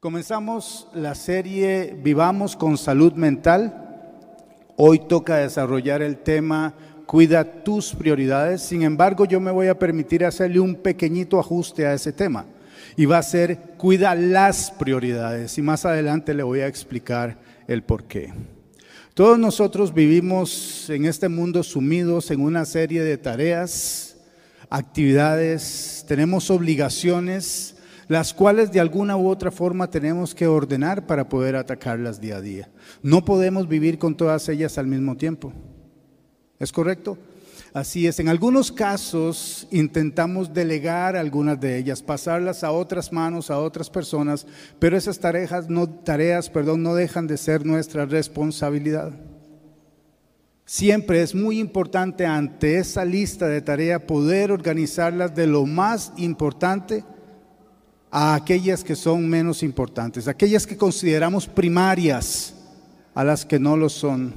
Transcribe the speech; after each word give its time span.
Comenzamos 0.00 0.88
la 0.94 1.14
serie 1.14 1.94
Vivamos 2.02 2.56
con 2.56 2.78
Salud 2.78 3.12
Mental. 3.12 4.08
Hoy 4.76 4.98
toca 5.00 5.36
desarrollar 5.36 6.00
el 6.00 6.16
tema 6.16 6.72
Cuida 7.04 7.44
tus 7.44 7.94
prioridades. 7.94 8.62
Sin 8.62 8.80
embargo, 8.80 9.26
yo 9.26 9.40
me 9.40 9.50
voy 9.50 9.66
a 9.66 9.78
permitir 9.78 10.24
hacerle 10.24 10.58
un 10.58 10.76
pequeñito 10.76 11.38
ajuste 11.38 11.84
a 11.84 11.92
ese 11.92 12.14
tema. 12.14 12.46
Y 12.96 13.04
va 13.04 13.18
a 13.18 13.22
ser 13.22 13.74
Cuida 13.76 14.14
las 14.14 14.70
prioridades. 14.70 15.58
Y 15.58 15.60
más 15.60 15.84
adelante 15.84 16.32
le 16.32 16.44
voy 16.44 16.60
a 16.60 16.66
explicar 16.66 17.36
el 17.68 17.82
por 17.82 18.04
qué. 18.04 18.32
Todos 19.12 19.38
nosotros 19.38 19.92
vivimos 19.92 20.88
en 20.88 21.04
este 21.04 21.28
mundo 21.28 21.62
sumidos 21.62 22.30
en 22.30 22.40
una 22.40 22.64
serie 22.64 23.02
de 23.02 23.18
tareas, 23.18 24.16
actividades, 24.70 26.06
tenemos 26.08 26.50
obligaciones 26.50 27.76
las 28.10 28.34
cuales 28.34 28.72
de 28.72 28.80
alguna 28.80 29.16
u 29.16 29.28
otra 29.28 29.52
forma 29.52 29.88
tenemos 29.88 30.34
que 30.34 30.48
ordenar 30.48 31.06
para 31.06 31.28
poder 31.28 31.54
atacarlas 31.54 32.20
día 32.20 32.38
a 32.38 32.40
día. 32.40 32.68
No 33.04 33.24
podemos 33.24 33.68
vivir 33.68 34.00
con 34.00 34.16
todas 34.16 34.48
ellas 34.48 34.78
al 34.78 34.88
mismo 34.88 35.16
tiempo. 35.16 35.52
¿Es 36.58 36.72
correcto? 36.72 37.16
Así 37.72 38.08
es, 38.08 38.18
en 38.18 38.28
algunos 38.28 38.72
casos 38.72 39.68
intentamos 39.70 40.52
delegar 40.52 41.14
algunas 41.14 41.60
de 41.60 41.78
ellas, 41.78 42.02
pasarlas 42.02 42.64
a 42.64 42.72
otras 42.72 43.12
manos, 43.12 43.48
a 43.48 43.60
otras 43.60 43.88
personas, 43.88 44.44
pero 44.80 44.96
esas 44.96 45.20
tareas 45.20 45.70
no, 45.70 45.88
tareas, 45.88 46.50
no 46.52 46.94
dejan 46.96 47.28
de 47.28 47.36
ser 47.36 47.64
nuestra 47.64 48.06
responsabilidad. 48.06 49.12
Siempre 50.64 51.22
es 51.22 51.32
muy 51.32 51.60
importante 51.60 52.26
ante 52.26 52.78
esa 52.78 53.04
lista 53.04 53.46
de 53.46 53.62
tareas 53.62 54.02
poder 54.02 54.50
organizarlas 54.50 55.32
de 55.36 55.46
lo 55.46 55.64
más 55.64 56.12
importante 56.16 57.04
a 58.10 58.34
aquellas 58.34 58.82
que 58.82 58.96
son 58.96 59.28
menos 59.28 59.62
importantes, 59.62 60.26
aquellas 60.26 60.66
que 60.66 60.76
consideramos 60.76 61.46
primarias, 61.46 62.54
a 63.14 63.24
las 63.24 63.44
que 63.44 63.58
no 63.58 63.76
lo 63.76 63.88
son 63.88 64.34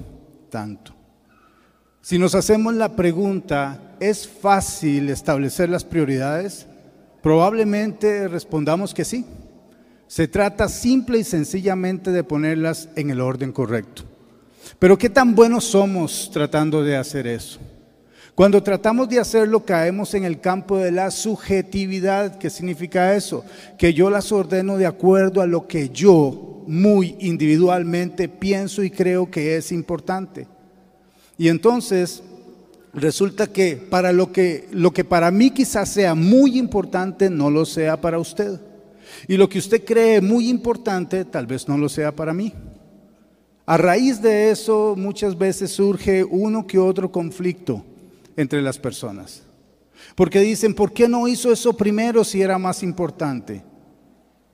tanto. 0.49 0.93
Si 2.01 2.19
nos 2.19 2.35
hacemos 2.35 2.73
la 2.73 2.95
pregunta, 2.95 3.95
¿es 3.99 4.27
fácil 4.27 5.09
establecer 5.09 5.69
las 5.69 5.85
prioridades? 5.85 6.67
Probablemente 7.21 8.27
respondamos 8.27 8.94
que 8.94 9.05
sí. 9.05 9.25
Se 10.07 10.27
trata 10.27 10.67
simple 10.67 11.19
y 11.19 11.23
sencillamente 11.23 12.11
de 12.11 12.23
ponerlas 12.23 12.89
en 12.95 13.09
el 13.09 13.21
orden 13.21 13.53
correcto. 13.53 14.03
Pero 14.79 14.97
¿qué 14.97 15.09
tan 15.09 15.33
buenos 15.33 15.63
somos 15.63 16.29
tratando 16.31 16.83
de 16.83 16.97
hacer 16.97 17.25
eso? 17.25 17.59
Cuando 18.35 18.63
tratamos 18.63 19.09
de 19.09 19.19
hacerlo 19.19 19.63
caemos 19.63 20.15
en 20.15 20.23
el 20.23 20.39
campo 20.39 20.79
de 20.79 20.91
la 20.91 21.11
subjetividad. 21.11 22.39
¿Qué 22.39 22.49
significa 22.49 23.15
eso? 23.15 23.45
Que 23.77 23.93
yo 23.93 24.09
las 24.09 24.31
ordeno 24.31 24.77
de 24.77 24.87
acuerdo 24.87 25.39
a 25.39 25.45
lo 25.45 25.67
que 25.67 25.89
yo 25.89 26.63
muy 26.65 27.15
individualmente 27.19 28.27
pienso 28.27 28.81
y 28.81 28.89
creo 28.89 29.29
que 29.29 29.55
es 29.55 29.71
importante. 29.71 30.47
Y 31.37 31.49
entonces 31.49 32.23
resulta 32.91 33.45
que 33.45 33.75
para 33.75 34.11
lo 34.11 34.31
que 34.31 34.67
lo 34.71 34.91
que 34.91 35.03
para 35.03 35.29
mí 35.29 35.51
quizás 35.51 35.89
sea 35.89 36.15
muy 36.15 36.57
importante 36.57 37.29
no 37.29 37.51
lo 37.51 37.65
sea 37.65 38.01
para 38.01 38.17
usted. 38.17 38.59
Y 39.27 39.37
lo 39.37 39.47
que 39.47 39.59
usted 39.59 39.85
cree 39.85 40.21
muy 40.21 40.49
importante 40.49 41.23
tal 41.23 41.45
vez 41.45 41.67
no 41.67 41.77
lo 41.77 41.87
sea 41.87 42.11
para 42.11 42.33
mí. 42.33 42.51
A 43.67 43.77
raíz 43.77 44.23
de 44.23 44.49
eso 44.49 44.95
muchas 44.97 45.37
veces 45.37 45.69
surge 45.69 46.23
uno 46.23 46.65
que 46.65 46.79
otro 46.79 47.11
conflicto 47.11 47.85
entre 48.37 48.61
las 48.61 48.79
personas. 48.79 49.43
Porque 50.15 50.39
dicen, 50.39 50.73
¿por 50.73 50.93
qué 50.93 51.07
no 51.07 51.27
hizo 51.27 51.51
eso 51.51 51.75
primero 51.75 52.23
si 52.23 52.41
era 52.41 52.57
más 52.57 52.83
importante? 52.83 53.63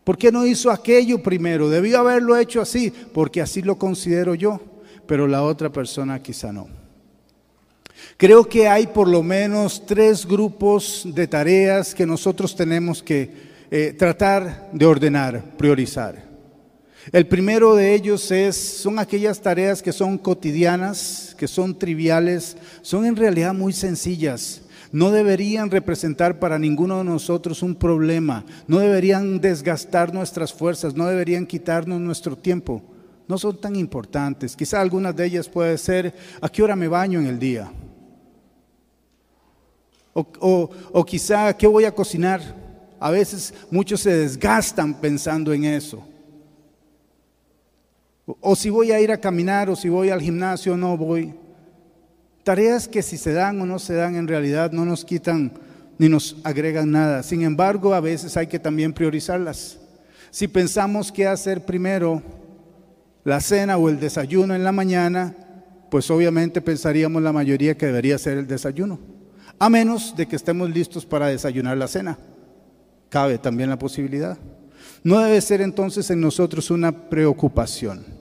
¿Por 0.04 0.18
qué 0.18 0.32
no 0.32 0.46
hizo 0.46 0.72
aquello 0.72 1.22
primero? 1.22 1.70
Debió 1.70 2.00
haberlo 2.00 2.36
hecho 2.38 2.62
así, 2.62 2.92
porque 3.14 3.42
así 3.42 3.62
lo 3.62 3.78
considero 3.78 4.36
yo, 4.36 4.60
pero 5.06 5.28
la 5.28 5.44
otra 5.44 5.72
persona 5.72 6.22
quizá 6.22 6.52
no. 6.52 6.68
Creo 8.18 8.48
que 8.48 8.68
hay 8.68 8.88
por 8.88 9.08
lo 9.08 9.24
menos 9.24 9.86
tres 9.86 10.26
grupos 10.26 11.04
de 11.06 11.28
tareas 11.28 11.94
que 11.94 12.06
nosotros 12.06 12.56
tenemos 12.56 13.04
que 13.04 13.50
eh, 13.72 13.94
tratar 13.98 14.70
de 14.72 14.86
ordenar, 14.86 15.58
priorizar. 15.58 16.29
El 17.12 17.28
primero 17.28 17.76
de 17.76 17.96
ellos 17.96 18.30
es, 18.30 18.56
son 18.56 19.00
aquellas 19.00 19.42
tareas 19.42 19.82
que 19.82 19.94
son 19.94 20.18
cotidianas, 20.18 21.36
que 21.38 21.48
son 21.48 21.78
triviales, 21.78 22.58
son 22.82 23.06
en 23.06 23.16
realidad 23.16 23.54
muy 23.54 23.74
sencillas. 23.74 24.62
No 24.92 25.12
deberían 25.12 25.72
representar 25.72 26.40
para 26.40 26.60
ninguno 26.60 26.98
de 26.98 27.04
nosotros 27.06 27.64
un 27.64 27.76
problema, 27.76 28.44
no 28.68 28.80
deberían 28.80 29.40
desgastar 29.40 30.14
nuestras 30.14 30.52
fuerzas, 30.52 30.96
no 30.96 31.06
deberían 31.06 31.46
quitarnos 31.46 32.00
nuestro 32.02 32.36
tiempo. 32.36 32.82
No 33.28 33.38
son 33.38 33.62
tan 33.62 33.76
importantes. 33.76 34.56
Quizá 34.56 34.82
algunas 34.82 35.16
de 35.16 35.26
ellas 35.26 35.48
puede 35.48 35.78
ser, 35.78 36.16
¿a 36.42 36.50
qué 36.50 36.64
hora 36.64 36.76
me 36.76 36.88
baño 36.88 37.20
en 37.20 37.28
el 37.28 37.38
día? 37.38 37.72
O, 40.14 40.26
o, 40.40 40.70
o 40.92 41.06
quizá, 41.06 41.56
¿qué 41.56 41.68
voy 41.68 41.86
a 41.86 41.94
cocinar? 41.94 42.42
A 43.00 43.12
veces 43.12 43.54
muchos 43.70 44.02
se 44.02 44.12
desgastan 44.12 45.00
pensando 45.00 45.54
en 45.54 45.66
eso. 45.66 46.09
O 48.40 48.56
si 48.56 48.70
voy 48.70 48.92
a 48.92 49.00
ir 49.00 49.12
a 49.12 49.20
caminar, 49.20 49.70
o 49.70 49.76
si 49.76 49.90
voy 49.90 50.10
al 50.10 50.22
gimnasio, 50.22 50.78
no 50.78 50.98
voy. 50.98 51.34
Tareas 52.44 52.88
que 52.88 53.02
si 53.02 53.18
se 53.18 53.34
dan 53.34 53.60
o 53.62 53.66
no 53.66 53.80
se 53.80 53.94
dan 53.94 54.16
en 54.16 54.28
realidad 54.28 54.72
no 54.72 54.86
nos 54.86 55.06
quitan 55.06 55.52
ni 55.98 56.10
nos 56.10 56.38
agregan 56.44 56.92
nada. 56.92 57.24
Sin 57.24 57.42
embargo, 57.44 57.94
a 57.94 58.00
veces 58.00 58.38
hay 58.38 58.48
que 58.48 58.60
también 58.60 58.94
priorizarlas. 58.94 59.78
Si 60.32 60.48
pensamos 60.48 61.12
qué 61.12 61.28
hacer 61.28 61.66
primero, 61.66 62.22
la 63.24 63.42
cena 63.42 63.78
o 63.78 63.90
el 63.90 64.00
desayuno 64.00 64.56
en 64.56 64.64
la 64.64 64.72
mañana, 64.72 65.36
pues 65.92 66.10
obviamente 66.10 66.62
pensaríamos 66.62 67.22
la 67.22 67.34
mayoría 67.34 67.78
que 67.78 67.88
debería 67.88 68.18
ser 68.18 68.38
el 68.38 68.48
desayuno. 68.48 69.00
A 69.58 69.70
menos 69.70 70.16
de 70.16 70.28
que 70.28 70.36
estemos 70.36 70.70
listos 70.70 71.06
para 71.06 71.28
desayunar 71.28 71.78
la 71.78 71.88
cena. 71.88 72.18
Cabe 73.10 73.38
también 73.38 73.70
la 73.70 73.78
posibilidad. 73.78 74.38
No 75.04 75.20
debe 75.20 75.42
ser 75.42 75.62
entonces 75.62 76.10
en 76.12 76.22
nosotros 76.22 76.72
una 76.72 77.10
preocupación. 77.10 78.19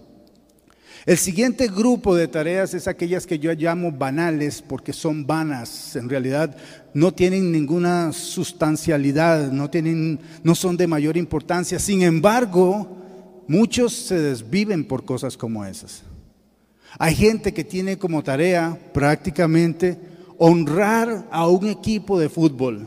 El 1.09 1.17
siguiente 1.17 1.69
grupo 1.69 2.15
de 2.15 2.29
tareas 2.29 2.75
es 2.75 2.87
aquellas 2.87 3.27
que 3.27 3.39
yo 3.39 3.51
llamo 3.55 3.91
banales 3.91 4.61
porque 4.61 4.93
son 4.93 5.27
vanas, 5.27 5.97
en 5.97 6.07
realidad 6.07 6.55
no 6.93 7.15
tienen 7.15 7.51
ninguna 7.51 8.13
sustancialidad, 8.13 9.51
no, 9.51 9.71
tienen, 9.71 10.21
no 10.43 10.55
son 10.55 10.77
de 10.77 10.87
mayor 10.87 11.17
importancia. 11.17 11.79
Sin 11.79 12.03
embargo, 12.03 12.99
muchos 13.49 13.95
se 13.95 14.21
desviven 14.21 14.85
por 14.85 15.07
cosas 15.07 15.39
como 15.39 15.65
esas. 15.65 16.03
Hay 16.99 17.15
gente 17.15 17.55
que 17.55 17.65
tiene 17.65 17.97
como 17.97 18.23
tarea 18.23 18.79
prácticamente 18.93 19.99
honrar 20.37 21.27
a 21.31 21.49
un 21.49 21.69
equipo 21.69 22.21
de 22.21 22.29
fútbol 22.29 22.87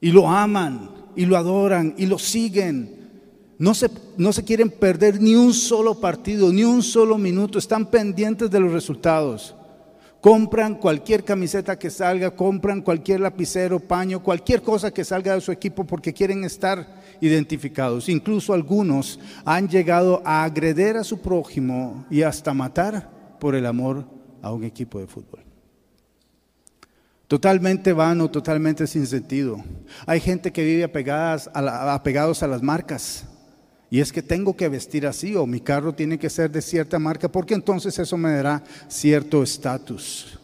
y 0.00 0.12
lo 0.12 0.26
aman 0.26 0.92
y 1.14 1.26
lo 1.26 1.36
adoran 1.36 1.94
y 1.98 2.06
lo 2.06 2.18
siguen 2.18 2.99
no 3.60 3.74
se, 3.74 3.90
no 4.16 4.32
se 4.32 4.42
quieren 4.42 4.70
perder 4.70 5.20
ni 5.20 5.34
un 5.34 5.52
solo 5.52 6.00
partido, 6.00 6.50
ni 6.50 6.64
un 6.64 6.82
solo 6.82 7.18
minuto. 7.18 7.58
Están 7.58 7.84
pendientes 7.84 8.50
de 8.50 8.58
los 8.58 8.72
resultados. 8.72 9.54
Compran 10.22 10.76
cualquier 10.76 11.24
camiseta 11.24 11.78
que 11.78 11.90
salga, 11.90 12.30
compran 12.30 12.80
cualquier 12.80 13.20
lapicero, 13.20 13.78
paño, 13.78 14.22
cualquier 14.22 14.62
cosa 14.62 14.90
que 14.90 15.04
salga 15.04 15.34
de 15.34 15.42
su 15.42 15.52
equipo 15.52 15.84
porque 15.84 16.14
quieren 16.14 16.42
estar 16.44 17.02
identificados. 17.20 18.08
Incluso 18.08 18.54
algunos 18.54 19.20
han 19.44 19.68
llegado 19.68 20.22
a 20.24 20.42
agreder 20.44 20.96
a 20.96 21.04
su 21.04 21.20
prójimo 21.20 22.06
y 22.08 22.22
hasta 22.22 22.54
matar 22.54 23.10
por 23.38 23.54
el 23.54 23.66
amor 23.66 24.06
a 24.40 24.54
un 24.54 24.64
equipo 24.64 25.00
de 25.00 25.06
fútbol. 25.06 25.40
Totalmente 27.28 27.92
vano, 27.92 28.30
totalmente 28.30 28.86
sin 28.86 29.06
sentido. 29.06 29.62
Hay 30.06 30.18
gente 30.18 30.50
que 30.50 30.64
vive 30.64 30.82
apegadas 30.82 31.50
a 31.52 31.92
apegados 31.92 32.42
a 32.42 32.46
las 32.46 32.62
marcas. 32.62 33.26
Y 33.90 33.98
es 33.98 34.12
que 34.12 34.22
tengo 34.22 34.56
que 34.56 34.68
vestir 34.68 35.04
así 35.04 35.34
o 35.34 35.46
mi 35.46 35.60
carro 35.60 35.92
tiene 35.92 36.16
que 36.16 36.30
ser 36.30 36.50
de 36.52 36.62
cierta 36.62 37.00
marca 37.00 37.28
porque 37.30 37.54
entonces 37.54 37.98
eso 37.98 38.16
me 38.16 38.30
dará 38.30 38.62
cierto 38.88 39.42
estatus. 39.42 40.38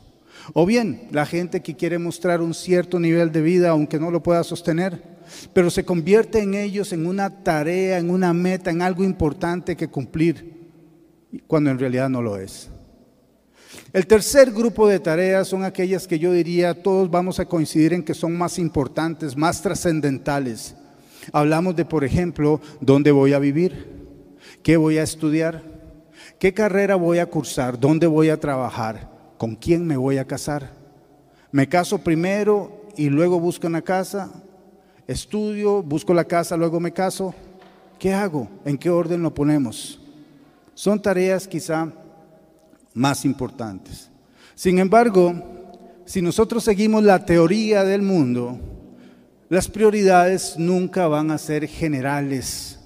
O 0.53 0.67
bien 0.67 1.09
la 1.13 1.27
gente 1.27 1.63
que 1.63 1.77
quiere 1.77 1.99
mostrar 1.99 2.41
un 2.41 2.55
cierto 2.55 2.99
nivel 2.99 3.31
de 3.31 3.43
vida 3.43 3.71
aunque 3.71 4.01
no 4.01 4.11
lo 4.11 4.21
pueda 4.21 4.43
sostener, 4.43 5.01
pero 5.53 5.71
se 5.71 5.85
convierte 5.85 6.41
en 6.41 6.55
ellos 6.55 6.93
en 6.93 7.07
una 7.07 7.45
tarea, 7.45 7.99
en 7.99 8.11
una 8.11 8.33
meta, 8.33 8.71
en 8.71 8.83
algo 8.83 9.05
importante 9.05 9.77
que 9.77 9.89
cumplir, 9.89 10.69
cuando 11.47 11.71
en 11.71 11.79
realidad 11.79 12.09
no 12.09 12.23
lo 12.23 12.39
es. 12.39 12.69
El 13.93 14.09
tercer 14.09 14.51
grupo 14.51 14.89
de 14.89 14.99
tareas 14.99 15.47
son 15.47 15.63
aquellas 15.63 16.09
que 16.09 16.19
yo 16.19 16.33
diría 16.33 16.83
todos 16.83 17.09
vamos 17.11 17.39
a 17.39 17.47
coincidir 17.47 17.93
en 17.93 18.03
que 18.03 18.15
son 18.15 18.37
más 18.37 18.59
importantes, 18.59 19.37
más 19.37 19.63
trascendentales 19.63 20.75
Hablamos 21.33 21.77
de, 21.77 21.85
por 21.85 22.05
ejemplo, 22.05 22.61
dónde 22.81 23.11
voy 23.11 23.33
a 23.33 23.39
vivir, 23.39 24.07
qué 24.63 24.77
voy 24.77 24.99
a 24.99 25.03
estudiar, 25.03 25.63
qué 26.39 26.53
carrera 26.55 26.97
voy 26.97 27.19
a 27.19 27.27
cursar, 27.27 27.79
dónde 27.79 28.07
voy 28.07 28.31
a 28.31 28.41
trabajar, 28.41 29.11
con 29.39 29.57
quién 29.57 29.87
me 29.87 29.97
voy 29.97 30.19
a 30.19 30.27
casar. 30.27 30.73
Me 31.53 31.69
caso 31.69 31.99
primero 31.99 32.87
y 32.97 33.09
luego 33.09 33.41
busco 33.41 33.67
una 33.67 33.83
casa, 33.83 34.31
estudio, 35.07 35.83
busco 35.83 36.13
la 36.15 36.25
casa, 36.25 36.57
luego 36.57 36.81
me 36.81 36.93
caso. 36.93 37.35
¿Qué 37.99 38.13
hago? 38.13 38.49
¿En 38.65 38.77
qué 38.77 38.91
orden 38.91 39.23
lo 39.23 39.33
ponemos? 39.33 40.01
Son 40.75 41.01
tareas 41.01 41.49
quizá 41.49 41.91
más 42.93 43.25
importantes. 43.25 44.11
Sin 44.55 44.79
embargo, 44.79 45.35
si 46.05 46.21
nosotros 46.23 46.65
seguimos 46.65 47.03
la 47.03 47.25
teoría 47.25 47.85
del 47.85 48.03
mundo, 48.03 48.59
las 49.49 49.69
prioridades 49.69 50.57
nunca 50.59 51.07
van 51.09 51.31
a 51.31 51.39
ser 51.39 51.67
generales. 51.69 52.79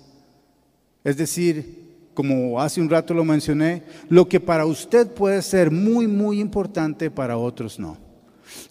Es 1.05 1.17
decir, 1.17 1.81
como 2.15 2.61
hace 2.61 2.81
un 2.81 2.91
rato 2.91 3.15
lo 3.15 3.25
mencioné, 3.25 3.83
lo 4.09 4.29
que 4.29 4.41
para 4.41 4.67
usted 4.67 5.09
puede 5.09 5.41
ser 5.43 5.71
muy, 5.71 6.07
muy 6.07 6.41
importante, 6.41 7.11
para 7.11 7.37
otros 7.37 7.79
no. 7.79 7.97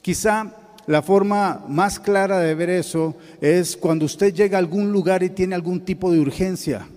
Quizá 0.02 0.54
la 0.86 1.02
forma 1.02 1.66
más 1.68 2.00
clara 2.00 2.40
de 2.40 2.56
ver 2.56 2.70
eso 2.70 3.16
es 3.42 3.76
cuando 3.78 4.06
usted 4.06 4.34
llega 4.34 4.58
a 4.58 4.60
algún 4.60 4.92
lugar 4.92 5.24
y 5.24 5.30
tiene 5.30 5.56
algún 5.56 5.82
tipo 5.82 6.12
de 6.12 6.20
urgencia 6.20 6.88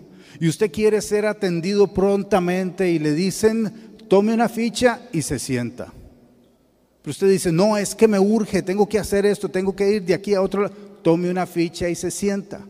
y 0.41 0.49
usted 0.49 0.73
quiere 0.73 1.01
ser 1.01 1.27
atendido 1.27 1.87
prontamente 1.89 2.91
y 2.91 2.99
le 2.99 3.13
dicen, 3.13 3.73
tome 4.09 4.35
una 4.35 4.49
ficha 4.49 5.03
y 5.13 5.23
se 5.23 5.39
sienta. 5.39 5.93
Pero 7.03 7.11
usted 7.11 7.29
dice, 7.29 7.51
no, 7.51 7.77
es 7.77 7.97
que 7.97 8.07
me 8.07 8.21
urge, 8.21 8.63
tengo 8.63 8.89
que 8.89 8.99
hacer 8.99 9.27
esto, 9.27 9.49
tengo 9.49 9.75
que 9.75 9.91
ir 9.91 10.05
de 10.05 10.15
aquí 10.15 10.35
a 10.35 10.41
otro 10.41 10.63
lado. 10.63 10.75
Tome 11.03 11.29
una 11.29 11.47
ficha 11.47 11.89
y 11.89 11.97
se 11.97 12.13
sienta. 12.13 12.61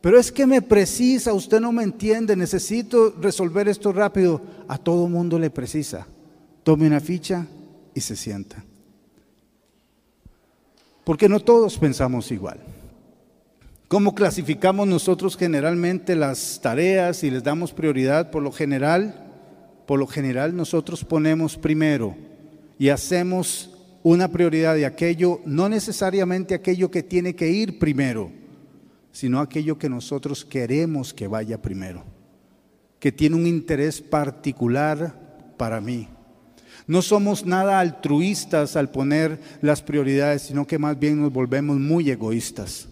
Pero 0.00 0.18
es 0.18 0.32
que 0.32 0.46
me 0.46 0.62
precisa, 0.62 1.34
usted 1.34 1.60
no 1.60 1.70
me 1.70 1.82
entiende, 1.82 2.36
necesito 2.36 3.14
resolver 3.20 3.68
esto 3.68 3.92
rápido. 3.92 4.40
A 4.66 4.78
todo 4.78 5.08
mundo 5.08 5.38
le 5.38 5.50
precisa. 5.50 6.06
Tome 6.62 6.86
una 6.86 7.00
ficha 7.00 7.46
y 7.94 8.00
se 8.00 8.16
sienta. 8.16 8.64
Porque 11.04 11.28
no 11.28 11.38
todos 11.40 11.76
pensamos 11.76 12.32
igual. 12.32 12.60
¿Cómo 13.88 14.14
clasificamos 14.14 14.88
nosotros 14.88 15.36
generalmente 15.36 16.16
las 16.16 16.60
tareas 16.62 17.22
y 17.24 17.30
les 17.30 17.42
damos 17.42 17.74
prioridad? 17.74 18.30
Por 18.30 18.42
lo 18.42 18.52
general, 18.52 19.26
por 19.86 19.98
lo 19.98 20.06
general 20.06 20.56
nosotros 20.56 21.04
ponemos 21.04 21.58
primero 21.58 22.16
y 22.78 22.88
hacemos 22.88 23.70
una 24.02 24.28
prioridad 24.28 24.74
de 24.74 24.86
aquello, 24.86 25.40
no 25.44 25.68
necesariamente 25.68 26.54
aquello 26.54 26.90
que 26.90 27.02
tiene 27.02 27.34
que 27.34 27.50
ir 27.50 27.78
primero 27.78 28.30
sino 29.14 29.40
aquello 29.40 29.78
que 29.78 29.88
nosotros 29.88 30.44
queremos 30.44 31.14
que 31.14 31.28
vaya 31.28 31.62
primero, 31.62 32.02
que 32.98 33.12
tiene 33.12 33.36
un 33.36 33.46
interés 33.46 34.00
particular 34.00 35.54
para 35.56 35.80
mí. 35.80 36.08
No 36.88 37.00
somos 37.00 37.46
nada 37.46 37.78
altruistas 37.78 38.74
al 38.74 38.90
poner 38.90 39.38
las 39.62 39.82
prioridades, 39.82 40.42
sino 40.42 40.66
que 40.66 40.80
más 40.80 40.98
bien 40.98 41.22
nos 41.22 41.32
volvemos 41.32 41.78
muy 41.78 42.10
egoístas. 42.10 42.88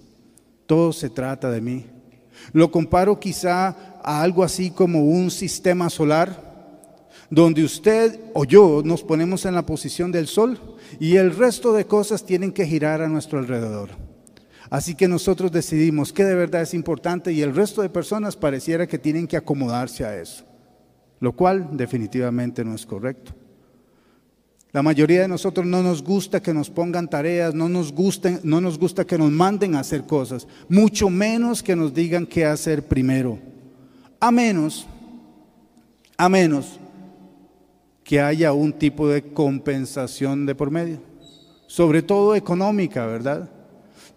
Todo 0.66 0.92
se 0.92 1.10
trata 1.10 1.50
de 1.50 1.60
mí. 1.60 1.86
Lo 2.52 2.70
comparo 2.70 3.18
quizá 3.18 4.00
a 4.00 4.22
algo 4.22 4.44
así 4.44 4.70
como 4.70 5.04
un 5.04 5.28
sistema 5.28 5.90
solar, 5.90 6.51
donde 7.32 7.64
usted 7.64 8.20
o 8.34 8.44
yo 8.44 8.82
nos 8.84 9.02
ponemos 9.02 9.46
en 9.46 9.54
la 9.54 9.64
posición 9.64 10.12
del 10.12 10.26
sol 10.26 10.60
y 11.00 11.16
el 11.16 11.34
resto 11.34 11.72
de 11.72 11.86
cosas 11.86 12.26
tienen 12.26 12.52
que 12.52 12.66
girar 12.66 13.00
a 13.00 13.08
nuestro 13.08 13.38
alrededor. 13.38 13.88
Así 14.68 14.94
que 14.94 15.08
nosotros 15.08 15.50
decidimos 15.50 16.12
qué 16.12 16.26
de 16.26 16.34
verdad 16.34 16.60
es 16.60 16.74
importante 16.74 17.32
y 17.32 17.40
el 17.40 17.54
resto 17.54 17.80
de 17.80 17.88
personas 17.88 18.36
pareciera 18.36 18.86
que 18.86 18.98
tienen 18.98 19.26
que 19.26 19.38
acomodarse 19.38 20.04
a 20.04 20.20
eso, 20.20 20.44
lo 21.20 21.32
cual 21.32 21.70
definitivamente 21.72 22.66
no 22.66 22.74
es 22.74 22.84
correcto. 22.84 23.32
La 24.70 24.82
mayoría 24.82 25.22
de 25.22 25.28
nosotros 25.28 25.64
no 25.64 25.82
nos 25.82 26.02
gusta 26.04 26.42
que 26.42 26.52
nos 26.52 26.68
pongan 26.68 27.08
tareas, 27.08 27.54
no 27.54 27.66
nos, 27.66 27.94
gusta, 27.94 28.40
no 28.42 28.60
nos 28.60 28.78
gusta 28.78 29.06
que 29.06 29.16
nos 29.16 29.30
manden 29.30 29.74
a 29.74 29.80
hacer 29.80 30.02
cosas, 30.02 30.46
mucho 30.68 31.08
menos 31.08 31.62
que 31.62 31.76
nos 31.76 31.94
digan 31.94 32.26
qué 32.26 32.44
hacer 32.44 32.86
primero. 32.86 33.38
A 34.20 34.30
menos, 34.30 34.86
a 36.18 36.28
menos 36.28 36.78
que 38.12 38.20
haya 38.20 38.52
un 38.52 38.74
tipo 38.74 39.08
de 39.08 39.22
compensación 39.22 40.44
de 40.44 40.54
por 40.54 40.70
medio, 40.70 40.98
sobre 41.66 42.02
todo 42.02 42.34
económica, 42.34 43.06
¿verdad? 43.06 43.48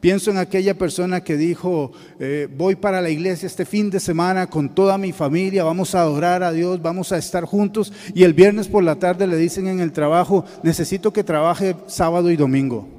Pienso 0.01 0.31
en 0.31 0.37
aquella 0.37 0.77
persona 0.77 1.23
que 1.23 1.37
dijo, 1.37 1.93
eh, 2.19 2.49
voy 2.57 2.75
para 2.75 2.99
la 2.99 3.09
iglesia 3.09 3.47
este 3.47 3.63
fin 3.63 3.89
de 3.89 4.01
semana 4.01 4.47
con 4.47 4.75
toda 4.75 4.97
mi 4.97 5.13
familia, 5.13 5.63
vamos 5.63 5.95
a 5.95 6.01
adorar 6.01 6.43
a 6.43 6.51
Dios, 6.51 6.81
vamos 6.81 7.13
a 7.13 7.17
estar 7.17 7.45
juntos 7.45 7.93
y 8.13 8.23
el 8.23 8.33
viernes 8.33 8.67
por 8.67 8.83
la 8.83 8.99
tarde 8.99 9.27
le 9.27 9.37
dicen 9.37 9.65
en 9.65 9.79
el 9.79 9.93
trabajo, 9.93 10.43
necesito 10.61 11.13
que 11.13 11.23
trabaje 11.23 11.77
sábado 11.87 12.29
y 12.29 12.35
domingo. 12.35 12.89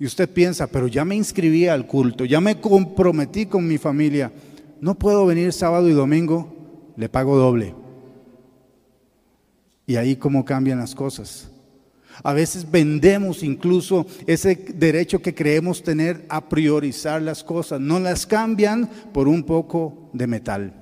Y 0.00 0.06
usted 0.06 0.30
piensa, 0.30 0.66
pero 0.66 0.88
ya 0.88 1.04
me 1.04 1.14
inscribí 1.14 1.66
al 1.66 1.86
culto, 1.86 2.24
ya 2.24 2.40
me 2.40 2.58
comprometí 2.58 3.44
con 3.44 3.68
mi 3.68 3.76
familia, 3.76 4.32
no 4.80 4.94
puedo 4.94 5.26
venir 5.26 5.52
sábado 5.52 5.90
y 5.90 5.92
domingo, 5.92 6.54
le 6.96 7.10
pago 7.10 7.36
doble. 7.36 7.85
Y 9.86 9.96
ahí 9.96 10.16
cómo 10.16 10.44
cambian 10.44 10.78
las 10.78 10.94
cosas. 10.94 11.48
A 12.22 12.32
veces 12.32 12.70
vendemos 12.70 13.42
incluso 13.42 14.06
ese 14.26 14.54
derecho 14.74 15.20
que 15.20 15.34
creemos 15.34 15.82
tener 15.82 16.24
a 16.28 16.48
priorizar 16.48 17.20
las 17.22 17.44
cosas. 17.44 17.80
No 17.80 18.00
las 18.00 18.26
cambian 18.26 18.88
por 19.12 19.28
un 19.28 19.44
poco 19.44 20.10
de 20.12 20.26
metal. 20.26 20.72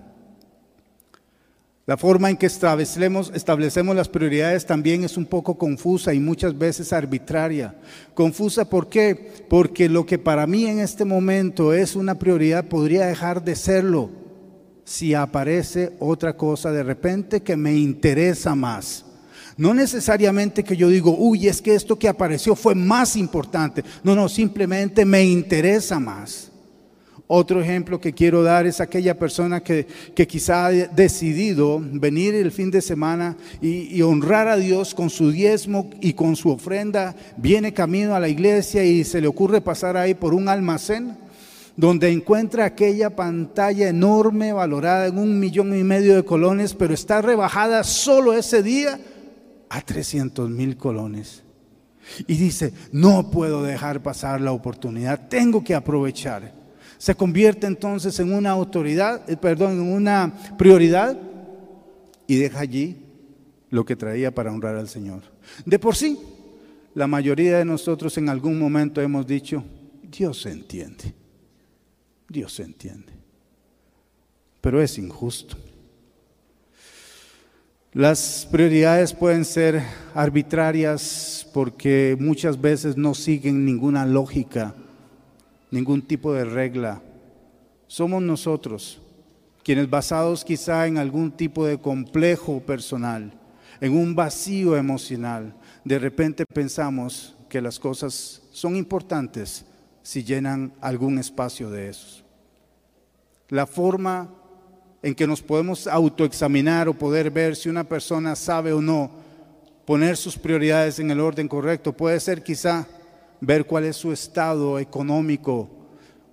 La 1.87 1.99
forma 1.99 2.31
en 2.31 2.39
que 2.39 2.47
establecemos, 2.47 3.31
establecemos 3.35 3.95
las 3.95 4.09
prioridades 4.09 4.65
también 4.65 5.05
es 5.05 5.19
un 5.19 5.27
poco 5.27 5.59
confusa 5.59 6.15
y 6.15 6.21
muchas 6.21 6.57
veces 6.57 6.95
arbitraria. 6.95 7.75
Confusa 8.15 8.71
¿por 8.71 8.89
qué? 8.89 9.45
Porque 9.51 9.91
lo 9.91 10.07
que 10.07 10.19
para 10.19 10.47
mí 10.47 10.65
en 10.65 10.79
este 10.79 11.05
momento 11.05 11.75
es 11.75 11.95
una 11.95 12.19
prioridad 12.19 12.65
podría 12.65 13.07
dejar 13.07 13.45
de 13.45 13.55
serlo 13.55 14.24
si 14.85 15.15
aparece 15.15 15.93
otra 15.99 16.37
cosa 16.37 16.71
de 16.71 16.83
repente 16.83 17.43
que 17.43 17.57
me 17.57 17.75
interesa 17.75 18.55
más. 18.55 19.05
No 19.57 19.73
necesariamente 19.73 20.65
que 20.65 20.77
yo 20.77 20.89
digo, 20.89 21.17
uy, 21.17 21.47
es 21.47 21.63
que 21.63 21.75
esto 21.75 21.99
que 21.99 22.09
apareció 22.09 22.57
fue 22.57 22.75
más 22.75 23.17
importante. 23.17 23.85
No, 24.03 24.15
no, 24.15 24.29
simplemente 24.29 25.05
me 25.05 25.25
interesa 25.25 26.01
más. 26.01 26.51
Otro 27.27 27.63
ejemplo 27.63 28.01
que 28.01 28.13
quiero 28.13 28.43
dar 28.43 28.67
es 28.67 28.81
aquella 28.81 29.19
persona 29.19 29.63
que, 29.63 29.87
quizá 30.29 30.67
ha 30.67 30.71
decidido 30.71 31.81
venir 31.81 32.35
el 32.35 32.53
fin 32.53 32.71
de 32.71 32.83
semana 32.83 33.37
y, 33.63 33.97
y, 33.97 34.03
honrar 34.03 34.47
a 34.47 34.57
Dios 34.57 34.95
con 34.95 35.09
su 35.09 35.31
diezmo 35.31 35.89
y 36.03 36.13
con 36.13 36.37
su 36.37 36.51
ofrenda, 36.51 37.17
viene 37.39 37.73
camino 37.73 38.15
a 38.15 38.21
la 38.21 38.29
iglesia 38.29 38.85
y 38.85 39.05
se 39.05 39.23
le 39.23 39.29
ocurre 39.29 39.63
pasar 39.63 39.97
ahí 39.97 40.13
por 40.13 40.35
un 40.35 40.49
almacén 40.49 41.24
donde 41.77 42.11
encuentra 42.11 42.65
aquella 42.65 43.11
pantalla 43.17 43.89
enorme 43.89 44.53
valorada 44.53 45.07
en 45.07 45.19
un 45.19 45.39
millón 45.39 45.77
y 45.79 45.83
medio 45.83 46.15
de 46.15 46.25
colones, 46.25 46.75
pero 46.75 46.95
está 46.95 47.21
rebajada 47.21 47.83
solo 47.83 48.33
ese 48.33 48.63
día 48.63 49.01
a 49.69 49.81
300 49.81 50.49
mil 50.51 50.77
colones. 50.77 51.43
Y 52.27 52.37
dice, 52.37 52.73
no 52.93 53.31
puedo 53.31 53.63
dejar 53.63 54.03
pasar 54.03 54.41
la 54.41 54.53
oportunidad, 54.53 55.29
tengo 55.29 55.65
que 55.65 55.75
aprovechar. 55.75 56.53
Se 56.99 57.15
convierte 57.15 57.67
entonces 57.67 58.19
en 58.21 58.33
una 58.33 58.51
autoridad, 58.51 59.29
eh, 59.29 59.37
perdón, 59.37 59.73
en 59.73 59.93
una 59.93 60.33
prioridad 60.57 61.19
y 62.27 62.37
deja 62.37 62.61
allí 62.61 62.99
lo 63.71 63.85
que 63.85 63.97
traía 63.97 64.33
para 64.33 64.53
honrar 64.53 64.77
al 64.77 64.89
Señor. 64.89 65.23
De 65.67 65.79
por 65.79 65.97
sí, 65.97 66.19
la 66.95 67.07
mayoría 67.07 67.59
de 67.59 67.65
nosotros 67.65 68.17
en 68.19 68.29
algún 68.29 68.59
momento 68.59 69.01
hemos 69.01 69.27
dicho, 69.27 69.65
Dios 70.03 70.47
entiende, 70.47 71.15
Dios 72.35 72.55
se 72.55 72.65
entiende, 72.65 73.13
pero 74.61 74.83
es 74.83 74.99
injusto. 74.99 75.57
Las 77.93 78.49
prioridades 78.51 79.13
pueden 79.13 79.45
ser 79.45 79.81
arbitrarias 80.17 81.49
porque 81.55 82.17
muchas 82.19 82.61
veces 82.61 82.97
no 82.97 83.15
siguen 83.15 83.65
ninguna 83.65 84.05
lógica, 84.05 84.75
ningún 85.71 86.03
tipo 86.03 86.33
de 86.33 86.45
regla. 86.45 87.01
Somos 87.87 88.21
nosotros 88.21 89.01
quienes 89.63 89.89
basados 89.89 90.45
quizá 90.45 90.89
en 90.89 90.99
algún 90.99 91.31
tipo 91.31 91.65
de 91.65 91.79
complejo 91.79 92.59
personal, 92.59 93.33
en 93.81 93.97
un 93.97 94.17
vacío 94.17 94.77
emocional, 94.77 95.55
de 95.85 96.01
repente 96.01 96.45
pensamos 96.53 97.37
que 97.49 97.63
las 97.63 97.79
cosas 97.79 98.43
son 98.51 98.75
importantes 98.75 99.65
si 100.03 100.25
llenan 100.25 100.73
algún 100.81 101.19
espacio 101.19 101.71
de 101.71 101.91
esos. 101.91 102.24
La 103.55 103.69
forma 103.69 104.29
en 105.01 105.15
que 105.15 105.29
nos 105.29 105.41
podemos 105.41 105.87
autoexaminar 105.87 106.89
o 106.89 106.99
poder 106.99 107.31
ver 107.31 107.55
si 107.55 107.69
una 107.69 107.85
persona 107.85 108.35
sabe 108.35 108.73
o 108.73 108.83
no 108.83 109.13
poner 109.85 110.17
sus 110.17 110.37
prioridades 110.37 110.99
en 110.99 111.13
el 111.13 111.21
orden 111.21 111.47
correcto. 111.47 111.93
Puede 111.93 112.19
ser 112.19 112.43
quizá 112.43 112.85
ver 113.41 113.65
cuál 113.65 113.85
es 113.85 113.95
su 113.95 114.11
estado 114.11 114.81
económico, 114.81 115.71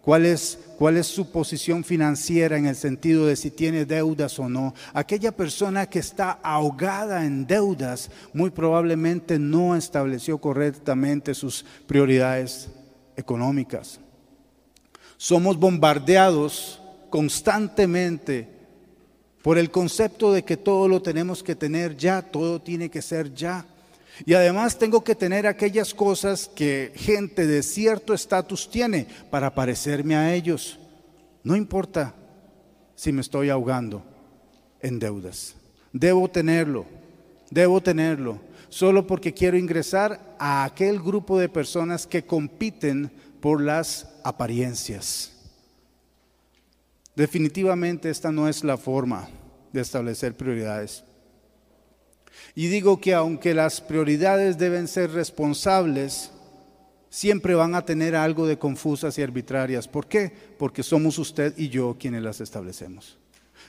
cuál 0.01 0.25
es, 0.25 0.57
cuál 0.79 0.97
es 0.97 1.05
su 1.05 1.31
posición 1.31 1.83
financiera 1.83 2.57
en 2.57 2.65
el 2.65 2.75
sentido 2.75 3.27
de 3.27 3.35
si 3.35 3.51
tiene 3.51 3.85
deudas 3.85 4.39
o 4.39 4.49
no. 4.49 4.73
Aquella 4.91 5.31
persona 5.31 5.85
que 5.85 5.99
está 5.99 6.39
ahogada 6.41 7.23
en 7.23 7.45
deudas 7.45 8.09
muy 8.33 8.49
probablemente 8.49 9.37
no 9.37 9.75
estableció 9.75 10.39
correctamente 10.39 11.35
sus 11.35 11.63
prioridades 11.85 12.71
económicas. 13.15 13.99
Somos 15.17 15.55
bombardeados 15.55 16.80
constantemente 17.11 18.47
por 19.43 19.59
el 19.59 19.69
concepto 19.69 20.33
de 20.33 20.43
que 20.43 20.57
todo 20.57 20.87
lo 20.87 21.01
tenemos 21.03 21.43
que 21.43 21.55
tener 21.55 21.95
ya, 21.95 22.23
todo 22.23 22.59
tiene 22.59 22.89
que 22.89 23.03
ser 23.03 23.31
ya. 23.35 23.65
Y 24.25 24.33
además 24.33 24.79
tengo 24.79 25.03
que 25.03 25.15
tener 25.15 25.45
aquellas 25.45 25.93
cosas 25.93 26.47
que 26.47 26.91
gente 26.95 27.45
de 27.45 27.61
cierto 27.61 28.13
estatus 28.13 28.69
tiene 28.69 29.07
para 29.29 29.53
parecerme 29.53 30.15
a 30.15 30.33
ellos. 30.33 30.79
No 31.43 31.55
importa 31.55 32.15
si 32.95 33.11
me 33.11 33.21
estoy 33.21 33.49
ahogando 33.49 34.03
en 34.79 34.99
deudas. 34.99 35.55
Debo 35.91 36.29
tenerlo, 36.29 36.85
debo 37.49 37.81
tenerlo, 37.81 38.39
solo 38.69 39.05
porque 39.05 39.33
quiero 39.33 39.57
ingresar 39.57 40.35
a 40.39 40.63
aquel 40.63 40.99
grupo 40.99 41.39
de 41.39 41.49
personas 41.49 42.07
que 42.07 42.23
compiten 42.23 43.11
por 43.41 43.59
las 43.59 44.07
apariencias. 44.23 45.40
Definitivamente 47.15 48.09
esta 48.09 48.31
no 48.31 48.47
es 48.47 48.63
la 48.63 48.77
forma 48.77 49.27
de 49.73 49.81
establecer 49.81 50.35
prioridades. 50.35 51.03
Y 52.55 52.67
digo 52.67 52.99
que 52.99 53.13
aunque 53.13 53.53
las 53.53 53.81
prioridades 53.81 54.57
deben 54.57 54.87
ser 54.87 55.11
responsables, 55.11 56.31
siempre 57.09 57.53
van 57.53 57.75
a 57.75 57.85
tener 57.85 58.15
algo 58.15 58.47
de 58.47 58.57
confusas 58.57 59.17
y 59.17 59.21
arbitrarias. 59.21 59.87
¿Por 59.87 60.07
qué? 60.07 60.31
Porque 60.57 60.83
somos 60.83 61.19
usted 61.19 61.53
y 61.57 61.69
yo 61.69 61.97
quienes 61.99 62.23
las 62.23 62.41
establecemos. 62.41 63.17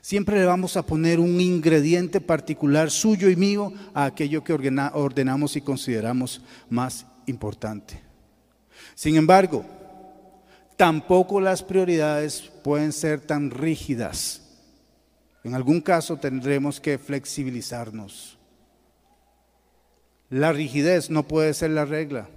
Siempre 0.00 0.38
le 0.38 0.46
vamos 0.46 0.76
a 0.76 0.86
poner 0.86 1.20
un 1.20 1.40
ingrediente 1.40 2.20
particular 2.20 2.90
suyo 2.90 3.28
y 3.28 3.36
mío 3.36 3.72
a 3.92 4.06
aquello 4.06 4.42
que 4.42 4.52
ordenamos 4.52 5.56
y 5.56 5.60
consideramos 5.60 6.40
más 6.70 7.06
importante. 7.26 8.00
Sin 8.94 9.16
embargo, 9.16 9.64
tampoco 10.82 11.40
las 11.40 11.62
prioridades 11.62 12.50
pueden 12.64 12.92
ser 12.92 13.20
tan 13.20 13.52
rígidas. 13.52 14.42
En 15.44 15.54
algún 15.54 15.80
caso 15.80 16.16
tendremos 16.16 16.80
que 16.80 16.98
flexibilizarnos. 16.98 18.36
La 20.28 20.52
rigidez 20.52 21.08
no 21.08 21.22
puede 21.22 21.54
ser 21.54 21.70
la 21.70 21.84
regla. 21.84 22.28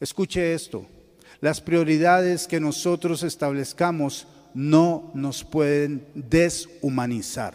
Escuche 0.00 0.52
esto, 0.52 0.84
las 1.40 1.60
prioridades 1.60 2.48
que 2.48 2.58
nosotros 2.58 3.22
establezcamos 3.22 4.26
no 4.52 5.12
nos 5.14 5.44
pueden 5.44 6.04
deshumanizar. 6.16 7.54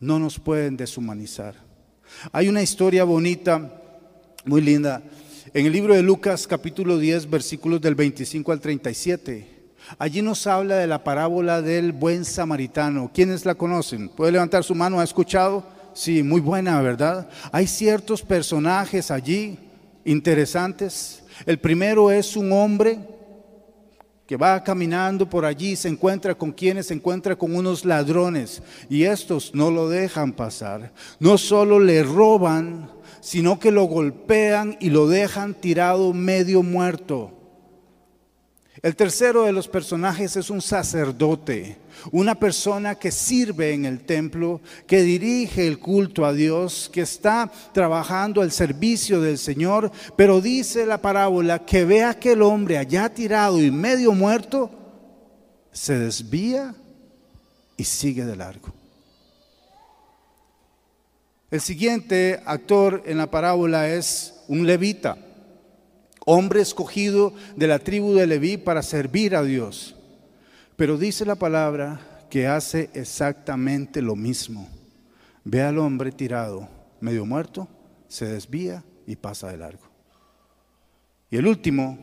No 0.00 0.18
nos 0.18 0.40
pueden 0.40 0.76
deshumanizar. 0.76 1.54
Hay 2.32 2.48
una 2.48 2.62
historia 2.62 3.04
bonita, 3.04 3.80
muy 4.44 4.60
linda, 4.60 5.04
en 5.52 5.66
el 5.66 5.72
libro 5.72 5.94
de 5.94 6.02
Lucas 6.02 6.46
capítulo 6.46 6.96
10 6.96 7.28
versículos 7.28 7.80
del 7.80 7.94
25 7.94 8.52
al 8.52 8.60
37. 8.60 9.46
Allí 9.98 10.22
nos 10.22 10.46
habla 10.46 10.76
de 10.76 10.86
la 10.86 11.04
parábola 11.04 11.60
del 11.60 11.92
buen 11.92 12.24
samaritano. 12.24 13.10
¿Quiénes 13.12 13.44
la 13.44 13.54
conocen? 13.54 14.08
¿Puede 14.08 14.32
levantar 14.32 14.64
su 14.64 14.74
mano? 14.74 15.00
¿Ha 15.00 15.04
escuchado? 15.04 15.66
Sí, 15.92 16.22
muy 16.22 16.40
buena, 16.40 16.80
¿verdad? 16.80 17.28
Hay 17.52 17.66
ciertos 17.66 18.22
personajes 18.22 19.10
allí 19.10 19.58
interesantes. 20.04 21.22
El 21.44 21.58
primero 21.58 22.10
es 22.10 22.36
un 22.36 22.50
hombre 22.52 22.98
que 24.26 24.38
va 24.38 24.64
caminando 24.64 25.28
por 25.28 25.44
allí, 25.44 25.76
se 25.76 25.88
encuentra 25.88 26.34
con 26.34 26.52
quienes, 26.52 26.86
se 26.86 26.94
encuentra 26.94 27.36
con 27.36 27.54
unos 27.54 27.84
ladrones 27.84 28.62
y 28.88 29.02
estos 29.04 29.54
no 29.54 29.70
lo 29.70 29.90
dejan 29.90 30.32
pasar. 30.32 30.92
No 31.20 31.36
solo 31.36 31.78
le 31.78 32.02
roban, 32.02 32.88
sino 33.24 33.58
que 33.58 33.70
lo 33.70 33.84
golpean 33.84 34.76
y 34.80 34.90
lo 34.90 35.08
dejan 35.08 35.54
tirado 35.54 36.12
medio 36.12 36.62
muerto. 36.62 37.32
El 38.82 38.96
tercero 38.96 39.44
de 39.44 39.52
los 39.52 39.66
personajes 39.66 40.36
es 40.36 40.50
un 40.50 40.60
sacerdote, 40.60 41.78
una 42.12 42.34
persona 42.34 42.96
que 42.96 43.10
sirve 43.10 43.72
en 43.72 43.86
el 43.86 44.00
templo, 44.00 44.60
que 44.86 45.00
dirige 45.00 45.66
el 45.66 45.78
culto 45.78 46.26
a 46.26 46.34
Dios, 46.34 46.90
que 46.92 47.00
está 47.00 47.50
trabajando 47.72 48.42
al 48.42 48.52
servicio 48.52 49.22
del 49.22 49.38
Señor, 49.38 49.90
pero 50.16 50.42
dice 50.42 50.84
la 50.84 51.00
parábola 51.00 51.64
que 51.64 51.86
ve 51.86 52.02
a 52.02 52.10
aquel 52.10 52.42
hombre 52.42 52.76
allá 52.76 53.08
tirado 53.08 53.62
y 53.62 53.70
medio 53.70 54.12
muerto, 54.12 54.70
se 55.72 55.98
desvía 55.98 56.74
y 57.78 57.84
sigue 57.84 58.26
de 58.26 58.36
largo. 58.36 58.73
El 61.54 61.60
siguiente 61.60 62.42
actor 62.46 63.04
en 63.06 63.16
la 63.16 63.30
parábola 63.30 63.88
es 63.88 64.42
un 64.48 64.66
levita 64.66 65.16
hombre 66.26 66.60
escogido 66.60 67.32
de 67.54 67.68
la 67.68 67.78
tribu 67.78 68.12
de 68.12 68.26
Leví 68.26 68.56
para 68.56 68.82
servir 68.82 69.36
a 69.36 69.44
Dios. 69.44 69.94
Pero 70.74 70.98
dice 70.98 71.24
la 71.24 71.36
palabra 71.36 72.26
que 72.28 72.48
hace 72.48 72.90
exactamente 72.92 74.02
lo 74.02 74.16
mismo. 74.16 74.68
Ve 75.44 75.62
al 75.62 75.78
hombre 75.78 76.10
tirado, 76.10 76.68
medio 77.00 77.24
muerto, 77.24 77.68
se 78.08 78.26
desvía 78.26 78.82
y 79.06 79.14
pasa 79.14 79.48
de 79.52 79.58
largo. 79.58 79.84
Y 81.30 81.36
el 81.36 81.46
último 81.46 81.96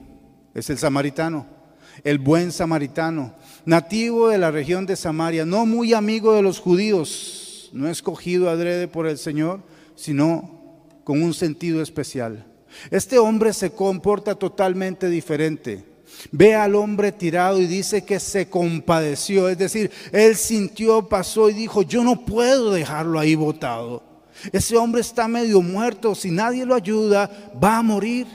es 0.53 0.69
el 0.69 0.77
samaritano, 0.77 1.45
el 2.05 2.19
buen 2.19 2.53
samaritano, 2.53 3.35
nativo 3.65 4.29
de 4.29 4.37
la 4.37 4.49
región 4.49 4.85
de 4.85 4.95
Samaria, 4.95 5.43
no 5.43 5.65
muy 5.65 5.93
amigo 5.93 6.35
de 6.35 6.41
los 6.41 6.57
judíos, 6.57 7.40
no 7.73 7.89
escogido 7.89 8.49
adrede 8.49 8.87
por 8.87 9.07
el 9.07 9.17
Señor, 9.17 9.61
sino 9.95 10.61
con 11.03 11.21
un 11.21 11.33
sentido 11.33 11.81
especial. 11.81 12.45
Este 12.89 13.19
hombre 13.19 13.53
se 13.53 13.71
comporta 13.71 14.35
totalmente 14.35 15.09
diferente. 15.09 15.85
Ve 16.31 16.55
al 16.55 16.75
hombre 16.75 17.11
tirado 17.11 17.59
y 17.59 17.67
dice 17.67 18.03
que 18.03 18.19
se 18.19 18.49
compadeció, 18.49 19.49
es 19.49 19.57
decir, 19.57 19.89
él 20.11 20.35
sintió, 20.35 21.07
pasó 21.07 21.49
y 21.49 21.53
dijo, 21.53 21.81
yo 21.81 22.03
no 22.03 22.25
puedo 22.25 22.71
dejarlo 22.71 23.17
ahí 23.19 23.35
botado. 23.35 24.03
Ese 24.51 24.75
hombre 24.77 25.01
está 25.01 25.27
medio 25.27 25.61
muerto, 25.61 26.15
si 26.15 26.31
nadie 26.31 26.65
lo 26.65 26.75
ayuda, 26.75 27.29
va 27.63 27.77
a 27.77 27.83
morir. 27.83 28.27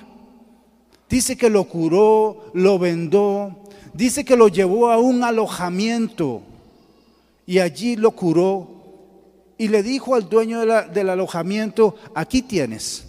Dice 1.08 1.36
que 1.36 1.50
lo 1.50 1.64
curó, 1.64 2.50
lo 2.54 2.78
vendó, 2.78 3.64
dice 3.92 4.24
que 4.24 4.36
lo 4.36 4.48
llevó 4.48 4.90
a 4.90 4.98
un 4.98 5.22
alojamiento 5.22 6.42
y 7.46 7.60
allí 7.60 7.94
lo 7.96 8.10
curó 8.10 8.75
y 9.58 9.68
le 9.68 9.82
dijo 9.82 10.14
al 10.14 10.28
dueño 10.28 10.60
del 10.60 11.10
alojamiento, 11.10 11.96
aquí 12.14 12.42
tienes 12.42 13.06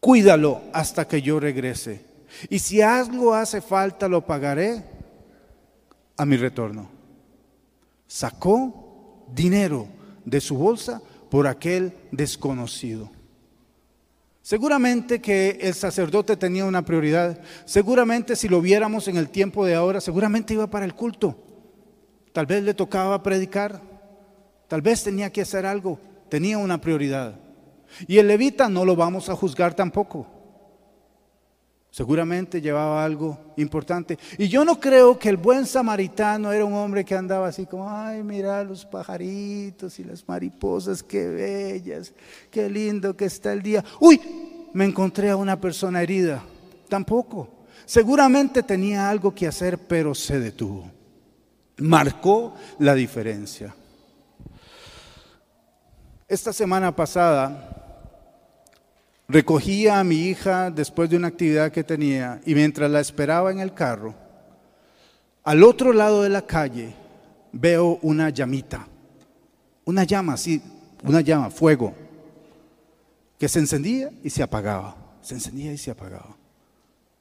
cuídalo 0.00 0.62
hasta 0.72 1.06
que 1.06 1.22
yo 1.22 1.40
regrese. 1.40 2.04
Y 2.48 2.58
si 2.58 2.82
algo 2.82 3.34
hace 3.34 3.60
falta, 3.60 4.08
lo 4.08 4.24
pagaré 4.24 4.84
a 6.16 6.24
mi 6.24 6.36
retorno. 6.36 6.88
Sacó 8.06 9.26
dinero 9.34 9.86
de 10.24 10.40
su 10.40 10.56
bolsa 10.56 11.02
por 11.30 11.46
aquel 11.46 11.92
desconocido. 12.10 13.10
Seguramente 14.42 15.20
que 15.20 15.58
el 15.60 15.74
sacerdote 15.74 16.36
tenía 16.36 16.64
una 16.64 16.84
prioridad. 16.84 17.40
Seguramente 17.66 18.34
si 18.34 18.48
lo 18.48 18.62
viéramos 18.62 19.08
en 19.08 19.18
el 19.18 19.28
tiempo 19.28 19.66
de 19.66 19.74
ahora, 19.74 20.00
seguramente 20.00 20.54
iba 20.54 20.68
para 20.68 20.86
el 20.86 20.94
culto. 20.94 21.36
Tal 22.32 22.46
vez 22.46 22.62
le 22.62 22.72
tocaba 22.72 23.22
predicar. 23.22 23.82
Tal 24.68 24.82
vez 24.82 25.02
tenía 25.02 25.30
que 25.30 25.40
hacer 25.40 25.66
algo. 25.66 25.98
Tenía 26.28 26.58
una 26.58 26.80
prioridad. 26.80 27.34
Y 28.06 28.18
el 28.18 28.28
levita 28.28 28.68
no 28.68 28.84
lo 28.84 28.94
vamos 28.94 29.28
a 29.28 29.34
juzgar 29.34 29.74
tampoco. 29.74 30.26
Seguramente 31.90 32.60
llevaba 32.60 33.02
algo 33.02 33.38
importante. 33.56 34.18
Y 34.36 34.48
yo 34.48 34.64
no 34.64 34.78
creo 34.78 35.18
que 35.18 35.30
el 35.30 35.38
buen 35.38 35.66
samaritano 35.66 36.52
era 36.52 36.64
un 36.64 36.74
hombre 36.74 37.04
que 37.04 37.14
andaba 37.14 37.48
así 37.48 37.64
como, 37.64 37.90
ay, 37.90 38.22
mira 38.22 38.62
los 38.62 38.84
pajaritos 38.84 39.98
y 39.98 40.04
las 40.04 40.28
mariposas, 40.28 41.02
qué 41.02 41.26
bellas, 41.26 42.12
qué 42.50 42.68
lindo 42.68 43.16
que 43.16 43.24
está 43.24 43.52
el 43.54 43.62
día. 43.62 43.82
Uy, 44.00 44.20
me 44.74 44.84
encontré 44.84 45.30
a 45.30 45.36
una 45.36 45.58
persona 45.58 46.02
herida. 46.02 46.44
Tampoco. 46.88 47.48
Seguramente 47.86 48.62
tenía 48.62 49.08
algo 49.08 49.34
que 49.34 49.46
hacer, 49.46 49.78
pero 49.78 50.14
se 50.14 50.38
detuvo. 50.38 50.90
Marcó 51.78 52.54
la 52.78 52.94
diferencia. 52.94 53.74
Esta 56.28 56.52
semana 56.52 56.94
pasada 56.94 57.78
Recogía 59.30 60.00
a 60.00 60.04
mi 60.04 60.22
hija 60.22 60.70
después 60.70 61.10
de 61.10 61.16
una 61.18 61.28
actividad 61.28 61.70
que 61.70 61.84
tenía 61.84 62.40
y 62.46 62.54
mientras 62.54 62.90
la 62.90 63.00
esperaba 63.00 63.52
en 63.52 63.60
el 63.60 63.74
carro, 63.74 64.14
al 65.44 65.62
otro 65.64 65.92
lado 65.92 66.22
de 66.22 66.30
la 66.30 66.46
calle 66.46 66.94
veo 67.52 67.98
una 68.00 68.30
llamita, 68.30 68.88
una 69.84 70.04
llama, 70.04 70.38
sí, 70.38 70.62
una 71.04 71.20
llama, 71.20 71.50
fuego, 71.50 71.92
que 73.38 73.50
se 73.50 73.58
encendía 73.58 74.10
y 74.24 74.30
se 74.30 74.42
apagaba, 74.42 74.96
se 75.20 75.34
encendía 75.34 75.74
y 75.74 75.78
se 75.78 75.90
apagaba. 75.90 76.34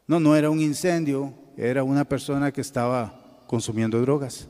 No, 0.08 0.18
no 0.22 0.34
era 0.34 0.50
un 0.50 0.62
incendio, 0.62 1.34
era 1.58 1.84
una 1.84 2.06
persona 2.06 2.54
que 2.54 2.62
estaba 2.62 3.44
consumiendo 3.48 4.00
drogas. 4.00 4.48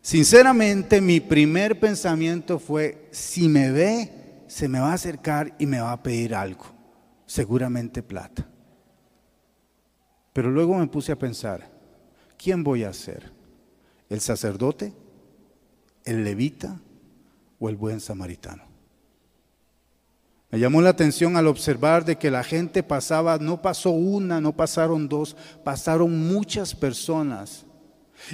Sinceramente, 0.00 1.00
mi 1.00 1.20
primer 1.20 1.78
pensamiento 1.78 2.58
fue, 2.58 3.08
si 3.10 3.48
me 3.48 3.70
ve, 3.70 4.44
se 4.46 4.68
me 4.68 4.80
va 4.80 4.92
a 4.92 4.94
acercar 4.94 5.54
y 5.58 5.66
me 5.66 5.80
va 5.80 5.92
a 5.92 6.02
pedir 6.02 6.34
algo, 6.34 6.64
seguramente 7.26 8.02
plata. 8.02 8.48
Pero 10.32 10.50
luego 10.50 10.76
me 10.76 10.86
puse 10.86 11.12
a 11.12 11.18
pensar, 11.18 11.68
¿quién 12.36 12.62
voy 12.62 12.84
a 12.84 12.92
ser? 12.92 13.32
¿El 14.08 14.20
sacerdote? 14.20 14.94
¿El 16.04 16.24
levita? 16.24 16.80
¿O 17.58 17.68
el 17.68 17.76
buen 17.76 18.00
samaritano? 18.00 18.62
Me 20.50 20.58
llamó 20.58 20.80
la 20.80 20.90
atención 20.90 21.36
al 21.36 21.46
observar 21.46 22.04
de 22.06 22.16
que 22.16 22.30
la 22.30 22.42
gente 22.42 22.82
pasaba, 22.82 23.36
no 23.38 23.60
pasó 23.60 23.90
una, 23.90 24.40
no 24.40 24.56
pasaron 24.56 25.08
dos, 25.08 25.36
pasaron 25.62 26.26
muchas 26.26 26.74
personas. 26.74 27.66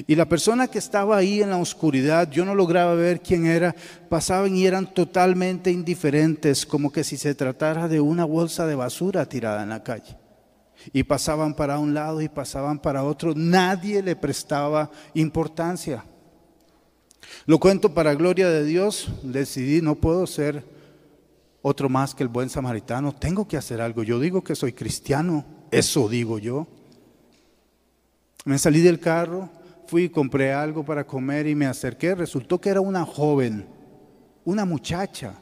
Y 0.06 0.14
la 0.14 0.28
persona 0.28 0.66
que 0.68 0.78
estaba 0.78 1.16
ahí 1.16 1.42
en 1.42 1.50
la 1.50 1.58
oscuridad, 1.58 2.30
yo 2.30 2.44
no 2.44 2.54
lograba 2.54 2.94
ver 2.94 3.20
quién 3.20 3.46
era, 3.46 3.74
pasaban 4.08 4.56
y 4.56 4.66
eran 4.66 4.92
totalmente 4.92 5.70
indiferentes, 5.70 6.66
como 6.66 6.90
que 6.90 7.04
si 7.04 7.16
se 7.16 7.34
tratara 7.34 7.86
de 7.88 8.00
una 8.00 8.24
bolsa 8.24 8.66
de 8.66 8.74
basura 8.74 9.28
tirada 9.28 9.62
en 9.62 9.68
la 9.68 9.82
calle. 9.82 10.16
Y 10.92 11.04
pasaban 11.04 11.54
para 11.54 11.78
un 11.78 11.94
lado 11.94 12.20
y 12.20 12.28
pasaban 12.28 12.78
para 12.78 13.04
otro, 13.04 13.34
nadie 13.34 14.02
le 14.02 14.16
prestaba 14.16 14.90
importancia. 15.14 16.04
Lo 17.46 17.58
cuento 17.58 17.94
para 17.94 18.14
gloria 18.14 18.48
de 18.48 18.64
Dios, 18.64 19.08
decidí, 19.22 19.80
no 19.80 19.94
puedo 19.94 20.26
ser 20.26 20.64
otro 21.62 21.88
más 21.88 22.14
que 22.14 22.22
el 22.22 22.28
buen 22.28 22.50
samaritano, 22.50 23.14
tengo 23.14 23.48
que 23.48 23.56
hacer 23.56 23.80
algo. 23.80 24.02
Yo 24.02 24.18
digo 24.18 24.42
que 24.42 24.54
soy 24.54 24.72
cristiano, 24.72 25.44
eso 25.70 26.08
digo 26.08 26.38
yo. 26.38 26.66
Me 28.44 28.58
salí 28.58 28.80
del 28.80 29.00
carro, 29.00 29.48
fui 29.86 30.08
compré 30.08 30.52
algo 30.52 30.84
para 30.84 31.06
comer 31.06 31.46
y 31.46 31.54
me 31.54 31.66
acerqué. 31.66 32.14
Resultó 32.14 32.60
que 32.60 32.70
era 32.70 32.80
una 32.80 33.04
joven, 33.04 33.66
una 34.44 34.64
muchacha, 34.64 35.34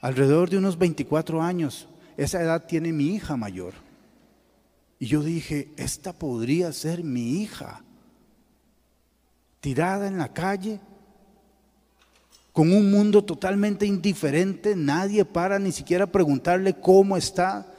alrededor 0.00 0.50
de 0.50 0.58
unos 0.58 0.78
24 0.78 1.42
años. 1.42 1.88
Esa 2.16 2.42
edad 2.42 2.66
tiene 2.66 2.92
mi 2.92 3.14
hija 3.14 3.36
mayor. 3.36 3.74
Y 4.98 5.06
yo 5.06 5.22
dije, 5.22 5.72
esta 5.76 6.12
podría 6.12 6.72
ser 6.72 7.02
mi 7.02 7.40
hija, 7.40 7.82
tirada 9.60 10.06
en 10.06 10.18
la 10.18 10.32
calle, 10.32 10.80
con 12.52 12.72
un 12.72 12.90
mundo 12.90 13.24
totalmente 13.24 13.86
indiferente, 13.86 14.76
nadie 14.76 15.24
para 15.24 15.58
ni 15.58 15.72
siquiera 15.72 16.06
preguntarle 16.06 16.74
cómo 16.74 17.16
está. 17.16 17.72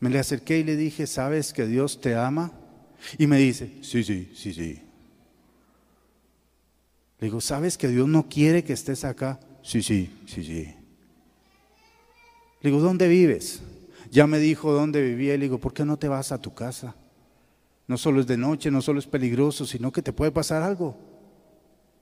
Me 0.00 0.10
le 0.10 0.18
acerqué 0.18 0.58
y 0.58 0.64
le 0.64 0.74
dije, 0.74 1.06
¿sabes 1.06 1.52
que 1.52 1.66
Dios 1.66 2.00
te 2.00 2.16
ama? 2.16 2.52
Y 3.18 3.26
me 3.26 3.38
dice, 3.38 3.78
sí, 3.82 4.02
sí, 4.04 4.32
sí, 4.34 4.52
sí. 4.54 4.82
Le 7.18 7.26
digo, 7.26 7.40
¿sabes 7.40 7.78
que 7.78 7.88
Dios 7.88 8.08
no 8.08 8.28
quiere 8.28 8.64
que 8.64 8.72
estés 8.72 9.04
acá? 9.04 9.40
Sí, 9.62 9.82
sí, 9.82 10.10
sí, 10.26 10.44
sí. 10.44 10.74
Le 12.60 12.70
digo, 12.70 12.80
¿dónde 12.80 13.08
vives? 13.08 13.62
Ya 14.10 14.26
me 14.26 14.38
dijo 14.38 14.72
dónde 14.72 15.02
vivía 15.02 15.34
y 15.34 15.38
le 15.38 15.44
digo, 15.44 15.58
¿por 15.58 15.72
qué 15.72 15.84
no 15.84 15.96
te 15.96 16.08
vas 16.08 16.32
a 16.32 16.40
tu 16.40 16.54
casa? 16.54 16.94
No 17.86 17.98
solo 17.98 18.20
es 18.20 18.26
de 18.26 18.36
noche, 18.36 18.70
no 18.70 18.80
solo 18.80 18.98
es 18.98 19.06
peligroso, 19.06 19.66
sino 19.66 19.92
que 19.92 20.02
te 20.02 20.12
puede 20.12 20.32
pasar 20.32 20.62
algo. 20.62 20.96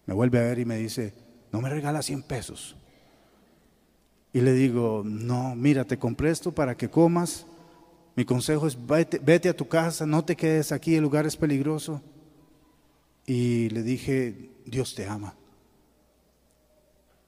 Me 0.07 0.15
vuelve 0.15 0.39
a 0.39 0.43
ver 0.43 0.59
y 0.59 0.65
me 0.65 0.77
dice, 0.77 1.15
¿no 1.53 1.61
me 1.61 1.69
regalas 1.69 2.07
100 2.07 2.23
pesos? 2.23 2.77
Y 4.33 4.41
le 4.41 4.53
digo, 4.55 5.03
no, 5.05 5.55
mira, 5.55 5.85
te 5.85 5.99
compré 5.99 6.31
esto 6.31 6.53
para 6.53 6.77
que 6.77 6.89
comas. 6.89 7.47
Mi 8.14 8.25
consejo 8.25 8.66
es, 8.66 8.76
vete, 8.87 9.49
a 9.49 9.57
tu 9.57 9.66
casa, 9.69 10.04
no 10.04 10.25
te 10.25 10.37
quedes 10.37 10.71
aquí, 10.71 10.95
el 10.95 11.02
lugar 11.02 11.26
es 11.26 11.37
peligroso. 11.37 12.02
Y 13.26 13.71
le 13.71 13.83
dije, 13.83 14.50
Dios 14.66 14.95
te 14.95 15.07
ama. 15.07 15.35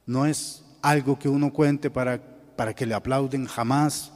No 0.06 0.26
es 0.26 0.64
algo 0.82 1.18
que 1.18 1.28
uno 1.28 1.52
cuente 1.52 1.90
para, 1.90 2.20
para 2.56 2.74
que 2.74 2.84
le 2.84 2.94
aplauden 2.94 3.46
jamás, 3.46 4.12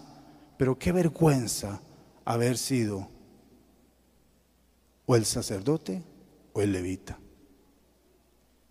pero 0.59 0.79
qué 0.79 0.93
vergüenza 0.93 1.81
haber 2.25 2.59
sido 2.59 3.09
o 5.07 5.17
el 5.17 5.25
sacerdote 5.25 6.03
o 6.53 6.61
el 6.61 6.73
levita. 6.73 7.19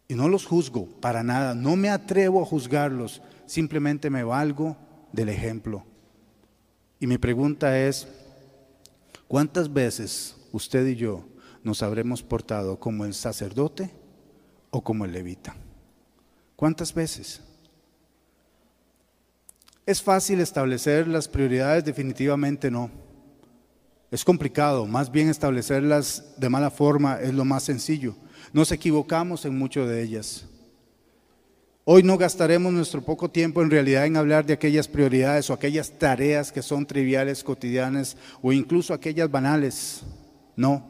Y 0.08 0.14
no 0.14 0.30
los 0.30 0.46
juzgo 0.46 0.86
para 1.02 1.24
nada, 1.24 1.56
no 1.56 1.76
me 1.76 1.90
atrevo 1.90 2.44
a 2.44 2.46
juzgarlos, 2.46 3.24
simplemente 3.48 4.12
me 4.12 4.24
valgo 4.24 4.78
del 5.12 5.30
ejemplo. 5.30 5.84
Y 7.00 7.08
mi 7.08 7.18
pregunta 7.18 7.80
es, 7.80 8.08
¿cuántas 9.28 9.72
veces 9.72 10.36
usted 10.52 10.86
y 10.88 10.96
yo 10.96 11.26
nos 11.64 11.84
habremos 11.84 12.24
portado 12.24 12.80
como 12.80 13.06
el 13.06 13.14
sacerdote 13.14 13.92
o 14.72 14.84
como 14.84 15.06
el 15.06 15.12
levita? 15.12 15.56
¿Cuántas 16.56 16.94
veces? 16.94 17.42
¿Es 19.86 20.02
fácil 20.02 20.40
establecer 20.40 21.08
las 21.08 21.28
prioridades? 21.28 21.86
Definitivamente 21.86 22.72
no. 22.72 22.90
Es 24.10 24.26
complicado, 24.26 24.88
más 24.88 25.12
bien 25.12 25.30
establecerlas 25.30 26.34
de 26.38 26.50
mala 26.50 26.72
forma 26.72 27.22
es 27.22 27.34
lo 27.34 27.46
más 27.46 27.64
sencillo. 27.64 28.16
Nos 28.54 28.72
equivocamos 28.72 29.46
en 29.46 29.58
muchas 29.58 29.88
de 29.88 30.02
ellas. 30.02 30.47
Hoy 31.90 32.04
no 32.04 32.18
gastaremos 32.18 32.74
nuestro 32.74 33.02
poco 33.02 33.30
tiempo 33.30 33.62
en 33.62 33.72
realidad 33.72 34.06
en 34.06 34.18
hablar 34.18 34.46
de 34.46 34.52
aquellas 34.52 34.90
prioridades 34.90 35.50
o 35.50 35.54
aquellas 35.54 35.90
tareas 35.90 36.52
que 36.52 36.62
son 36.62 36.86
triviales, 36.86 37.46
cotidianas 37.46 38.18
o 38.42 38.52
incluso 38.52 38.94
aquellas 38.94 39.32
banales. 39.32 40.02
No. 40.58 40.86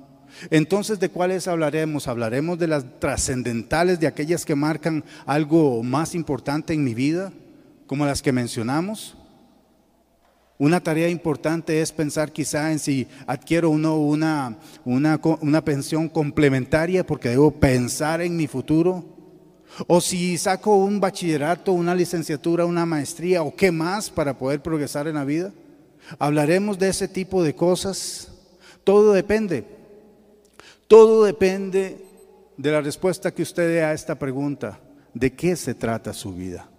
Entonces, 0.50 1.00
¿de 1.00 1.10
cuáles 1.10 1.48
hablaremos? 1.48 2.08
Hablaremos 2.08 2.58
de 2.58 2.66
las 2.66 3.00
trascendentales, 3.00 4.00
de 4.00 4.08
aquellas 4.08 4.44
que 4.44 4.56
marcan 4.56 5.04
algo 5.28 5.84
más 5.84 6.16
importante 6.16 6.74
en 6.74 6.84
mi 6.84 6.96
vida, 6.96 7.32
como 7.86 8.08
las 8.08 8.24
que 8.24 8.32
mencionamos. 8.32 9.16
Una 10.58 10.82
tarea 10.82 11.10
importante 11.10 11.80
es 11.80 11.92
pensar 11.92 12.32
quizá 12.32 12.72
en 12.72 12.80
si 12.80 13.08
adquiero 13.28 13.70
uno 13.70 13.98
una, 13.98 14.58
una, 14.84 15.22
una 15.42 15.64
pensión 15.64 16.10
complementaria 16.10 17.06
porque 17.06 17.30
debo 17.30 17.52
pensar 17.52 18.20
en 18.22 18.36
mi 18.36 18.48
futuro. 18.48 19.17
O 19.86 20.02
si 20.02 20.38
saco 20.38 20.76
un 20.76 21.00
bachillerato, 21.00 21.72
una 21.72 21.94
licenciatura, 21.94 22.66
una 22.66 22.86
maestría 22.86 23.44
o 23.44 23.56
qué 23.56 23.72
más 23.72 24.10
para 24.10 24.38
poder 24.38 24.62
progresar 24.62 25.08
en 25.08 25.16
la 25.16 25.26
vida. 25.26 25.54
Hablaremos 26.18 26.80
de 26.80 26.90
ese 26.90 27.08
tipo 27.08 27.44
de 27.44 27.54
cosas. 27.54 28.32
Todo 28.84 29.14
depende. 29.14 29.66
Todo 30.88 31.26
depende 31.26 31.98
de 32.56 32.72
la 32.72 32.82
respuesta 32.82 33.34
que 33.34 33.44
usted 33.44 33.68
dé 33.68 33.84
a 33.84 33.94
esta 33.94 34.18
pregunta. 34.18 34.80
¿De 35.14 35.34
qué 35.34 35.56
se 35.56 35.74
trata 35.74 36.14
su 36.14 36.34
vida? 36.34 36.70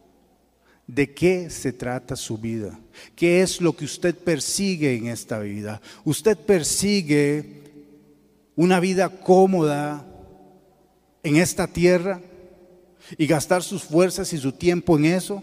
¿De 0.87 1.13
qué 1.13 1.51
se 1.51 1.73
trata 1.73 2.17
su 2.17 2.39
vida? 2.39 2.79
¿Qué 3.15 3.43
es 3.43 3.61
lo 3.61 3.77
que 3.77 3.85
usted 3.85 4.15
persigue 4.17 4.97
en 4.97 5.09
esta 5.09 5.39
vida? 5.39 5.81
¿Usted 6.05 6.37
persigue 6.37 7.63
una 8.57 8.81
vida 8.81 9.09
cómoda 9.11 10.07
en 11.23 11.37
esta 11.37 11.67
tierra 11.67 12.21
y 13.17 13.27
gastar 13.27 13.63
sus 13.63 13.83
fuerzas 13.83 14.33
y 14.33 14.39
su 14.39 14.53
tiempo 14.53 14.97
en 14.99 15.07
eso? 15.07 15.43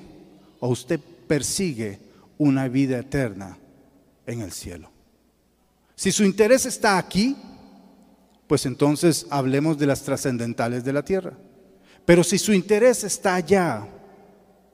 ¿O 0.60 0.70
usted 0.70 1.00
persigue 1.28 2.00
una 2.38 2.68
vida 2.68 3.00
eterna 3.00 3.58
en 4.26 4.42
el 4.42 4.52
cielo? 4.52 4.90
Si 5.96 6.12
su 6.12 6.24
interés 6.24 6.66
está 6.66 6.98
aquí, 6.98 7.36
pues 8.48 8.66
entonces 8.66 9.26
hablemos 9.30 9.78
de 9.78 9.88
las 9.88 10.04
trascendentales 10.04 10.84
de 10.84 10.94
la 10.94 11.04
tierra. 11.04 11.34
Pero 12.06 12.24
si 12.24 12.38
su 12.38 12.54
interés 12.54 13.04
está 13.04 13.36
allá, 13.36 13.88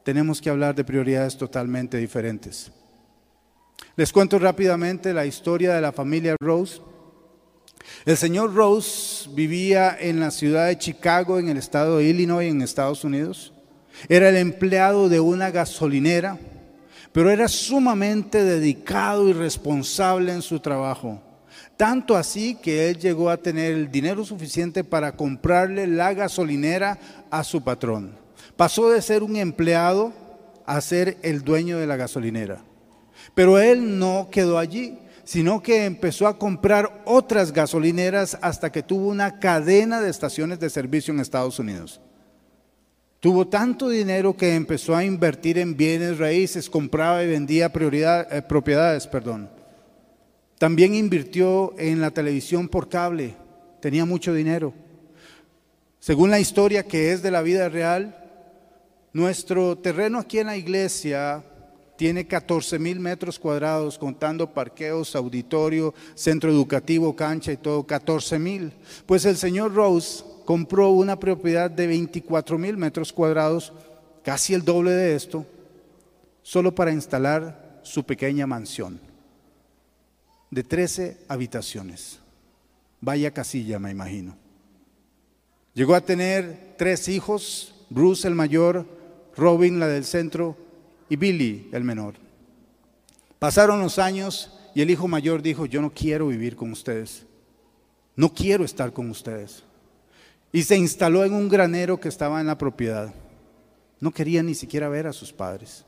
tenemos 0.04 0.42
que 0.42 0.50
hablar 0.50 0.76
de 0.76 0.84
prioridades 0.84 1.38
totalmente 1.38 1.98
diferentes. 1.98 2.72
Les 3.96 4.12
cuento 4.12 4.40
rápidamente 4.40 5.14
la 5.14 5.26
historia 5.26 5.74
de 5.74 5.82
la 5.82 5.92
familia 5.92 6.36
Rose. 6.40 6.82
El 8.06 8.18
señor 8.18 8.54
Rose 8.54 9.30
vivía 9.34 9.96
en 10.00 10.20
la 10.20 10.32
ciudad 10.32 10.68
de 10.68 10.78
Chicago, 10.78 11.40
en 11.40 11.50
el 11.50 11.58
estado 11.58 11.98
de 11.98 12.06
Illinois, 12.06 12.50
en 12.50 12.62
Estados 12.62 13.04
Unidos. 13.04 13.54
Era 14.10 14.30
el 14.30 14.38
empleado 14.38 15.10
de 15.10 15.20
una 15.20 15.52
gasolinera, 15.52 16.40
pero 17.12 17.30
era 17.30 17.48
sumamente 17.48 18.44
dedicado 18.44 19.30
y 19.30 19.34
responsable 19.34 20.34
en 20.34 20.42
su 20.42 20.60
trabajo. 20.60 21.22
Tanto 21.78 22.16
así 22.16 22.56
que 22.56 22.90
él 22.90 22.98
llegó 22.98 23.30
a 23.30 23.38
tener 23.38 23.74
el 23.74 23.92
dinero 23.92 24.24
suficiente 24.24 24.84
para 24.84 25.16
comprarle 25.16 25.88
la 25.88 26.14
gasolinera 26.14 27.00
a 27.30 27.44
su 27.44 27.64
patrón. 27.64 28.16
Pasó 28.56 28.90
de 28.90 29.02
ser 29.02 29.24
un 29.24 29.36
empleado 29.36 30.14
a 30.66 30.80
ser 30.82 31.18
el 31.24 31.42
dueño 31.42 31.80
de 31.80 31.88
la 31.88 31.96
gasolinera. 31.96 32.64
Pero 33.34 33.60
él 33.60 34.00
no 34.00 34.30
quedó 34.32 34.58
allí, 34.58 34.98
sino 35.32 35.64
que 35.64 35.86
empezó 35.86 36.28
a 36.28 36.38
comprar 36.38 37.04
otras 37.06 37.54
gasolineras 37.54 38.38
hasta 38.42 38.70
que 38.70 38.84
tuvo 38.84 39.08
una 39.08 39.40
cadena 39.40 40.02
de 40.02 40.10
estaciones 40.10 40.60
de 40.60 40.70
servicio 40.70 41.14
en 41.14 41.22
Estados 41.22 41.58
Unidos. 41.58 42.02
Tuvo 43.22 43.48
tanto 43.48 43.88
dinero 43.88 44.36
que 44.36 44.56
empezó 44.56 44.94
a 44.94 45.06
invertir 45.06 45.58
en 45.58 45.78
bienes 45.78 46.18
raíces, 46.18 46.70
compraba 46.70 47.24
y 47.24 47.30
vendía 47.30 47.72
eh, 47.72 48.42
propiedades. 48.42 49.08
Perdón. 49.08 49.50
También 50.58 50.94
invirtió 50.96 51.74
en 51.78 52.02
la 52.02 52.12
televisión 52.12 52.68
por 52.68 52.90
cable, 52.90 53.36
tenía 53.80 54.04
mucho 54.04 54.34
dinero. 54.34 54.74
Según 56.02 56.30
la 56.30 56.42
historia 56.42 56.84
que 56.84 57.14
es 57.14 57.22
de 57.22 57.32
la 57.32 57.42
vida 57.42 57.70
real, 57.70 58.18
nuestro 59.14 59.78
terreno 59.78 60.20
aquí 60.20 60.40
en 60.40 60.48
la 60.48 60.58
iglesia 60.58 61.46
tiene 62.02 62.26
14 62.26 62.80
mil 62.80 63.00
metros 63.00 63.38
cuadrados, 63.38 64.00
contando 64.00 64.52
parqueos, 64.52 65.16
auditorio, 65.16 65.94
centro 66.16 66.50
educativo, 66.50 67.16
cancha 67.16 67.52
y 67.52 67.58
todo, 67.58 67.86
14 67.86 68.40
mil. 68.40 68.74
Pues 69.06 69.24
el 69.26 69.38
señor 69.38 69.76
Rose 69.76 70.24
compró 70.44 70.90
una 70.90 71.20
propiedad 71.20 71.70
de 71.70 71.86
24 71.86 72.58
mil 72.58 72.76
metros 72.76 73.14
cuadrados, 73.14 73.72
casi 74.24 74.56
el 74.56 74.66
doble 74.66 74.90
de 74.90 75.16
esto, 75.16 75.46
solo 76.42 76.74
para 76.74 76.92
instalar 76.92 77.80
su 77.84 78.04
pequeña 78.04 78.48
mansión 78.48 79.00
de 80.50 80.64
13 80.64 81.20
habitaciones. 81.28 82.18
Vaya 83.00 83.30
casilla, 83.30 83.78
me 83.78 83.92
imagino. 83.92 84.36
Llegó 85.76 85.94
a 85.94 86.02
tener 86.02 86.74
tres 86.80 87.08
hijos, 87.10 87.76
Bruce 87.92 88.28
el 88.28 88.34
mayor, 88.34 88.88
Robin 89.38 89.80
la 89.80 89.88
del 89.88 90.06
centro 90.06 90.58
y 91.12 91.18
Billy, 91.18 91.68
el 91.74 91.84
menor. 91.84 92.14
Pasaron 93.38 93.82
los 93.82 94.00
años 94.00 94.58
y 94.74 94.82
el 94.82 94.90
hijo 94.90 95.10
mayor 95.10 95.42
dijo, 95.42 95.66
yo 95.66 95.82
no 95.82 95.94
quiero 95.94 96.30
vivir 96.30 96.56
con 96.56 96.72
ustedes, 96.72 97.26
no 98.16 98.34
quiero 98.34 98.64
estar 98.64 98.94
con 98.94 99.10
ustedes. 99.10 99.66
Y 100.54 100.64
se 100.64 100.78
instaló 100.78 101.26
en 101.26 101.34
un 101.34 101.50
granero 101.50 102.00
que 102.00 102.08
estaba 102.08 102.40
en 102.40 102.48
la 102.48 102.58
propiedad. 102.58 103.14
No 104.00 104.12
quería 104.12 104.42
ni 104.42 104.56
siquiera 104.56 104.88
ver 104.88 105.06
a 105.06 105.12
sus 105.12 105.34
padres. 105.34 105.84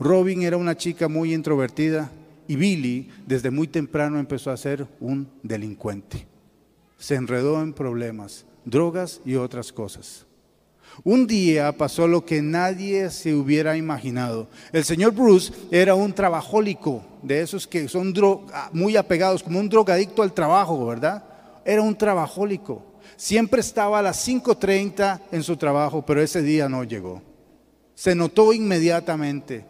Robin 0.00 0.42
era 0.42 0.56
una 0.56 0.76
chica 0.76 1.06
muy 1.06 1.34
introvertida 1.34 2.10
y 2.48 2.56
Billy 2.56 3.10
desde 3.28 3.52
muy 3.52 3.68
temprano 3.68 4.18
empezó 4.18 4.50
a 4.50 4.56
ser 4.56 4.88
un 4.98 5.28
delincuente. 5.44 6.26
Se 6.98 7.14
enredó 7.14 7.62
en 7.62 7.74
problemas, 7.74 8.44
drogas 8.64 9.20
y 9.24 9.36
otras 9.36 9.72
cosas. 9.72 10.26
Un 11.04 11.26
día 11.26 11.72
pasó 11.72 12.08
lo 12.08 12.24
que 12.24 12.42
nadie 12.42 13.10
se 13.10 13.32
hubiera 13.32 13.76
imaginado. 13.76 14.48
El 14.72 14.84
señor 14.84 15.12
Bruce 15.12 15.52
era 15.70 15.94
un 15.94 16.12
trabajólico, 16.12 17.02
de 17.22 17.40
esos 17.40 17.66
que 17.66 17.88
son 17.88 18.12
muy 18.72 18.96
apegados, 18.96 19.42
como 19.42 19.60
un 19.60 19.68
drogadicto 19.68 20.22
al 20.22 20.32
trabajo, 20.32 20.86
¿verdad? 20.86 21.22
Era 21.64 21.82
un 21.82 21.96
trabajólico. 21.96 22.82
Siempre 23.16 23.60
estaba 23.60 24.00
a 24.00 24.02
las 24.02 24.26
5.30 24.26 25.20
en 25.30 25.42
su 25.42 25.56
trabajo, 25.56 26.04
pero 26.04 26.20
ese 26.20 26.42
día 26.42 26.68
no 26.68 26.82
llegó. 26.82 27.22
Se 27.94 28.14
notó 28.14 28.52
inmediatamente. 28.52 29.64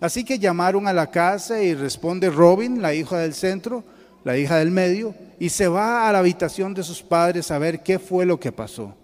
Así 0.00 0.24
que 0.24 0.38
llamaron 0.38 0.88
a 0.88 0.92
la 0.92 1.10
casa 1.10 1.62
y 1.62 1.74
responde 1.74 2.28
Robin, 2.28 2.82
la 2.82 2.92
hija 2.92 3.18
del 3.18 3.34
centro, 3.34 3.84
la 4.24 4.36
hija 4.36 4.58
del 4.58 4.70
medio, 4.70 5.14
y 5.38 5.48
se 5.48 5.68
va 5.68 6.08
a 6.08 6.12
la 6.12 6.18
habitación 6.18 6.74
de 6.74 6.82
sus 6.82 7.02
padres 7.02 7.50
a 7.50 7.58
ver 7.58 7.82
qué 7.82 7.98
fue 7.98 8.26
lo 8.26 8.40
que 8.40 8.50
pasó 8.50 8.96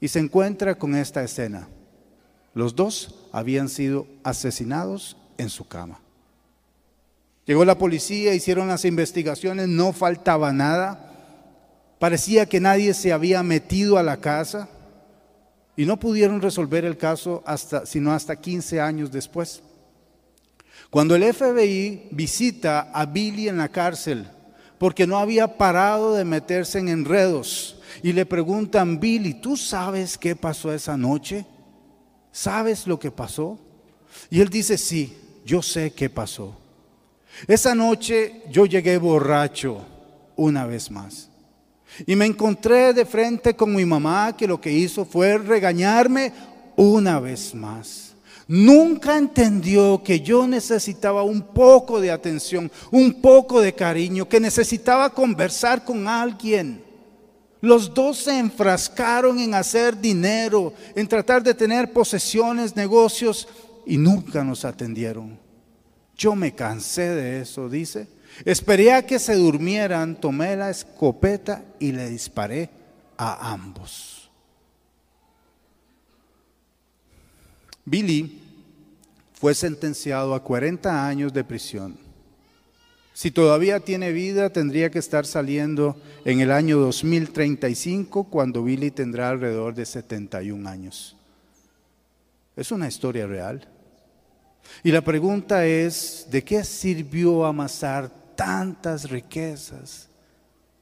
y 0.00 0.08
se 0.08 0.18
encuentra 0.18 0.76
con 0.76 0.94
esta 0.94 1.22
escena. 1.22 1.68
Los 2.54 2.74
dos 2.74 3.28
habían 3.32 3.68
sido 3.68 4.06
asesinados 4.22 5.16
en 5.36 5.50
su 5.50 5.66
cama. 5.66 6.00
Llegó 7.46 7.64
la 7.64 7.78
policía, 7.78 8.34
hicieron 8.34 8.68
las 8.68 8.84
investigaciones, 8.84 9.68
no 9.68 9.92
faltaba 9.92 10.52
nada. 10.52 11.12
Parecía 11.98 12.46
que 12.46 12.60
nadie 12.60 12.92
se 12.94 13.12
había 13.12 13.42
metido 13.42 13.96
a 13.96 14.02
la 14.02 14.18
casa 14.18 14.68
y 15.76 15.86
no 15.86 15.98
pudieron 15.98 16.42
resolver 16.42 16.84
el 16.84 16.96
caso 16.96 17.42
hasta, 17.46 17.86
sino 17.86 18.12
hasta 18.12 18.36
15 18.36 18.80
años 18.80 19.10
después. 19.10 19.62
Cuando 20.90 21.14
el 21.14 21.32
FBI 21.32 22.08
visita 22.10 22.90
a 22.92 23.06
Billy 23.06 23.48
en 23.48 23.58
la 23.58 23.68
cárcel, 23.68 24.28
porque 24.78 25.06
no 25.06 25.18
había 25.18 25.56
parado 25.56 26.14
de 26.14 26.24
meterse 26.24 26.78
en 26.78 26.88
enredos, 26.88 27.77
y 28.02 28.12
le 28.12 28.26
preguntan, 28.26 28.98
Billy, 28.98 29.34
¿tú 29.34 29.56
sabes 29.56 30.16
qué 30.18 30.36
pasó 30.36 30.72
esa 30.72 30.96
noche? 30.96 31.44
¿Sabes 32.32 32.86
lo 32.86 32.98
que 32.98 33.10
pasó? 33.10 33.58
Y 34.30 34.40
él 34.40 34.48
dice, 34.48 34.78
sí, 34.78 35.16
yo 35.44 35.62
sé 35.62 35.92
qué 35.92 36.10
pasó. 36.10 36.56
Esa 37.46 37.74
noche 37.74 38.42
yo 38.50 38.66
llegué 38.66 38.98
borracho 38.98 39.84
una 40.36 40.66
vez 40.66 40.90
más. 40.90 41.28
Y 42.06 42.16
me 42.16 42.26
encontré 42.26 42.92
de 42.92 43.04
frente 43.04 43.54
con 43.56 43.74
mi 43.74 43.84
mamá 43.84 44.36
que 44.36 44.46
lo 44.46 44.60
que 44.60 44.72
hizo 44.72 45.04
fue 45.04 45.38
regañarme 45.38 46.32
una 46.76 47.18
vez 47.18 47.54
más. 47.54 48.14
Nunca 48.46 49.18
entendió 49.18 50.02
que 50.02 50.20
yo 50.20 50.46
necesitaba 50.46 51.22
un 51.22 51.42
poco 51.42 52.00
de 52.00 52.10
atención, 52.10 52.70
un 52.90 53.20
poco 53.20 53.60
de 53.60 53.74
cariño, 53.74 54.28
que 54.28 54.40
necesitaba 54.40 55.10
conversar 55.10 55.84
con 55.84 56.08
alguien. 56.08 56.82
Los 57.60 57.92
dos 57.92 58.18
se 58.18 58.38
enfrascaron 58.38 59.38
en 59.38 59.54
hacer 59.54 59.98
dinero, 59.98 60.72
en 60.94 61.08
tratar 61.08 61.42
de 61.42 61.54
tener 61.54 61.92
posesiones, 61.92 62.76
negocios, 62.76 63.48
y 63.84 63.96
nunca 63.96 64.44
nos 64.44 64.64
atendieron. 64.64 65.38
Yo 66.16 66.34
me 66.34 66.54
cansé 66.54 67.08
de 67.08 67.40
eso, 67.40 67.68
dice. 67.68 68.06
Esperé 68.44 68.92
a 68.92 69.06
que 69.06 69.18
se 69.18 69.34
durmieran, 69.34 70.20
tomé 70.20 70.54
la 70.56 70.70
escopeta 70.70 71.64
y 71.78 71.92
le 71.92 72.08
disparé 72.10 72.70
a 73.16 73.52
ambos. 73.52 74.30
Billy 77.84 78.42
fue 79.32 79.54
sentenciado 79.54 80.34
a 80.34 80.42
40 80.42 81.06
años 81.06 81.32
de 81.32 81.44
prisión. 81.44 82.07
Si 83.18 83.32
todavía 83.32 83.80
tiene 83.80 84.12
vida, 84.12 84.50
tendría 84.50 84.92
que 84.92 85.00
estar 85.00 85.26
saliendo 85.26 86.00
en 86.24 86.38
el 86.38 86.52
año 86.52 86.78
2035, 86.78 88.22
cuando 88.30 88.62
Billy 88.62 88.92
tendrá 88.92 89.30
alrededor 89.30 89.74
de 89.74 89.86
71 89.86 90.68
años. 90.68 91.16
Es 92.54 92.70
una 92.70 92.86
historia 92.86 93.26
real. 93.26 93.66
Y 94.84 94.92
la 94.92 95.00
pregunta 95.00 95.66
es, 95.66 96.28
¿de 96.30 96.44
qué 96.44 96.62
sirvió 96.62 97.44
amasar 97.44 98.08
tantas 98.36 99.10
riquezas 99.10 100.08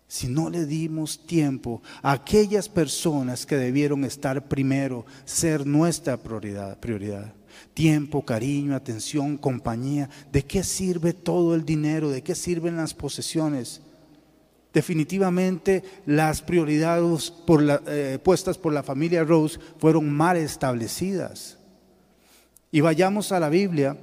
si 0.06 0.28
no 0.28 0.50
le 0.50 0.66
dimos 0.66 1.18
tiempo 1.26 1.80
a 2.02 2.12
aquellas 2.12 2.68
personas 2.68 3.46
que 3.46 3.56
debieron 3.56 4.04
estar 4.04 4.46
primero, 4.46 5.06
ser 5.24 5.66
nuestra 5.66 6.18
prioridad? 6.18 6.78
prioridad? 6.80 7.32
Tiempo, 7.76 8.24
cariño, 8.24 8.74
atención, 8.74 9.36
compañía. 9.36 10.08
¿De 10.32 10.42
qué 10.42 10.64
sirve 10.64 11.12
todo 11.12 11.54
el 11.54 11.66
dinero? 11.66 12.08
¿De 12.08 12.22
qué 12.22 12.34
sirven 12.34 12.78
las 12.78 12.94
posesiones? 12.94 13.82
Definitivamente 14.72 15.84
las 16.06 16.40
prioridades 16.40 17.34
eh, 17.86 18.18
puestas 18.24 18.56
por 18.56 18.72
la 18.72 18.82
familia 18.82 19.24
Rose 19.24 19.60
fueron 19.78 20.10
mal 20.10 20.38
establecidas. 20.38 21.58
Y 22.72 22.80
vayamos 22.80 23.30
a 23.30 23.40
la 23.40 23.50
Biblia, 23.50 23.98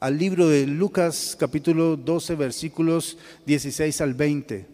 al 0.00 0.18
libro 0.18 0.48
de 0.48 0.66
Lucas 0.66 1.36
capítulo 1.38 1.96
12 1.96 2.34
versículos 2.34 3.16
16 3.46 4.00
al 4.00 4.14
20. 4.14 4.66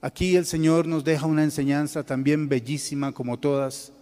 Aquí 0.00 0.34
el 0.34 0.46
Señor 0.46 0.86
nos 0.86 1.04
deja 1.04 1.26
una 1.26 1.44
enseñanza 1.44 2.04
también 2.04 2.48
bellísima 2.48 3.12
como 3.12 3.38
todas 3.38 3.92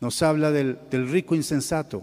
nos 0.00 0.22
habla 0.22 0.50
del, 0.50 0.78
rico 0.90 1.34
insensato, 1.34 2.02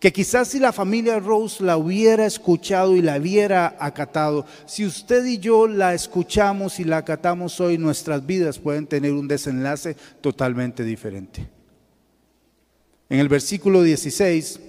que 0.00 0.12
quizás 0.12 0.48
si 0.48 0.58
la 0.58 0.72
familia 0.72 1.18
Rose 1.20 1.62
la 1.62 1.76
hubiera 1.76 2.26
escuchado 2.26 2.96
y 2.96 3.02
la 3.02 3.16
hubiera 3.18 3.76
acatado, 3.78 4.46
si 4.66 4.84
usted 4.84 5.24
y 5.24 5.38
yo 5.38 5.66
la 5.66 5.94
escuchamos 5.94 6.80
y 6.80 6.84
la 6.84 6.98
acatamos 6.98 7.60
hoy, 7.60 7.78
nuestras 7.78 8.24
vidas 8.26 8.58
pueden 8.58 8.86
tener 8.86 9.12
un 9.12 9.28
desenlace 9.28 9.96
totalmente 10.20 10.84
diferente. 10.84 11.48
En 13.08 13.20
el 13.20 13.28
versículo 13.28 13.82
16 13.82 14.60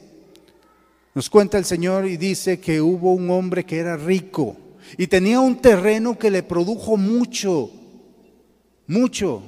nos 1.16 1.30
cuenta 1.30 1.58
el 1.58 1.66
Señor 1.66 2.06
y 2.06 2.18
dice 2.18 2.60
que 2.60 2.80
hubo 2.80 3.14
un 3.14 3.30
hombre 3.32 3.66
que 3.66 3.80
era 3.80 3.98
rico 3.98 4.56
y 4.98 5.08
tenía 5.08 5.40
un 5.40 5.60
terreno 5.60 6.18
que 6.18 6.30
le 6.30 6.44
produjo 6.44 6.96
mucho, 6.96 7.72
mucho. 8.86 9.42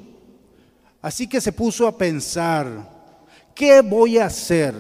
Así 1.02 1.28
que 1.28 1.40
se 1.40 1.54
puso 1.54 1.88
a 1.88 1.98
pensar, 1.98 2.99
¿qué 3.60 3.82
voy 3.82 4.18
a 4.18 4.28
hacer? 4.28 4.74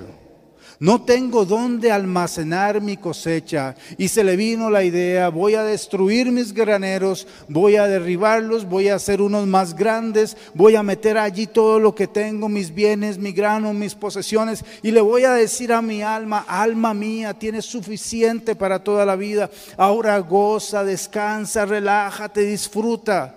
No 0.79 1.01
tengo 1.01 1.43
dónde 1.43 1.91
almacenar 1.91 2.79
mi 2.79 2.95
cosecha. 2.95 3.75
Y 3.97 4.07
se 4.07 4.23
le 4.23 4.37
vino 4.37 4.69
la 4.69 4.85
idea, 4.85 5.27
voy 5.27 5.55
a 5.55 5.63
destruir 5.63 6.31
mis 6.31 6.53
graneros, 6.53 7.27
voy 7.49 7.75
a 7.75 7.87
derribarlos, 7.87 8.63
voy 8.63 8.87
a 8.87 8.95
hacer 8.95 9.21
unos 9.21 9.45
más 9.47 9.75
grandes, 9.75 10.37
voy 10.53 10.77
a 10.77 10.83
meter 10.83 11.17
allí 11.17 11.47
todo 11.47 11.77
lo 11.77 11.93
que 11.93 12.07
tengo, 12.07 12.47
mis 12.47 12.73
bienes, 12.73 13.17
mi 13.17 13.33
grano, 13.33 13.73
mis 13.73 13.95
posesiones. 13.95 14.63
Y 14.81 14.91
le 14.91 15.01
voy 15.01 15.25
a 15.25 15.33
decir 15.33 15.73
a 15.73 15.81
mi 15.81 16.01
alma, 16.01 16.45
alma 16.47 16.93
mía, 16.93 17.33
tienes 17.33 17.65
suficiente 17.65 18.55
para 18.55 18.81
toda 18.81 19.05
la 19.05 19.17
vida. 19.17 19.51
Ahora 19.75 20.17
goza, 20.19 20.85
descansa, 20.85 21.65
relájate, 21.65 22.45
disfruta. 22.45 23.35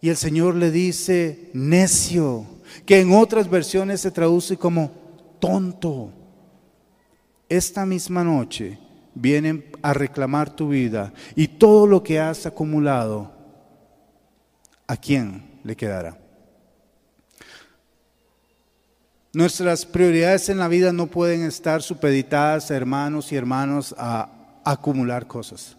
Y 0.00 0.08
el 0.08 0.16
Señor 0.16 0.54
le 0.54 0.70
dice, 0.70 1.50
necio 1.52 2.55
que 2.86 3.00
en 3.00 3.12
otras 3.12 3.50
versiones 3.50 4.00
se 4.00 4.10
traduce 4.10 4.56
como 4.56 4.92
tonto. 5.40 6.12
Esta 7.48 7.84
misma 7.84 8.24
noche 8.24 8.78
vienen 9.14 9.64
a 9.82 9.92
reclamar 9.92 10.54
tu 10.54 10.68
vida 10.68 11.12
y 11.34 11.48
todo 11.48 11.86
lo 11.86 12.02
que 12.02 12.20
has 12.20 12.46
acumulado, 12.46 13.32
¿a 14.86 14.96
quién 14.96 15.60
le 15.64 15.76
quedará? 15.76 16.18
Nuestras 19.32 19.84
prioridades 19.84 20.48
en 20.48 20.58
la 20.58 20.68
vida 20.68 20.92
no 20.92 21.08
pueden 21.08 21.42
estar 21.42 21.82
supeditadas, 21.82 22.70
hermanos 22.70 23.32
y 23.32 23.36
hermanos, 23.36 23.94
a 23.98 24.30
acumular 24.64 25.26
cosas. 25.26 25.76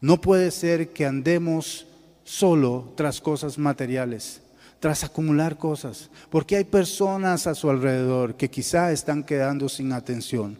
No 0.00 0.20
puede 0.20 0.50
ser 0.50 0.92
que 0.92 1.06
andemos 1.06 1.86
solo 2.22 2.92
tras 2.96 3.20
cosas 3.20 3.58
materiales, 3.58 4.42
tras 4.80 5.04
acumular 5.04 5.58
cosas, 5.58 6.10
porque 6.30 6.56
hay 6.56 6.64
personas 6.64 7.46
a 7.46 7.54
su 7.54 7.68
alrededor 7.68 8.34
que 8.34 8.50
quizá 8.50 8.90
están 8.90 9.22
quedando 9.22 9.68
sin 9.68 9.92
atención. 9.92 10.58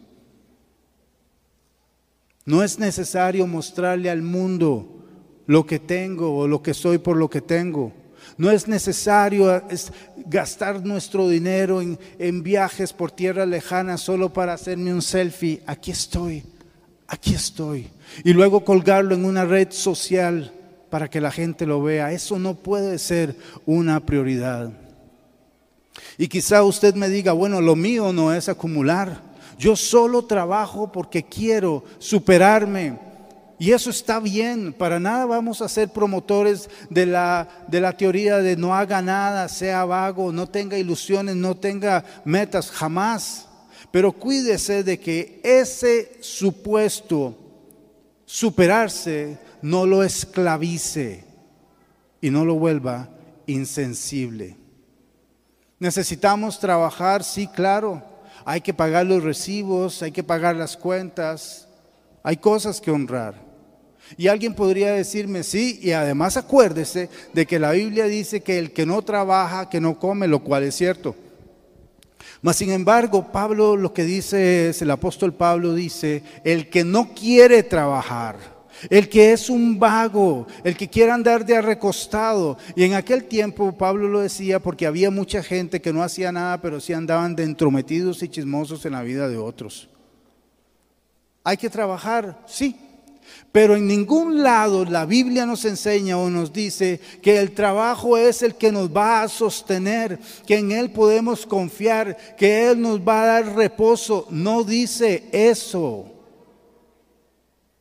No 2.45 2.63
es 2.63 2.77
necesario 2.77 3.47
mostrarle 3.47 4.09
al 4.09 4.21
mundo 4.21 5.03
lo 5.47 5.65
que 5.65 5.79
tengo 5.79 6.37
o 6.37 6.47
lo 6.47 6.61
que 6.61 6.73
soy 6.73 6.99
por 6.99 7.17
lo 7.17 7.29
que 7.29 7.41
tengo. 7.41 7.93
No 8.37 8.51
es 8.51 8.67
necesario 8.67 9.63
gastar 10.27 10.85
nuestro 10.85 11.27
dinero 11.27 11.81
en, 11.81 11.99
en 12.19 12.43
viajes 12.43 12.93
por 12.93 13.11
tierras 13.11 13.47
lejanas 13.47 14.01
solo 14.01 14.31
para 14.31 14.53
hacerme 14.53 14.93
un 14.93 15.01
selfie. 15.01 15.61
Aquí 15.65 15.91
estoy, 15.91 16.43
aquí 17.07 17.33
estoy. 17.33 17.89
Y 18.23 18.33
luego 18.33 18.63
colgarlo 18.63 19.15
en 19.15 19.25
una 19.25 19.45
red 19.45 19.71
social 19.71 20.51
para 20.91 21.09
que 21.09 21.19
la 21.19 21.31
gente 21.31 21.65
lo 21.65 21.81
vea. 21.81 22.11
Eso 22.11 22.37
no 22.37 22.53
puede 22.53 22.99
ser 22.99 23.35
una 23.65 23.99
prioridad. 24.01 24.71
Y 26.19 26.27
quizá 26.27 26.63
usted 26.63 26.93
me 26.93 27.09
diga, 27.09 27.31
bueno, 27.31 27.61
lo 27.61 27.75
mío 27.75 28.13
no 28.13 28.31
es 28.31 28.47
acumular. 28.47 29.23
Yo 29.57 29.75
solo 29.75 30.25
trabajo 30.25 30.91
porque 30.91 31.23
quiero 31.23 31.83
superarme 31.97 32.99
y 33.61 33.73
eso 33.73 33.91
está 33.91 34.19
bien, 34.19 34.73
para 34.73 34.99
nada 34.99 35.27
vamos 35.27 35.61
a 35.61 35.69
ser 35.69 35.89
promotores 35.89 36.67
de 36.89 37.05
la, 37.05 37.47
de 37.67 37.79
la 37.79 37.95
teoría 37.95 38.39
de 38.39 38.57
no 38.57 38.73
haga 38.73 39.03
nada, 39.03 39.47
sea 39.49 39.85
vago, 39.85 40.31
no 40.31 40.49
tenga 40.49 40.79
ilusiones, 40.79 41.35
no 41.35 41.55
tenga 41.55 42.03
metas, 42.25 42.71
jamás. 42.71 43.47
Pero 43.91 44.13
cuídese 44.13 44.83
de 44.83 44.99
que 44.99 45.39
ese 45.43 46.17
supuesto 46.21 47.37
superarse 48.25 49.37
no 49.61 49.85
lo 49.85 50.03
esclavice 50.03 51.25
y 52.21 52.29
no 52.29 52.45
lo 52.45 52.55
vuelva 52.55 53.09
insensible. 53.47 54.57
Necesitamos 55.79 56.59
trabajar, 56.59 57.23
sí, 57.23 57.47
claro. 57.47 58.03
Hay 58.45 58.61
que 58.61 58.73
pagar 58.73 59.05
los 59.05 59.23
recibos, 59.23 60.01
hay 60.01 60.11
que 60.11 60.23
pagar 60.23 60.55
las 60.55 60.77
cuentas, 60.77 61.67
hay 62.23 62.37
cosas 62.37 62.79
que 62.79 62.91
honrar. 62.91 63.35
Y 64.17 64.27
alguien 64.27 64.53
podría 64.53 64.91
decirme, 64.93 65.43
sí, 65.43 65.79
y 65.81 65.91
además 65.91 66.37
acuérdese 66.37 67.09
de 67.33 67.45
que 67.45 67.59
la 67.59 67.71
Biblia 67.71 68.05
dice 68.05 68.41
que 68.41 68.59
el 68.59 68.73
que 68.73 68.85
no 68.85 69.01
trabaja, 69.01 69.69
que 69.69 69.79
no 69.79 69.97
come, 69.97 70.27
lo 70.27 70.43
cual 70.43 70.63
es 70.63 70.75
cierto. 70.75 71.15
Mas 72.41 72.57
sin 72.57 72.71
embargo, 72.71 73.31
Pablo 73.31 73.75
lo 73.75 73.93
que 73.93 74.03
dice 74.03 74.69
es, 74.69 74.81
el 74.81 74.91
apóstol 74.91 75.33
Pablo 75.33 75.73
dice, 75.73 76.23
el 76.43 76.69
que 76.69 76.83
no 76.83 77.13
quiere 77.13 77.63
trabajar, 77.63 78.37
el 78.89 79.09
que 79.09 79.31
es 79.31 79.49
un 79.49 79.79
vago, 79.79 80.47
el 80.63 80.75
que 80.75 80.89
quiere 80.89 81.11
andar 81.11 81.45
de 81.45 81.61
recostado. 81.61 82.57
Y 82.75 82.83
en 82.83 82.93
aquel 82.93 83.25
tiempo 83.25 83.77
Pablo 83.77 84.07
lo 84.07 84.21
decía 84.21 84.59
porque 84.59 84.85
había 84.85 85.11
mucha 85.11 85.43
gente 85.43 85.81
que 85.81 85.93
no 85.93 86.03
hacía 86.03 86.31
nada, 86.31 86.61
pero 86.61 86.79
sí 86.79 86.93
andaban 86.93 87.35
de 87.35 87.43
entrometidos 87.43 88.23
y 88.23 88.29
chismosos 88.29 88.85
en 88.85 88.93
la 88.93 89.03
vida 89.03 89.27
de 89.27 89.37
otros. 89.37 89.89
Hay 91.43 91.57
que 91.57 91.69
trabajar, 91.69 92.39
sí, 92.45 92.75
pero 93.51 93.75
en 93.75 93.87
ningún 93.87 94.43
lado 94.43 94.85
la 94.85 95.05
Biblia 95.05 95.45
nos 95.45 95.65
enseña 95.65 96.17
o 96.17 96.29
nos 96.29 96.53
dice 96.53 96.99
que 97.21 97.37
el 97.37 97.51
trabajo 97.51 98.17
es 98.17 98.41
el 98.43 98.55
que 98.55 98.71
nos 98.71 98.95
va 98.95 99.23
a 99.23 99.27
sostener, 99.27 100.19
que 100.45 100.57
en 100.57 100.71
Él 100.71 100.91
podemos 100.91 101.45
confiar, 101.45 102.15
que 102.37 102.69
Él 102.69 102.81
nos 102.81 102.99
va 102.99 103.23
a 103.23 103.25
dar 103.25 103.55
reposo. 103.55 104.27
No 104.29 104.63
dice 104.63 105.25
eso. 105.31 106.10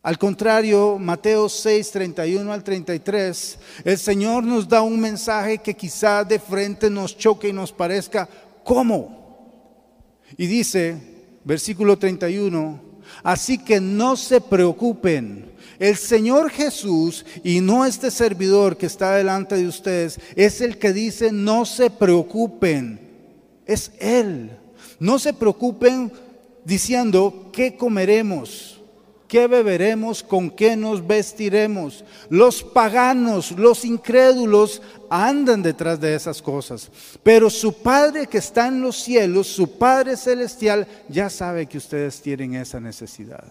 Al 0.02 0.18
contrario, 0.18 0.98
Mateo 0.98 1.48
6, 1.48 1.90
31 1.90 2.52
al 2.52 2.64
33, 2.64 3.58
el 3.84 3.98
Señor 3.98 4.44
nos 4.44 4.66
da 4.66 4.80
un 4.80 4.98
mensaje 4.98 5.58
que 5.58 5.74
quizá 5.74 6.24
de 6.24 6.38
frente 6.38 6.88
nos 6.88 7.16
choque 7.16 7.48
y 7.48 7.52
nos 7.52 7.70
parezca, 7.70 8.28
¿cómo? 8.64 10.18
Y 10.36 10.46
dice, 10.46 10.96
versículo 11.44 11.98
31, 11.98 12.80
así 13.22 13.58
que 13.58 13.80
no 13.80 14.16
se 14.16 14.40
preocupen 14.40 15.50
el 15.80 15.96
Señor 15.96 16.50
Jesús 16.50 17.24
y 17.42 17.62
no 17.62 17.86
este 17.86 18.10
servidor 18.10 18.76
que 18.76 18.84
está 18.84 19.14
delante 19.14 19.56
de 19.56 19.66
ustedes 19.66 20.20
es 20.36 20.60
el 20.60 20.76
que 20.76 20.92
dice 20.92 21.32
no 21.32 21.64
se 21.64 21.88
preocupen. 21.88 23.00
Es 23.64 23.90
Él. 23.98 24.50
No 24.98 25.18
se 25.18 25.32
preocupen 25.32 26.12
diciendo 26.66 27.48
qué 27.50 27.76
comeremos, 27.76 28.79
qué 29.30 29.46
beberemos, 29.46 30.24
con 30.24 30.50
qué 30.50 30.76
nos 30.76 31.06
vestiremos. 31.06 32.04
Los 32.28 32.64
paganos, 32.64 33.52
los 33.52 33.84
incrédulos 33.84 34.82
andan 35.08 35.62
detrás 35.62 36.00
de 36.00 36.16
esas 36.16 36.42
cosas. 36.42 36.90
Pero 37.22 37.48
su 37.48 37.80
Padre 37.80 38.26
que 38.26 38.38
está 38.38 38.66
en 38.66 38.80
los 38.82 38.96
cielos, 38.96 39.46
su 39.46 39.78
Padre 39.78 40.16
celestial, 40.16 40.84
ya 41.08 41.30
sabe 41.30 41.66
que 41.66 41.78
ustedes 41.78 42.20
tienen 42.20 42.56
esa 42.56 42.80
necesidad. 42.80 43.44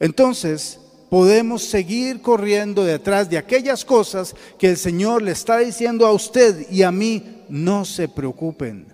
Entonces, 0.00 0.80
podemos 1.08 1.62
seguir 1.62 2.20
corriendo 2.20 2.84
detrás 2.84 3.30
de 3.30 3.38
aquellas 3.38 3.84
cosas 3.84 4.34
que 4.58 4.68
el 4.68 4.76
Señor 4.76 5.22
le 5.22 5.30
está 5.30 5.58
diciendo 5.58 6.04
a 6.04 6.12
usted 6.12 6.68
y 6.72 6.82
a 6.82 6.90
mí, 6.90 7.44
no 7.48 7.84
se 7.84 8.08
preocupen. 8.08 8.92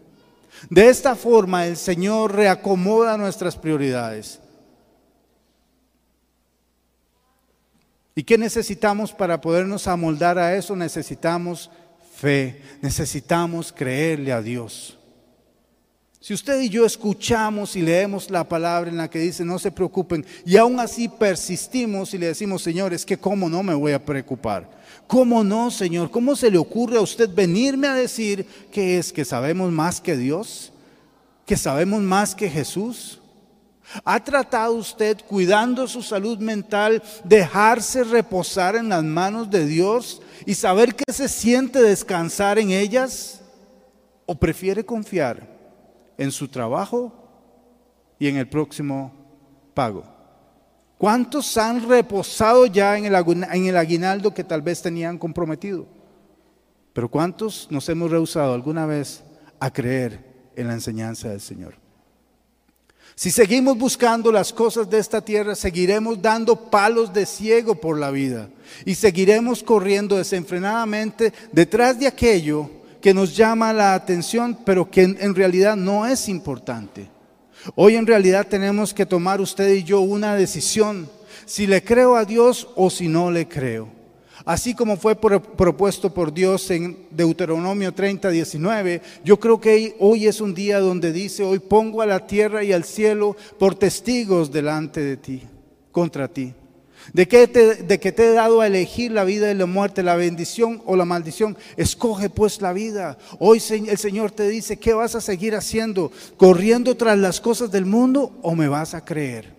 De 0.68 0.90
esta 0.90 1.16
forma 1.16 1.66
el 1.66 1.78
Señor 1.78 2.34
reacomoda 2.34 3.16
nuestras 3.16 3.56
prioridades. 3.56 4.43
¿Y 8.14 8.22
qué 8.22 8.38
necesitamos 8.38 9.12
para 9.12 9.40
podernos 9.40 9.86
amoldar 9.86 10.38
a 10.38 10.56
eso? 10.56 10.76
Necesitamos 10.76 11.70
fe, 12.16 12.62
necesitamos 12.80 13.72
creerle 13.72 14.32
a 14.32 14.40
Dios. 14.40 14.98
Si 16.20 16.32
usted 16.32 16.58
y 16.62 16.70
yo 16.70 16.86
escuchamos 16.86 17.76
y 17.76 17.82
leemos 17.82 18.30
la 18.30 18.48
palabra 18.48 18.88
en 18.88 18.96
la 18.96 19.10
que 19.10 19.18
dice 19.18 19.44
no 19.44 19.58
se 19.58 19.70
preocupen 19.70 20.24
y 20.46 20.56
aún 20.56 20.80
así 20.80 21.06
persistimos 21.06 22.14
y 22.14 22.18
le 22.18 22.28
decimos, 22.28 22.62
Señor, 22.62 22.94
es 22.94 23.04
que 23.04 23.18
cómo 23.18 23.50
no 23.50 23.62
me 23.62 23.74
voy 23.74 23.92
a 23.92 24.02
preocupar. 24.02 24.70
¿Cómo 25.06 25.44
no, 25.44 25.70
Señor? 25.70 26.10
¿Cómo 26.10 26.34
se 26.34 26.50
le 26.50 26.56
ocurre 26.56 26.96
a 26.96 27.02
usted 27.02 27.28
venirme 27.28 27.88
a 27.88 27.94
decir 27.94 28.46
que 28.72 28.96
es 28.96 29.12
que 29.12 29.26
sabemos 29.26 29.70
más 29.70 30.00
que 30.00 30.16
Dios? 30.16 30.72
¿Que 31.44 31.58
sabemos 31.58 32.00
más 32.00 32.34
que 32.34 32.48
Jesús? 32.48 33.20
¿Ha 34.04 34.22
tratado 34.22 34.74
usted, 34.74 35.18
cuidando 35.26 35.86
su 35.86 36.02
salud 36.02 36.38
mental, 36.38 37.02
dejarse 37.24 38.04
reposar 38.04 38.76
en 38.76 38.88
las 38.88 39.04
manos 39.04 39.50
de 39.50 39.66
Dios 39.66 40.22
y 40.46 40.54
saber 40.54 40.94
que 40.94 41.12
se 41.12 41.28
siente 41.28 41.82
descansar 41.82 42.58
en 42.58 42.70
ellas? 42.70 43.42
¿O 44.26 44.34
prefiere 44.34 44.84
confiar? 44.84 45.54
en 46.18 46.30
su 46.30 46.48
trabajo 46.48 47.12
y 48.18 48.28
en 48.28 48.36
el 48.36 48.48
próximo 48.48 49.12
pago. 49.74 50.04
¿Cuántos 50.98 51.56
han 51.56 51.88
reposado 51.88 52.66
ya 52.66 52.96
en 52.96 53.06
el, 53.06 53.14
aguinaldo 53.76 54.32
que 54.32 54.44
tal 54.44 54.62
vez 54.62 54.80
tenían 54.80 55.18
comprometido? 55.18 55.86
Pero 56.92 57.10
¿cuántos 57.10 57.68
nos 57.70 57.88
hemos 57.88 58.10
rehusado 58.10 58.54
alguna 58.54 58.86
vez 58.86 59.24
a 59.58 59.72
creer 59.72 60.50
en 60.54 60.68
la 60.68 60.74
enseñanza 60.74 61.28
del 61.28 61.40
Señor? 61.40 61.83
Si 63.16 63.30
seguimos 63.30 63.78
buscando 63.78 64.32
las 64.32 64.52
cosas 64.52 64.90
de 64.90 64.98
esta 64.98 65.20
tierra, 65.20 65.54
seguiremos 65.54 66.20
dando 66.20 66.56
palos 66.56 67.12
de 67.12 67.26
ciego 67.26 67.76
por 67.76 67.98
la 67.98 68.10
vida 68.10 68.48
y 68.84 68.96
seguiremos 68.96 69.62
corriendo 69.62 70.16
desenfrenadamente 70.16 71.32
detrás 71.52 71.98
de 71.98 72.08
aquello 72.08 72.68
que 73.00 73.14
nos 73.14 73.36
llama 73.36 73.72
la 73.72 73.94
atención, 73.94 74.58
pero 74.64 74.90
que 74.90 75.02
en, 75.02 75.34
realidad 75.34 75.76
no 75.76 76.06
es 76.06 76.28
importante. 76.28 77.08
Hoy 77.76 77.94
en 77.94 78.06
realidad 78.06 78.46
tenemos 78.48 78.92
que 78.92 79.06
tomar 79.06 79.40
usted 79.40 79.72
y 79.74 79.84
yo 79.84 80.00
una 80.00 80.34
decisión, 80.34 81.08
si 81.46 81.66
le 81.66 81.84
creo 81.84 82.16
a 82.16 82.24
Dios 82.24 82.66
o 82.74 82.90
si 82.90 83.06
no 83.06 83.30
le 83.30 83.46
creo. 83.46 83.88
Así 84.44 84.74
como 84.74 84.96
fue 84.96 85.16
propuesto 85.16 86.12
por 86.12 86.32
Dios 86.32 86.70
en 86.70 87.06
Deuteronomio 87.10 87.94
30, 87.94 88.28
19, 88.28 89.00
yo 89.24 89.40
creo 89.40 89.58
que 89.58 89.96
hoy 89.98 90.26
es 90.26 90.40
un 90.40 90.54
día 90.54 90.80
donde 90.80 91.12
dice, 91.12 91.44
hoy 91.44 91.58
pongo 91.58 92.02
a 92.02 92.06
la 92.06 92.26
tierra 92.26 92.62
y 92.62 92.72
al 92.72 92.84
cielo 92.84 93.36
por 93.58 93.74
testigos 93.74 94.52
delante 94.52 95.00
de 95.00 95.16
ti, 95.16 95.42
contra 95.92 96.28
ti 96.28 96.52
de 97.12 97.28
que, 97.28 97.46
te, 97.46 97.98
te 97.98 98.26
he 98.26 98.32
dado 98.32 98.60
a 98.60 98.66
elegir 98.66 99.10
la 99.12 99.24
vida 99.24 99.50
y 99.50 99.54
la 99.54 99.66
muerte, 99.66 100.02
la 100.02 100.16
bendición 100.16 100.82
o 100.86 100.96
la 100.96 101.04
maldición. 101.04 101.56
Escoge 101.76 102.30
pues 102.30 102.60
la 102.62 102.72
vida. 102.72 103.18
Hoy 103.38 103.62
el 103.70 103.98
Señor 103.98 104.30
te 104.30 104.48
dice, 104.48 104.78
¿qué 104.78 104.94
vas 104.94 105.14
a 105.14 105.20
seguir 105.20 105.54
haciendo? 105.54 106.10
¿Corriendo 106.36 106.96
tras 106.96 107.18
las 107.18 107.40
cosas 107.40 107.70
del 107.70 107.84
mundo 107.84 108.32
o 108.42 108.54
me 108.54 108.68
vas 108.68 108.94
a 108.94 109.04
creer? 109.04 109.52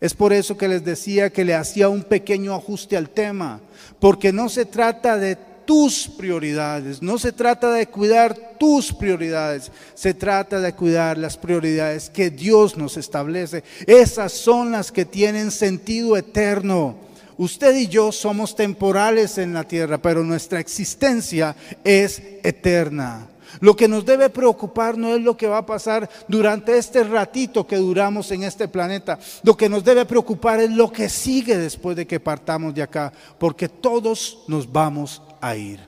Es 0.00 0.14
por 0.14 0.32
eso 0.32 0.56
que 0.56 0.68
les 0.68 0.84
decía 0.84 1.30
que 1.30 1.44
le 1.44 1.54
hacía 1.54 1.88
un 1.88 2.02
pequeño 2.02 2.54
ajuste 2.54 2.96
al 2.96 3.08
tema, 3.08 3.60
porque 3.98 4.32
no 4.32 4.48
se 4.48 4.66
trata 4.66 5.16
de 5.16 5.36
tus 5.66 6.08
prioridades. 6.08 7.02
No 7.02 7.18
se 7.18 7.32
trata 7.32 7.72
de 7.72 7.88
cuidar 7.88 8.56
tus 8.58 8.92
prioridades, 8.92 9.70
se 9.94 10.14
trata 10.14 10.60
de 10.60 10.72
cuidar 10.72 11.18
las 11.18 11.36
prioridades 11.36 12.08
que 12.08 12.30
Dios 12.30 12.76
nos 12.76 12.96
establece. 12.96 13.64
Esas 13.86 14.32
son 14.32 14.70
las 14.70 14.92
que 14.92 15.04
tienen 15.04 15.50
sentido 15.50 16.16
eterno. 16.16 16.96
Usted 17.36 17.76
y 17.76 17.88
yo 17.88 18.12
somos 18.12 18.56
temporales 18.56 19.36
en 19.36 19.52
la 19.52 19.64
tierra, 19.64 19.98
pero 19.98 20.24
nuestra 20.24 20.58
existencia 20.58 21.54
es 21.84 22.22
eterna. 22.42 23.26
Lo 23.60 23.76
que 23.76 23.88
nos 23.88 24.04
debe 24.04 24.30
preocupar 24.30 24.96
no 24.98 25.14
es 25.14 25.22
lo 25.22 25.36
que 25.36 25.46
va 25.46 25.58
a 25.58 25.66
pasar 25.66 26.08
durante 26.28 26.76
este 26.76 27.04
ratito 27.04 27.66
que 27.66 27.76
duramos 27.76 28.30
en 28.30 28.42
este 28.42 28.68
planeta. 28.68 29.18
Lo 29.42 29.56
que 29.56 29.68
nos 29.68 29.84
debe 29.84 30.04
preocupar 30.04 30.60
es 30.60 30.70
lo 30.70 30.90
que 30.92 31.08
sigue 31.08 31.56
después 31.56 31.96
de 31.96 32.06
que 32.06 32.20
partamos 32.20 32.74
de 32.74 32.82
acá, 32.82 33.12
porque 33.38 33.68
todos 33.68 34.44
nos 34.48 34.70
vamos 34.70 35.22
a 35.40 35.56
ir. 35.56 35.80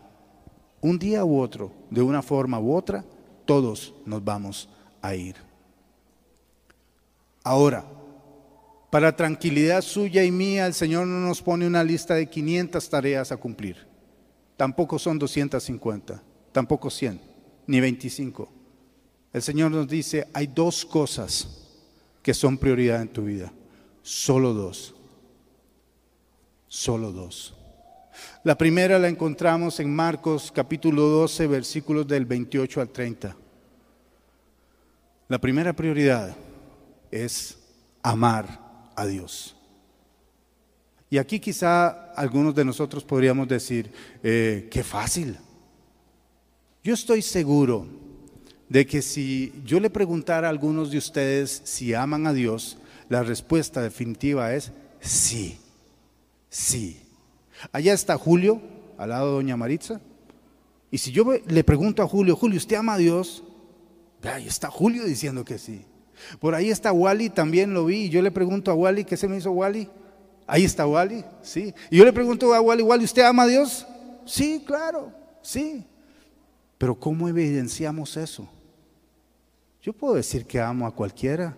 Un 0.81 0.99
día 0.99 1.25
u 1.25 1.41
otro, 1.41 1.73
de 1.91 2.03
una 2.03 2.23
forma 2.23 2.61
u 2.61 2.75
otra, 2.75 3.05
todos 3.45 3.95
nos 4.07 4.25
vamos 4.25 4.69
a 5.03 5.15
ir. 5.15 5.37
Ahora, 7.43 7.85
para 8.91 9.17
tranquilidad 9.17 9.83
suya 9.83 10.25
y 10.25 10.31
mía, 10.31 10.67
el 10.67 10.75
Señor 10.75 11.07
no 11.07 11.27
nos 11.27 11.43
pone 11.43 11.67
una 11.67 11.85
lista 11.85 12.15
de 12.15 12.29
500 12.29 12.89
tareas 12.89 13.33
a 13.33 13.37
cumplir. 13.37 13.87
Tampoco 14.57 14.99
son 14.99 15.19
250, 15.19 16.23
tampoco 16.53 16.91
100 16.91 17.38
ni 17.69 17.81
25. 17.81 18.49
El 19.33 19.43
Señor 19.43 19.71
nos 19.71 19.87
dice, 19.87 20.27
hay 20.33 20.49
dos 20.49 20.85
cosas 20.85 21.67
que 22.23 22.35
son 22.35 22.59
prioridad 22.59 23.01
en 23.01 23.09
tu 23.09 23.25
vida. 23.25 23.53
Solo 24.03 24.53
dos. 24.53 24.95
Solo 26.67 27.13
dos. 27.13 27.55
La 28.43 28.59
primera 28.59 28.99
la 28.99 29.09
encontramos 29.09 29.79
en 29.81 29.95
Marcos 29.95 30.51
capítulo 30.51 31.03
12, 31.03 31.47
versículos 31.47 32.09
del 32.09 32.25
28 32.25 32.81
al 32.81 32.89
30. 32.89 33.37
La 35.29 35.39
primera 35.39 35.75
prioridad 35.75 36.35
es 37.11 37.59
amar 38.03 38.93
a 38.97 39.07
Dios. 39.07 39.57
Y 41.11 41.19
aquí 41.19 41.39
quizá 41.39 42.13
algunos 42.15 42.55
de 42.55 42.65
nosotros 42.65 43.05
podríamos 43.05 43.47
decir, 43.47 43.93
eh, 44.23 44.69
qué 44.71 44.83
fácil, 44.83 45.39
yo 46.89 46.95
estoy 46.95 47.21
seguro 47.21 47.87
de 48.71 48.87
que 48.87 49.03
si 49.03 49.53
yo 49.63 49.79
le 49.79 49.91
preguntara 49.91 50.47
a 50.47 50.51
algunos 50.51 50.91
de 50.91 50.97
ustedes 50.97 51.61
si 51.65 51.93
aman 51.93 52.27
a 52.27 52.33
Dios, 52.33 52.79
la 53.11 53.23
respuesta 53.23 53.83
definitiva 53.83 54.55
es 54.55 54.73
sí, 54.99 55.59
sí. 56.49 56.99
Allá 57.73 57.93
está 57.93 58.17
Julio, 58.17 58.63
al 58.97 59.11
lado 59.11 59.27
de 59.27 59.33
Doña 59.35 59.59
Maritza. 59.59 60.01
Y 60.91 60.97
si 60.97 61.13
yo 61.13 61.27
le 61.47 61.63
pregunto 61.63 62.03
a 62.03 62.09
Julio, 62.09 62.35
Julio, 62.35 62.57
¿usted 62.57 62.77
ama 62.77 62.95
a 62.95 62.99
Dios? 62.99 63.45
Ahí 64.23 64.47
está 64.47 64.71
Julio 64.71 65.05
diciendo 65.05 65.45
que 65.45 65.59
sí. 65.59 65.85
Por 66.41 66.55
ahí 66.55 66.71
está 66.71 66.91
Wally, 66.91 67.29
también 67.29 67.75
lo 67.75 67.85
vi. 67.85 68.05
Y 68.05 68.09
yo 68.09 68.23
le 68.23 68.31
pregunto 68.31 68.71
a 68.71 68.75
Wally, 68.75 69.05
¿qué 69.05 69.19
se 69.19 69.29
me 69.29 69.37
hizo 69.37 69.51
Wally? 69.51 69.91
Ahí 70.47 70.65
está 70.65 70.87
Wally, 70.87 71.23
sí. 71.43 71.75
Y 71.91 71.99
yo 71.99 72.07
le 72.07 72.15
pregunto 72.15 72.55
a 72.55 72.63
Wally, 72.63 72.83
Wally, 72.83 73.05
¿usted 73.05 73.25
ama 73.25 73.43
a 73.43 73.47
Dios? 73.47 73.87
Sí, 74.25 74.63
claro, 74.67 75.13
sí. 75.43 75.85
Pero 76.79 76.95
¿cómo 76.95 77.29
evidenciamos 77.29 78.17
eso? 78.17 78.49
Yo 79.83 79.93
puedo 79.93 80.15
decir 80.15 80.47
que 80.47 80.61
amo 80.61 80.87
a 80.87 80.95
cualquiera, 80.95 81.57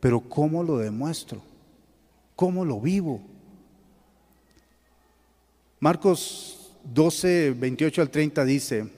pero 0.00 0.20
¿cómo 0.20 0.62
lo 0.62 0.78
demuestro? 0.78 1.42
¿Cómo 2.36 2.64
lo 2.64 2.80
vivo? 2.80 3.20
Marcos 5.80 6.70
12, 6.84 7.56
28 7.58 8.02
al 8.02 8.10
30 8.10 8.44
dice, 8.44 8.88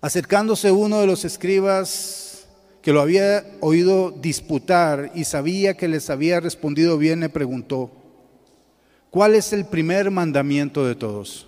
acercándose 0.00 0.70
uno 0.70 1.00
de 1.00 1.06
los 1.06 1.24
escribas 1.24 2.46
que 2.82 2.92
lo 2.92 3.00
había 3.00 3.46
oído 3.60 4.10
disputar 4.10 5.10
y 5.14 5.24
sabía 5.24 5.74
que 5.74 5.88
les 5.88 6.10
había 6.10 6.40
respondido 6.40 6.98
bien, 6.98 7.20
le 7.20 7.30
preguntó, 7.30 7.90
¿cuál 9.10 9.34
es 9.34 9.54
el 9.54 9.64
primer 9.64 10.10
mandamiento 10.10 10.86
de 10.86 10.94
todos? 10.94 11.46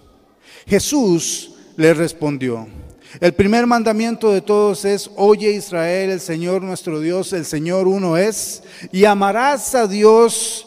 Jesús 0.67 1.53
le 1.77 1.93
respondió, 1.93 2.67
el 3.21 3.35
primer 3.35 3.67
mandamiento 3.67 4.31
de 4.31 4.41
todos 4.41 4.85
es, 4.85 5.11
oye 5.17 5.53
Israel, 5.53 6.11
el 6.11 6.21
Señor 6.21 6.63
nuestro 6.63 7.01
Dios, 7.01 7.33
el 7.33 7.45
Señor 7.45 7.87
uno 7.87 8.17
es, 8.17 8.63
y 8.93 9.05
amarás 9.05 9.75
a 9.75 9.87
Dios 9.87 10.67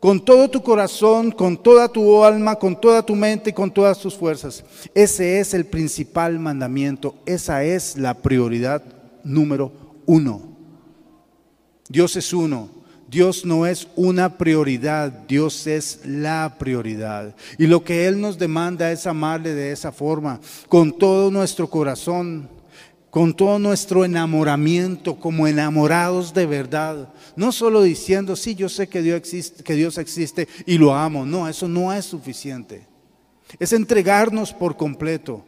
con 0.00 0.24
todo 0.24 0.48
tu 0.48 0.62
corazón, 0.62 1.30
con 1.32 1.56
toda 1.56 1.88
tu 1.88 2.22
alma, 2.22 2.56
con 2.56 2.80
toda 2.80 3.02
tu 3.04 3.16
mente 3.16 3.50
y 3.50 3.52
con 3.52 3.70
todas 3.70 3.98
tus 3.98 4.14
fuerzas. 4.14 4.64
Ese 4.94 5.40
es 5.40 5.54
el 5.54 5.66
principal 5.66 6.38
mandamiento, 6.38 7.16
esa 7.26 7.64
es 7.64 7.96
la 7.96 8.14
prioridad 8.14 8.82
número 9.24 9.72
uno. 10.06 10.42
Dios 11.88 12.16
es 12.16 12.32
uno. 12.32 12.77
Dios 13.10 13.46
no 13.46 13.66
es 13.66 13.88
una 13.96 14.36
prioridad, 14.36 15.10
Dios 15.10 15.66
es 15.66 16.00
la 16.04 16.56
prioridad. 16.58 17.34
Y 17.56 17.66
lo 17.66 17.82
que 17.82 18.06
Él 18.06 18.20
nos 18.20 18.38
demanda 18.38 18.92
es 18.92 19.06
amarle 19.06 19.54
de 19.54 19.72
esa 19.72 19.92
forma, 19.92 20.40
con 20.68 20.96
todo 20.96 21.30
nuestro 21.30 21.70
corazón, 21.70 22.50
con 23.08 23.32
todo 23.32 23.58
nuestro 23.58 24.04
enamoramiento, 24.04 25.16
como 25.16 25.46
enamorados 25.46 26.34
de 26.34 26.44
verdad. 26.44 27.08
No 27.34 27.50
solo 27.50 27.80
diciendo, 27.80 28.36
sí, 28.36 28.54
yo 28.54 28.68
sé 28.68 28.88
que 28.88 29.00
Dios 29.00 29.16
existe, 29.16 29.64
que 29.64 29.74
Dios 29.74 29.96
existe 29.96 30.46
y 30.66 30.76
lo 30.76 30.94
amo. 30.94 31.24
No, 31.24 31.48
eso 31.48 31.66
no 31.66 31.94
es 31.94 32.04
suficiente. 32.04 32.86
Es 33.58 33.72
entregarnos 33.72 34.52
por 34.52 34.76
completo 34.76 35.46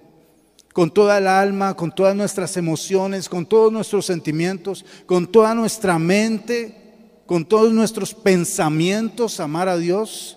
con 0.72 0.90
toda 0.90 1.18
el 1.18 1.26
alma, 1.26 1.74
con 1.74 1.94
todas 1.94 2.16
nuestras 2.16 2.56
emociones, 2.56 3.28
con 3.28 3.44
todos 3.44 3.70
nuestros 3.70 4.06
sentimientos, 4.06 4.84
con 5.04 5.26
toda 5.26 5.54
nuestra 5.54 5.98
mente 5.98 6.79
con 7.30 7.44
todos 7.44 7.72
nuestros 7.72 8.12
pensamientos 8.12 9.38
amar 9.38 9.68
a 9.68 9.76
Dios 9.76 10.36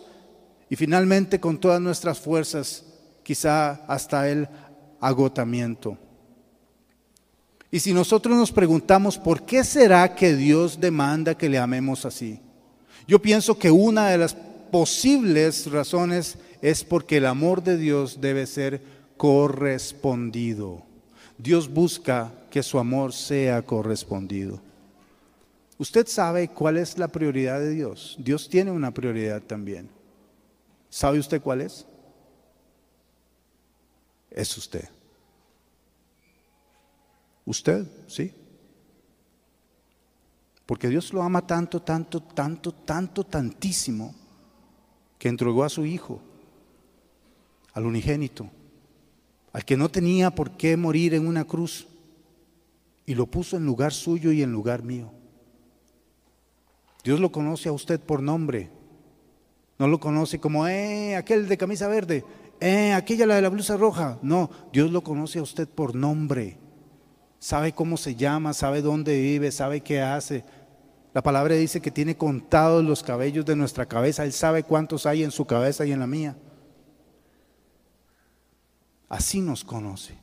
y 0.69 0.75
finalmente 0.75 1.39
con 1.39 1.58
todas 1.58 1.82
nuestras 1.82 2.19
fuerzas, 2.19 2.86
quizá 3.23 3.84
hasta 3.88 4.29
el 4.29 4.47
agotamiento. 5.01 5.97
Y 7.71 7.79
si 7.79 7.95
nosotros 7.95 8.38
nos 8.38 8.51
preguntamos, 8.51 9.17
¿por 9.17 9.41
qué 9.41 9.63
será 9.63 10.13
que 10.13 10.36
Dios 10.36 10.79
demanda 10.79 11.36
que 11.36 11.49
le 11.49 11.58
amemos 11.58 12.06
así? 12.06 12.39
Yo 13.08 13.19
pienso 13.19 13.58
que 13.58 13.71
una 13.71 14.10
de 14.10 14.19
las 14.19 14.36
posibles 14.71 15.71
razones 15.71 16.38
es 16.62 16.84
porque 16.84 17.17
el 17.17 17.25
amor 17.25 17.63
de 17.63 17.75
Dios 17.75 18.21
debe 18.21 18.45
ser 18.45 18.84
correspondido. 19.17 20.84
Dios 21.39 21.73
busca 21.73 22.32
que 22.51 22.62
su 22.62 22.77
amor 22.77 23.13
sea 23.13 23.63
correspondido. 23.63 24.62
Usted 25.78 26.08
sabe 26.08 26.50
cuál 26.50 26.78
es 26.78 26.98
la 26.98 27.08
prioridad 27.08 27.60
de 27.60 27.72
Dios. 27.72 28.16
Dios 28.20 28.50
tiene 28.50 28.72
una 28.72 28.92
prioridad 28.94 29.42
también. 29.42 29.90
¿Sabe 30.90 31.20
usted 31.20 31.42
cuál 31.42 31.62
es? 31.62 31.88
Es 34.30 34.56
usted. 34.58 34.88
Usted, 37.46 37.86
sí. 38.08 38.34
Porque 40.66 40.88
Dios 40.88 41.12
lo 41.12 41.22
ama 41.24 41.46
tanto, 41.46 41.82
tanto, 41.82 42.22
tanto, 42.22 42.72
tanto, 42.72 43.24
tantísimo, 43.26 44.16
que 45.18 45.30
entregó 45.30 45.64
a 45.64 45.70
su 45.70 45.86
Hijo, 45.86 46.22
al 47.74 47.86
unigénito, 47.86 48.50
al 49.52 49.66
que 49.66 49.76
no 49.76 49.90
tenía 49.90 50.32
por 50.32 50.56
qué 50.56 50.78
morir 50.78 51.14
en 51.14 51.28
una 51.28 51.46
cruz, 51.46 51.88
y 53.06 53.16
lo 53.16 53.26
puso 53.26 53.58
en 53.58 53.66
lugar 53.66 53.92
suyo 53.92 54.32
y 54.32 54.42
en 54.42 54.52
lugar 54.52 54.84
mío. 54.84 55.12
Dios 57.04 57.20
lo 57.20 57.32
conoce 57.32 57.70
a 57.70 57.74
usted 57.74 58.00
por 58.00 58.22
nombre. 58.22 58.70
No 59.77 59.88
lo 59.88 60.00
conoce 60.00 60.40
como, 60.40 60.67
eh, 60.67 61.15
aquel 61.15 61.48
de 61.48 61.58
camisa 61.58 61.88
verde, 61.88 62.23
eh, 62.60 62.94
aquella 62.94 63.25
la 63.25 63.36
de 63.36 63.42
la 63.42 63.50
blusa 63.50 63.75
roja. 63.75 64.17
No, 64.21 64.50
Dios 64.71 64.92
lo 64.92 65.04
conoce 65.04 65.40
a 65.40 65.44
usted 65.44 65.67
por 65.67 65.96
nombre. 65.96 66.58
Sabe 67.40 67.73
cómo 67.73 67.98
se 67.98 68.15
llama, 68.15 68.54
sabe 68.54 68.82
dónde 68.82 69.19
vive, 69.19 69.52
sabe 69.52 69.82
qué 69.82 70.02
hace. 70.02 70.46
La 71.13 71.21
palabra 71.21 71.56
dice 71.56 71.82
que 71.82 71.92
tiene 71.92 72.15
contados 72.15 72.84
los 72.84 73.04
cabellos 73.04 73.46
de 73.46 73.56
nuestra 73.56 73.86
cabeza. 73.86 74.23
Él 74.23 74.32
sabe 74.32 74.63
cuántos 74.63 75.06
hay 75.06 75.23
en 75.23 75.32
su 75.32 75.46
cabeza 75.46 75.86
y 75.86 75.92
en 75.92 76.00
la 76.00 76.08
mía. 76.08 76.38
Así 79.10 79.42
nos 79.42 79.63
conoce. 79.63 80.17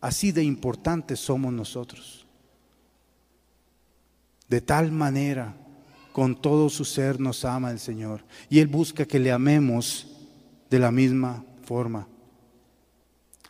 Así 0.00 0.30
de 0.30 0.44
importantes 0.44 1.18
somos 1.18 1.52
nosotros. 1.52 2.26
De 4.48 4.60
tal 4.60 4.92
manera 4.92 5.56
con 6.12 6.40
todo 6.40 6.68
su 6.68 6.84
ser 6.84 7.20
nos 7.20 7.44
ama 7.44 7.70
el 7.70 7.78
Señor. 7.78 8.24
Y 8.48 8.58
Él 8.58 8.66
busca 8.66 9.04
que 9.04 9.18
le 9.18 9.32
amemos 9.32 10.06
de 10.70 10.78
la 10.78 10.90
misma 10.90 11.44
forma. 11.64 12.06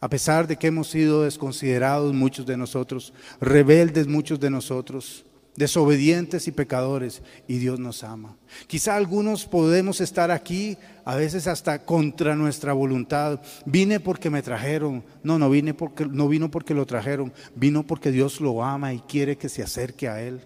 A 0.01 0.09
pesar 0.09 0.47
de 0.47 0.57
que 0.57 0.69
hemos 0.69 0.89
sido 0.89 1.25
desconsiderados 1.25 2.15
muchos 2.15 2.47
de 2.47 2.57
nosotros, 2.57 3.13
rebeldes 3.41 4.07
muchos 4.07 4.39
de 4.39 4.49
nosotros, 4.49 5.25
desobedientes 5.57 6.47
y 6.47 6.53
pecadores, 6.53 7.21
y 7.49 7.59
Dios 7.59 7.81
nos 7.81 8.05
ama. 8.05 8.37
Quizá 8.69 8.95
algunos 8.95 9.45
podemos 9.45 10.01
estar 10.01 10.31
aquí, 10.31 10.79
a 11.05 11.17
veces 11.17 11.49
hasta 11.49 11.85
contra 11.85 12.37
nuestra 12.37 12.73
voluntad. 12.73 13.41
Vine 13.67 13.99
porque 13.99 14.31
me 14.31 14.41
trajeron. 14.41 15.05
No, 15.25 15.37
no 15.37 15.51
vine 15.51 15.75
porque 15.75 16.07
no 16.07 16.29
vino 16.29 16.49
porque 16.49 16.75
lo 16.75 16.87
trajeron, 16.87 17.33
vino 17.57 17.85
porque 17.85 18.13
Dios 18.13 18.41
lo 18.41 18.63
ama 18.63 18.95
y 18.95 19.01
quiere 19.01 19.37
que 19.37 19.49
se 19.49 19.65
acerque 19.65 20.09
a 20.09 20.23
él. 20.23 20.43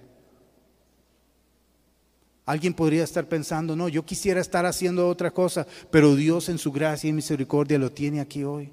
Alguien 2.53 2.75
podría 2.75 3.03
estar 3.03 3.27
pensando, 3.27 3.75
no, 3.75 3.89
yo 3.89 4.05
quisiera 4.05 4.39
estar 4.39 4.67
haciendo 4.67 5.09
otra 5.09 5.31
cosa, 5.31 5.67
pero 5.91 6.15
Dios 6.15 6.51
en 6.51 6.59
su 6.59 6.71
gracia 6.71 7.09
y 7.09 7.13
misericordia 7.15 7.79
lo 7.79 7.91
tiene 7.91 8.21
aquí 8.21 8.45
hoy. 8.45 8.71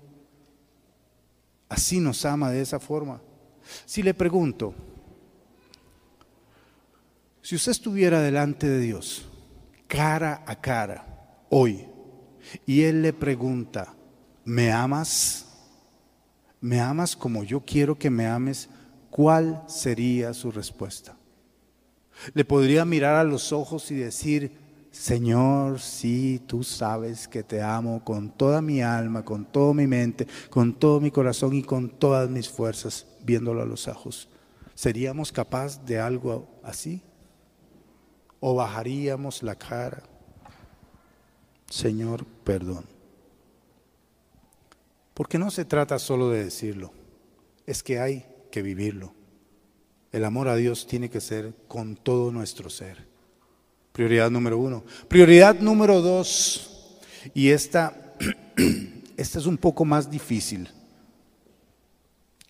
Así 1.70 2.02
nos 2.02 2.26
ama 2.26 2.52
de 2.52 2.60
esa 2.62 2.82
forma. 2.82 3.22
Si 3.86 4.04
le 4.04 4.14
pregunto, 4.14 4.74
si 7.42 7.56
usted 7.56 7.72
estuviera 7.72 8.20
delante 8.20 8.68
de 8.68 8.82
Dios, 8.82 9.26
cara 9.88 10.44
a 10.46 10.60
cara, 10.60 11.46
hoy, 11.50 11.86
y 12.66 12.82
Él 12.82 13.02
le 13.02 13.14
pregunta, 13.14 13.96
¿me 14.44 14.74
amas? 14.74 15.46
¿Me 16.60 16.82
amas 16.82 17.16
como 17.16 17.46
yo 17.46 17.62
quiero 17.62 17.98
que 17.98 18.10
me 18.10 18.28
ames? 18.28 18.68
¿Cuál 19.10 19.64
sería 19.68 20.34
su 20.34 20.52
respuesta? 20.52 21.16
Le 22.34 22.46
podría 22.46 22.86
mirar 22.86 23.16
a 23.16 23.24
los 23.24 23.52
ojos 23.52 23.92
y 23.92 23.96
decir, 23.96 24.52
Señor, 24.92 25.80
sí, 25.80 26.42
tú 26.48 26.64
sabes 26.64 27.28
que 27.28 27.44
te 27.44 27.62
amo 27.62 28.04
con 28.04 28.32
toda 28.32 28.62
mi 28.62 28.82
alma, 28.82 29.24
con 29.24 29.46
toda 29.46 29.74
mi 29.74 29.88
mente, 29.88 30.28
con 30.50 30.74
todo 30.74 31.00
mi 31.00 31.12
corazón 31.12 31.54
y 31.54 31.64
con 31.64 31.90
todas 31.90 32.30
mis 32.30 32.50
fuerzas, 32.50 33.06
viéndolo 33.24 33.62
a 33.62 33.66
los 33.66 33.88
ojos. 33.88 34.30
¿Seríamos 34.74 35.32
capaces 35.32 35.86
de 35.86 36.00
algo 36.00 36.48
así? 36.64 37.02
¿O 38.40 38.56
bajaríamos 38.56 39.44
la 39.44 39.56
cara? 39.56 40.04
Señor, 41.70 42.26
perdón. 42.44 42.86
Porque 45.14 45.38
no 45.38 45.52
se 45.52 45.66
trata 45.66 46.00
solo 46.00 46.30
de 46.30 46.46
decirlo, 46.46 46.94
es 47.66 47.84
que 47.84 48.00
hay 48.00 48.26
que 48.52 48.62
vivirlo. 48.62 49.19
El 50.12 50.26
amor 50.26 50.48
a 50.48 50.56
Dios 50.56 50.88
tiene 50.88 51.10
que 51.10 51.22
ser 51.22 51.54
con 51.68 51.96
todo 51.96 52.32
nuestro 52.32 52.70
ser. 52.70 53.08
Prioridad 53.92 54.32
número 54.32 54.58
uno. 54.58 54.84
Prioridad 55.08 55.60
número 55.60 56.02
dos, 56.02 57.00
y 57.34 57.50
esta, 57.50 58.16
esta 59.18 59.40
es 59.40 59.46
un 59.46 59.58
poco 59.58 59.86
más 59.86 60.10
difícil. 60.10 60.70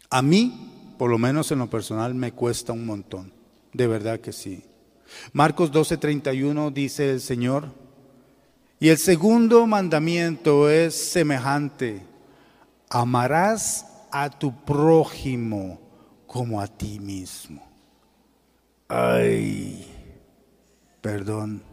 A 0.10 0.22
mí, 0.22 0.94
por 0.98 1.10
lo 1.10 1.18
menos 1.18 1.52
en 1.52 1.60
lo 1.60 1.70
personal, 1.70 2.16
me 2.16 2.32
cuesta 2.32 2.74
un 2.74 2.86
montón. 2.86 3.34
De 3.74 3.88
verdad 3.88 4.20
que 4.20 4.32
sí. 4.32 4.64
Marcos 5.34 5.72
12:31 5.72 6.72
dice 6.72 7.12
el 7.12 7.22
Señor, 7.22 7.74
y 8.80 8.90
el 8.90 8.98
segundo 8.98 9.68
mandamiento 9.68 10.70
es 10.70 10.96
semejante, 10.96 12.02
amarás 12.90 13.86
a 14.12 14.30
tu 14.30 14.64
prójimo 14.64 15.89
como 16.30 16.62
a 16.62 16.68
ti 16.68 17.00
mismo. 17.00 17.60
Ay, 18.88 19.84
perdón. 21.02 21.64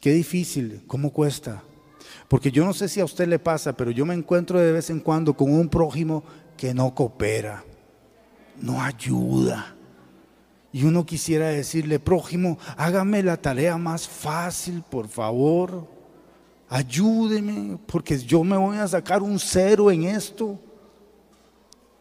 Qué 0.00 0.12
difícil, 0.12 0.84
cómo 0.86 1.12
cuesta. 1.12 1.62
Porque 2.28 2.50
yo 2.50 2.64
no 2.64 2.72
sé 2.72 2.88
si 2.88 3.00
a 3.00 3.04
usted 3.04 3.28
le 3.28 3.38
pasa, 3.38 3.74
pero 3.74 3.90
yo 3.90 4.06
me 4.06 4.14
encuentro 4.14 4.58
de 4.58 4.72
vez 4.72 4.88
en 4.88 5.00
cuando 5.00 5.34
con 5.34 5.52
un 5.52 5.68
prójimo 5.68 6.24
que 6.56 6.72
no 6.72 6.94
coopera, 6.94 7.62
no 8.56 8.80
ayuda. 8.80 9.76
Y 10.72 10.84
uno 10.84 11.04
quisiera 11.04 11.48
decirle, 11.48 11.98
prójimo, 11.98 12.58
hágame 12.78 13.22
la 13.22 13.36
tarea 13.36 13.76
más 13.76 14.08
fácil, 14.08 14.82
por 14.82 15.08
favor. 15.08 15.86
Ayúdeme, 16.70 17.78
porque 17.86 18.18
yo 18.18 18.42
me 18.44 18.56
voy 18.56 18.78
a 18.78 18.88
sacar 18.88 19.22
un 19.22 19.38
cero 19.38 19.90
en 19.90 20.04
esto. 20.04 20.58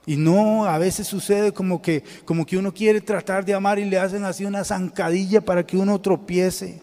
Y 0.08 0.16
no, 0.16 0.64
a 0.64 0.78
veces 0.78 1.06
sucede 1.06 1.52
como 1.52 1.82
que, 1.82 2.02
como 2.24 2.46
que 2.46 2.58
uno 2.58 2.74
quiere 2.74 3.02
tratar 3.02 3.44
de 3.44 3.54
amar 3.54 3.78
y 3.78 3.84
le 3.84 4.00
hacen 4.00 4.24
así 4.24 4.46
una 4.46 4.64
zancadilla 4.64 5.42
para 5.42 5.68
que 5.68 5.76
uno 5.76 6.00
tropiece. 6.00 6.82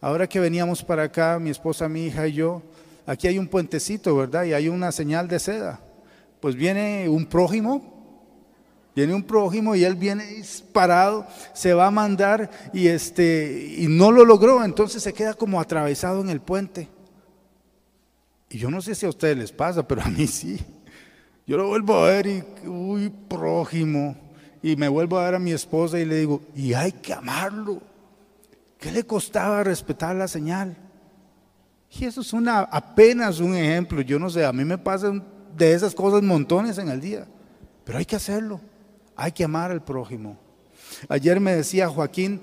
Ahora 0.00 0.28
que 0.28 0.38
veníamos 0.38 0.84
para 0.84 1.02
acá, 1.02 1.40
mi 1.40 1.50
esposa, 1.50 1.88
mi 1.88 2.06
hija 2.06 2.28
y 2.28 2.34
yo, 2.34 2.62
aquí 3.04 3.26
hay 3.26 3.36
un 3.36 3.48
puentecito, 3.48 4.14
¿verdad? 4.16 4.44
Y 4.44 4.52
hay 4.52 4.68
una 4.68 4.92
señal 4.92 5.26
de 5.26 5.40
seda. 5.40 5.80
Pues 6.38 6.54
viene 6.54 7.08
un 7.08 7.26
prójimo, 7.26 7.82
viene 8.94 9.12
un 9.12 9.24
prójimo 9.24 9.74
y 9.74 9.82
él 9.82 9.96
viene 9.96 10.24
disparado, 10.24 11.26
se 11.52 11.74
va 11.74 11.88
a 11.88 11.90
mandar 11.90 12.48
y 12.72 12.86
este 12.86 13.74
y 13.76 13.88
no 13.88 14.12
lo 14.12 14.24
logró, 14.24 14.64
entonces 14.64 15.02
se 15.02 15.12
queda 15.12 15.34
como 15.34 15.60
atravesado 15.60 16.20
en 16.20 16.30
el 16.30 16.40
puente. 16.40 16.88
Y 18.50 18.58
yo 18.58 18.70
no 18.70 18.80
sé 18.80 18.94
si 18.94 19.04
a 19.04 19.08
ustedes 19.08 19.36
les 19.36 19.50
pasa, 19.50 19.88
pero 19.88 20.00
a 20.02 20.08
mí 20.08 20.28
sí. 20.28 20.60
Yo 21.46 21.56
lo 21.58 21.68
vuelvo 21.68 21.96
a 21.96 22.08
ver 22.08 22.26
y, 22.26 22.44
uy, 22.66 23.10
prójimo. 23.28 24.16
Y 24.62 24.76
me 24.76 24.88
vuelvo 24.88 25.18
a 25.18 25.24
ver 25.24 25.34
a 25.34 25.38
mi 25.38 25.52
esposa 25.52 25.98
y 25.98 26.06
le 26.06 26.16
digo, 26.16 26.40
y 26.54 26.72
hay 26.72 26.92
que 26.92 27.12
amarlo. 27.12 27.82
¿Qué 28.78 28.90
le 28.90 29.04
costaba 29.04 29.62
respetar 29.62 30.16
la 30.16 30.26
señal? 30.26 30.76
Y 31.90 32.06
eso 32.06 32.22
es 32.22 32.32
una, 32.32 32.60
apenas 32.60 33.40
un 33.40 33.54
ejemplo. 33.54 34.00
Yo 34.00 34.18
no 34.18 34.30
sé, 34.30 34.44
a 34.44 34.52
mí 34.52 34.64
me 34.64 34.78
pasan 34.78 35.22
de 35.56 35.72
esas 35.72 35.94
cosas 35.94 36.22
montones 36.22 36.78
en 36.78 36.88
el 36.88 37.00
día. 37.00 37.26
Pero 37.84 37.98
hay 37.98 38.06
que 38.06 38.16
hacerlo. 38.16 38.60
Hay 39.14 39.32
que 39.32 39.44
amar 39.44 39.70
al 39.70 39.84
prójimo. 39.84 40.38
Ayer 41.08 41.38
me 41.40 41.54
decía 41.54 41.88
Joaquín, 41.88 42.40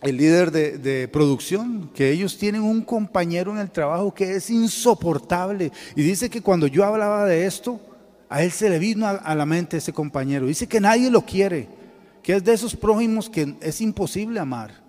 el 0.00 0.16
líder 0.16 0.50
de, 0.50 0.78
de, 0.78 1.08
producción, 1.08 1.90
que 1.94 2.10
ellos 2.10 2.38
tienen 2.38 2.62
un 2.62 2.82
compañero 2.82 3.50
en 3.50 3.58
el 3.58 3.70
trabajo 3.70 4.14
que 4.14 4.36
es 4.36 4.50
insoportable. 4.50 5.72
Y 5.96 6.02
dice 6.02 6.30
que 6.30 6.42
cuando 6.42 6.66
yo 6.66 6.84
hablaba 6.84 7.24
de 7.24 7.46
esto, 7.46 7.80
a 8.28 8.42
él 8.42 8.50
se 8.50 8.70
le 8.70 8.78
vino 8.78 9.06
a, 9.06 9.34
la 9.34 9.46
mente 9.46 9.76
ese 9.76 9.92
compañero. 9.92 10.46
Dice 10.46 10.66
que 10.66 10.80
nadie 10.80 11.10
lo 11.10 11.22
quiere, 11.22 11.68
que 12.22 12.36
es 12.36 12.44
de 12.44 12.52
esos 12.52 12.74
prójimos 12.74 13.28
que 13.28 13.54
es 13.60 13.80
imposible 13.80 14.40
amar. 14.40 14.82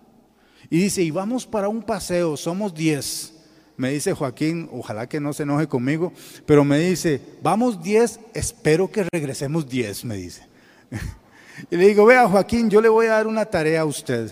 Y 0.70 0.80
dice, 0.80 1.04
y 1.04 1.12
vamos 1.12 1.46
para 1.46 1.70
un 1.70 1.84
paseo, 1.84 2.38
somos 2.38 2.74
diez. 2.74 3.34
Me 3.78 3.92
dice 3.92 4.14
Joaquín, 4.14 4.70
ojalá 4.72 5.08
que 5.08 5.20
no 5.20 5.34
se 5.34 5.44
enoje 5.44 5.68
conmigo, 5.68 6.14
pero 6.46 6.64
me 6.64 6.80
dice, 6.80 7.22
vamos 7.44 7.84
diez, 7.84 8.20
espero 8.34 8.90
que 8.90 9.06
regresemos 9.12 9.68
diez, 9.68 10.04
me 10.06 10.16
dice. 10.16 10.44
Y 11.72 11.78
le 11.78 11.88
digo, 11.88 12.06
vea 12.06 12.28
Joaquín, 12.28 12.70
yo 12.70 12.82
le 12.82 12.90
voy 12.90 13.06
a 13.06 13.12
dar 13.12 13.28
una 13.28 13.46
tarea 13.46 13.80
a 13.80 13.86
usted. 13.86 14.30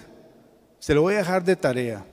Se 0.77 0.93
lo 0.93 1.03
voy 1.03 1.13
a 1.13 1.19
dejar 1.19 1.41
de 1.41 1.55
tarea. 1.55 2.05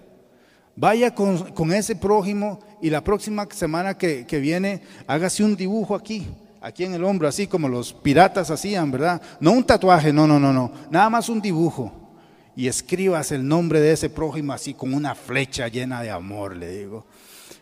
Vaya 0.77 1.13
con, 1.13 1.73
ese 1.73 1.97
prójimo 1.97 2.61
y 2.81 2.91
la 2.91 3.03
próxima 3.03 3.49
semana 3.51 3.99
que, 3.99 4.25
que 4.25 4.39
viene, 4.39 4.83
hágase 5.09 5.43
un 5.43 5.57
dibujo 5.57 5.97
aquí 5.97 6.29
aquí 6.61 6.85
en 6.85 6.95
el 6.95 7.05
hombro, 7.05 7.29
así 7.29 7.47
como 7.47 7.69
los 7.69 7.93
piratas 7.93 8.51
hacían, 8.51 8.91
¿verdad? 8.91 9.21
No 9.41 9.53
un 9.53 9.65
tatuaje, 9.65 10.13
no, 10.13 10.27
no, 10.27 10.39
no, 10.39 10.53
no, 10.53 10.73
nada 10.91 11.11
más 11.11 11.29
un 11.29 11.41
dibujo. 11.41 11.93
Y 12.57 12.67
escribas 12.67 13.33
el 13.33 13.47
nombre 13.47 13.81
de 13.81 13.93
ese 13.93 14.11
prójimo 14.11 14.53
así 14.53 14.75
con 14.75 14.93
una 14.93 15.15
flecha 15.15 15.69
llena 15.69 16.03
de 16.03 16.11
amor, 16.11 16.57
le 16.57 16.71
digo. 16.71 17.07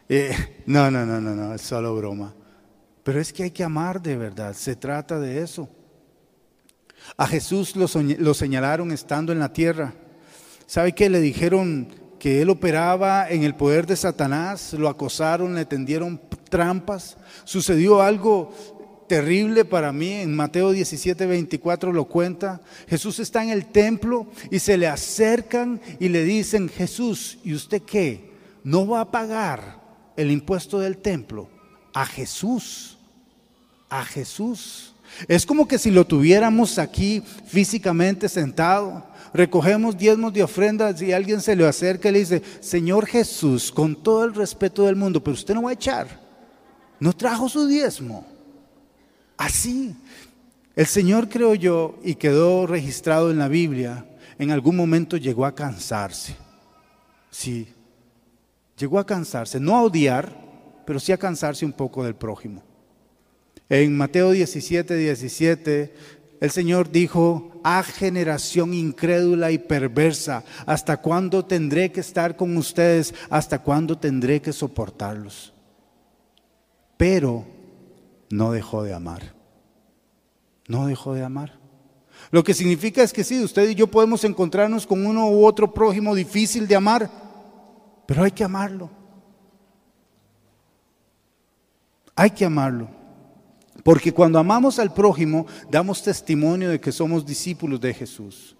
Eh, 0.09 0.34
no, 0.66 0.90
no, 0.90 1.05
no, 1.05 1.20
no, 1.20 1.34
no, 1.34 1.55
es 1.55 1.61
solo 1.61 1.94
broma. 1.94 2.34
Pero 3.05 3.20
es 3.20 3.32
que 3.32 3.44
hay 3.44 3.51
que 3.51 3.62
amar 3.62 4.03
de 4.03 4.16
verdad, 4.16 4.55
se 4.55 4.74
trata 4.74 5.20
de 5.20 5.42
eso. 5.42 5.68
A 7.16 7.26
Jesús 7.26 7.76
lo, 7.76 7.86
lo 8.18 8.34
señalaron 8.34 8.90
estando 8.90 9.32
en 9.32 9.38
la 9.38 9.53
tierra. 9.53 9.94
¿Sabe 10.66 10.92
qué? 10.92 11.09
Le 11.09 11.20
dijeron 11.20 11.88
que 12.18 12.42
él 12.42 12.51
operaba 12.51 13.30
en 13.30 13.44
el 13.44 13.55
poder 13.55 13.86
de 13.86 13.96
Satanás, 13.96 14.72
lo 14.72 14.88
acosaron, 14.88 15.55
le 15.55 15.64
tendieron 15.64 16.20
trampas. 16.51 17.16
Sucedió 17.44 18.03
algo 18.03 18.53
terrible 19.09 19.64
para 19.64 19.92
mí, 19.92 20.12
en 20.12 20.36
Mateo 20.36 20.70
17, 20.70 21.26
24 21.26 21.92
lo 21.92 22.04
cuenta. 22.04 22.61
Jesús 22.86 23.18
está 23.18 23.42
en 23.42 23.50
el 23.50 23.66
templo 23.66 24.28
y 24.50 24.59
se 24.59 24.76
le 24.76 24.86
acercan 24.86 25.80
y 25.98 26.09
le 26.09 26.22
dicen, 26.22 26.68
Jesús, 26.68 27.38
¿y 27.42 27.54
usted 27.54 27.82
qué? 27.82 28.30
¿No 28.62 28.86
va 28.86 29.00
a 29.00 29.11
pagar 29.11 29.80
el 30.16 30.30
impuesto 30.30 30.78
del 30.78 30.98
templo? 30.98 31.48
A 31.92 32.06
Jesús, 32.06 32.98
a 33.88 34.04
Jesús. 34.04 34.94
Es 35.26 35.46
como 35.46 35.66
que 35.66 35.78
si 35.78 35.90
lo 35.90 36.06
tuviéramos 36.06 36.78
aquí 36.78 37.22
físicamente 37.46 38.28
sentado, 38.28 39.04
recogemos 39.32 39.96
diezmos 39.96 40.32
de 40.32 40.42
ofrendas 40.42 41.00
y 41.02 41.12
alguien 41.12 41.40
se 41.40 41.56
le 41.56 41.66
acerca 41.66 42.09
y 42.09 42.12
le 42.12 42.18
dice, 42.20 42.42
Señor 42.61 43.06
Jesús, 43.06 43.72
con 43.72 43.96
todo 43.96 44.24
el 44.24 44.34
respeto 44.34 44.84
del 44.84 44.96
mundo, 44.96 45.24
pero 45.24 45.34
usted 45.34 45.54
no 45.54 45.62
va 45.62 45.70
a 45.70 45.74
echar, 45.74 46.20
no 47.00 47.12
trajo 47.12 47.48
su 47.48 47.66
diezmo. 47.66 48.38
Así. 49.39 49.95
El 50.76 50.86
Señor, 50.86 51.28
creo 51.28 51.55
yo, 51.55 51.99
y 52.05 52.16
quedó 52.16 52.66
registrado 52.66 53.30
en 53.30 53.39
la 53.39 53.49
Biblia, 53.49 54.05
en 54.39 54.51
algún 54.51 54.76
momento 54.76 55.16
llegó 55.16 55.47
a 55.47 55.55
cansarse. 55.55 56.36
Sí, 57.30 57.68
llegó 58.76 58.99
a 58.99 59.07
cansarse, 59.07 59.59
no 59.59 59.76
a 59.76 59.82
odiar, 59.82 60.32
pero 60.84 61.01
sí 61.01 61.12
a 61.12 61.16
cansarse 61.18 61.64
un 61.64 61.72
poco 61.72 62.05
del 62.05 62.14
prójimo. 62.14 62.62
En 63.68 63.97
Mateo 63.97 64.30
17, 64.30 64.97
17, 64.97 65.95
el 66.41 66.51
Señor 66.51 66.91
dijo, 66.91 67.61
a 67.64 67.82
generación 67.82 68.72
incrédula 68.72 69.51
y 69.51 69.59
perversa, 69.59 70.45
¿hasta 70.64 70.99
cuándo 70.99 71.45
tendré 71.45 71.91
que 71.91 72.01
estar 72.01 72.36
con 72.36 72.57
ustedes? 72.57 73.14
¿Hasta 73.28 73.59
cuándo 73.59 73.99
tendré 73.99 74.41
que 74.41 74.53
soportarlos? 74.53 75.53
Pero 76.97 77.57
no 78.31 78.53
dejó 78.53 78.83
de 78.83 78.95
amar. 78.95 79.35
No 80.66 80.87
dejó 80.87 81.14
de 81.14 81.24
amar. 81.24 81.59
Lo 82.31 82.45
que 82.45 82.55
significa 82.55 83.03
es 83.03 83.12
que 83.12 83.24
sí, 83.24 83.43
usted 83.43 83.68
y 83.70 83.74
yo 83.74 83.87
podemos 83.87 84.24
encontrarnos 84.24 84.87
con 84.87 85.07
uno 85.07 85.31
u 85.31 85.47
otro 85.47 85.72
prójimo 85.72 86.14
difícil 86.14 86.66
de 86.66 86.76
amar, 86.76 87.11
pero 88.07 88.22
hay 88.22 88.31
que 88.31 88.45
amarlo. 88.45 88.91
Hay 92.14 92.31
que 92.31 92.45
amarlo. 92.45 92.89
Porque 93.85 94.12
cuando 94.12 94.39
amamos 94.39 94.79
al 94.79 94.93
prójimo, 94.93 95.47
damos 95.70 96.03
testimonio 96.03 96.68
de 96.68 96.81
que 96.81 96.93
somos 96.93 97.24
discípulos 97.24 97.81
de 97.81 97.95
Jesús. 97.95 98.57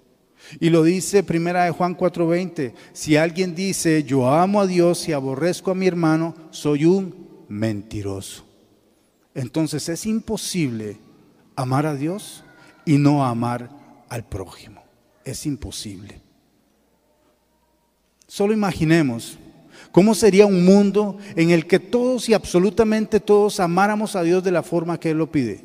Y 0.61 0.71
lo 0.71 0.83
dice 0.83 1.23
primera 1.23 1.65
de 1.65 1.73
Juan 1.73 1.95
4:20, 1.95 2.73
si 2.93 3.17
alguien 3.17 3.55
dice, 3.55 4.05
"Yo 4.05 4.31
amo 4.31 4.61
a 4.61 4.67
Dios 4.67 5.09
y 5.09 5.13
aborrezco 5.13 5.73
a 5.73 5.75
mi 5.75 5.87
hermano", 5.87 6.35
soy 6.51 6.85
un 6.85 7.45
mentiroso. 7.49 8.48
Entonces 9.39 9.89
es 9.89 10.05
imposible 10.05 10.99
amar 11.55 11.87
a 11.87 11.95
Dios 11.95 12.43
y 12.85 12.99
no 12.99 13.25
amar 13.25 13.71
al 14.09 14.25
prójimo. 14.25 14.83
Es 15.25 15.47
imposible. 15.47 16.21
Solo 18.27 18.53
imaginemos 18.53 19.39
cómo 19.93 20.17
sería 20.17 20.45
un 20.45 20.65
mundo 20.65 21.19
en 21.37 21.51
el 21.51 21.69
que 21.69 21.79
todos 21.79 22.29
y 22.29 22.35
absolutamente 22.35 23.21
todos 23.21 23.61
amáramos 23.61 24.17
a 24.17 24.25
Dios 24.25 24.43
de 24.43 24.51
la 24.51 24.65
forma 24.65 24.99
que 24.99 25.11
Él 25.11 25.19
lo 25.19 25.31
pide. 25.31 25.65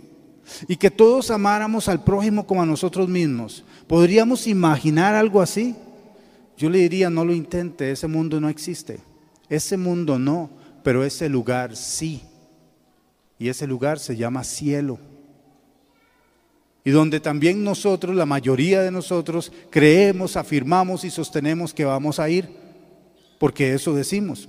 Y 0.67 0.76
que 0.76 0.91
todos 0.91 1.32
amáramos 1.32 1.88
al 1.89 2.03
prójimo 2.03 2.45
como 2.45 2.61
a 2.61 2.67
nosotros 2.67 3.09
mismos. 3.09 3.65
¿Podríamos 3.88 4.45
imaginar 4.45 5.15
algo 5.15 5.41
así? 5.41 5.76
Yo 6.57 6.69
le 6.69 6.78
diría, 6.78 7.09
no 7.09 7.26
lo 7.26 7.34
intente, 7.34 7.89
ese 7.89 8.05
mundo 8.05 8.39
no 8.39 8.49
existe. 8.49 8.99
Ese 9.49 9.78
mundo 9.78 10.19
no, 10.19 10.51
pero 10.84 11.03
ese 11.03 11.28
lugar 11.28 11.76
sí. 11.76 12.21
Y 13.44 13.50
ese 13.50 13.68
lugar 13.68 14.00
se 14.00 14.16
llama 14.16 14.41
cielo 14.46 14.98
y 16.86 16.91
donde 16.91 17.20
también 17.20 17.62
nosotros, 17.62 18.16
la 18.16 18.26
mayoría 18.26 18.82
de 18.82 18.89
nosotros, 18.89 19.52
creemos, 19.70 20.38
afirmamos 20.38 21.04
y 21.04 21.10
sostenemos 21.10 21.74
que 21.74 21.84
vamos 21.84 22.22
a 22.22 22.30
ir, 22.30 22.48
porque 23.39 23.74
eso 23.74 23.94
decimos. 23.94 24.48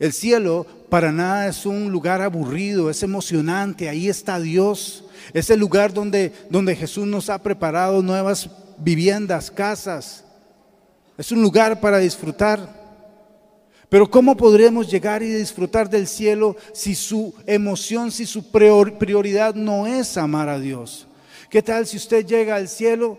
El 0.00 0.12
cielo 0.12 0.66
para 0.90 1.12
nada 1.12 1.46
es 1.46 1.64
un 1.64 1.92
lugar 1.92 2.20
aburrido, 2.20 2.90
es 2.90 3.04
emocionante, 3.04 3.88
ahí 3.88 4.08
está 4.08 4.40
Dios, 4.40 5.04
es 5.32 5.48
el 5.48 5.60
lugar 5.60 5.94
donde, 5.94 6.32
donde 6.50 6.74
Jesús 6.74 7.06
nos 7.06 7.30
ha 7.30 7.40
preparado 7.44 8.02
nuevas 8.02 8.50
viviendas, 8.76 9.52
casas, 9.52 10.24
es 11.16 11.30
un 11.30 11.40
lugar 11.40 11.80
para 11.80 11.98
disfrutar. 11.98 12.81
Pero 13.92 14.10
¿cómo 14.10 14.34
podremos 14.34 14.90
llegar 14.90 15.22
y 15.22 15.28
disfrutar 15.28 15.90
del 15.90 16.06
cielo 16.06 16.56
si 16.72 16.94
su 16.94 17.34
emoción, 17.44 18.10
si 18.10 18.24
su 18.24 18.50
prioridad 18.50 19.54
no 19.54 19.86
es 19.86 20.16
amar 20.16 20.48
a 20.48 20.58
Dios? 20.58 21.06
¿Qué 21.50 21.60
tal 21.60 21.86
si 21.86 21.98
usted 21.98 22.24
llega 22.24 22.56
al 22.56 22.68
cielo 22.68 23.18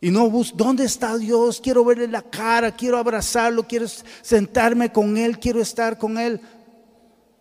y 0.00 0.12
no 0.12 0.30
busca, 0.30 0.56
¿dónde 0.56 0.84
está 0.84 1.18
Dios? 1.18 1.60
Quiero 1.60 1.84
verle 1.84 2.06
la 2.06 2.22
cara, 2.22 2.70
quiero 2.70 2.96
abrazarlo, 2.96 3.64
quiero 3.64 3.86
sentarme 4.22 4.92
con 4.92 5.16
Él, 5.16 5.36
quiero 5.40 5.60
estar 5.60 5.98
con 5.98 6.16
Él. 6.16 6.40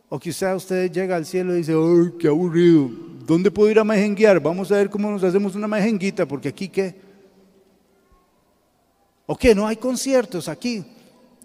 O 0.10 0.18
quizá 0.18 0.56
usted 0.56 0.92
llega 0.92 1.16
al 1.16 1.28
cielo 1.28 1.54
y 1.54 1.58
dice, 1.58 1.74
¡ay, 1.74 2.12
qué 2.18 2.28
aburrido! 2.28 2.90
¿Dónde 3.24 3.52
puedo 3.52 3.70
ir 3.70 3.78
a 3.78 3.84
mejenguear? 3.84 4.40
Vamos 4.40 4.72
a 4.72 4.78
ver 4.78 4.90
cómo 4.90 5.12
nos 5.12 5.24
hacemos 5.24 5.54
una 5.54 5.68
mejenguita, 5.68 6.26
porque 6.26 6.50
aquí 6.50 6.70
qué. 6.70 6.96
¿O 9.28 9.38
qué? 9.38 9.54
No 9.54 9.68
hay 9.68 9.76
conciertos 9.76 10.50
aquí. 10.50 10.84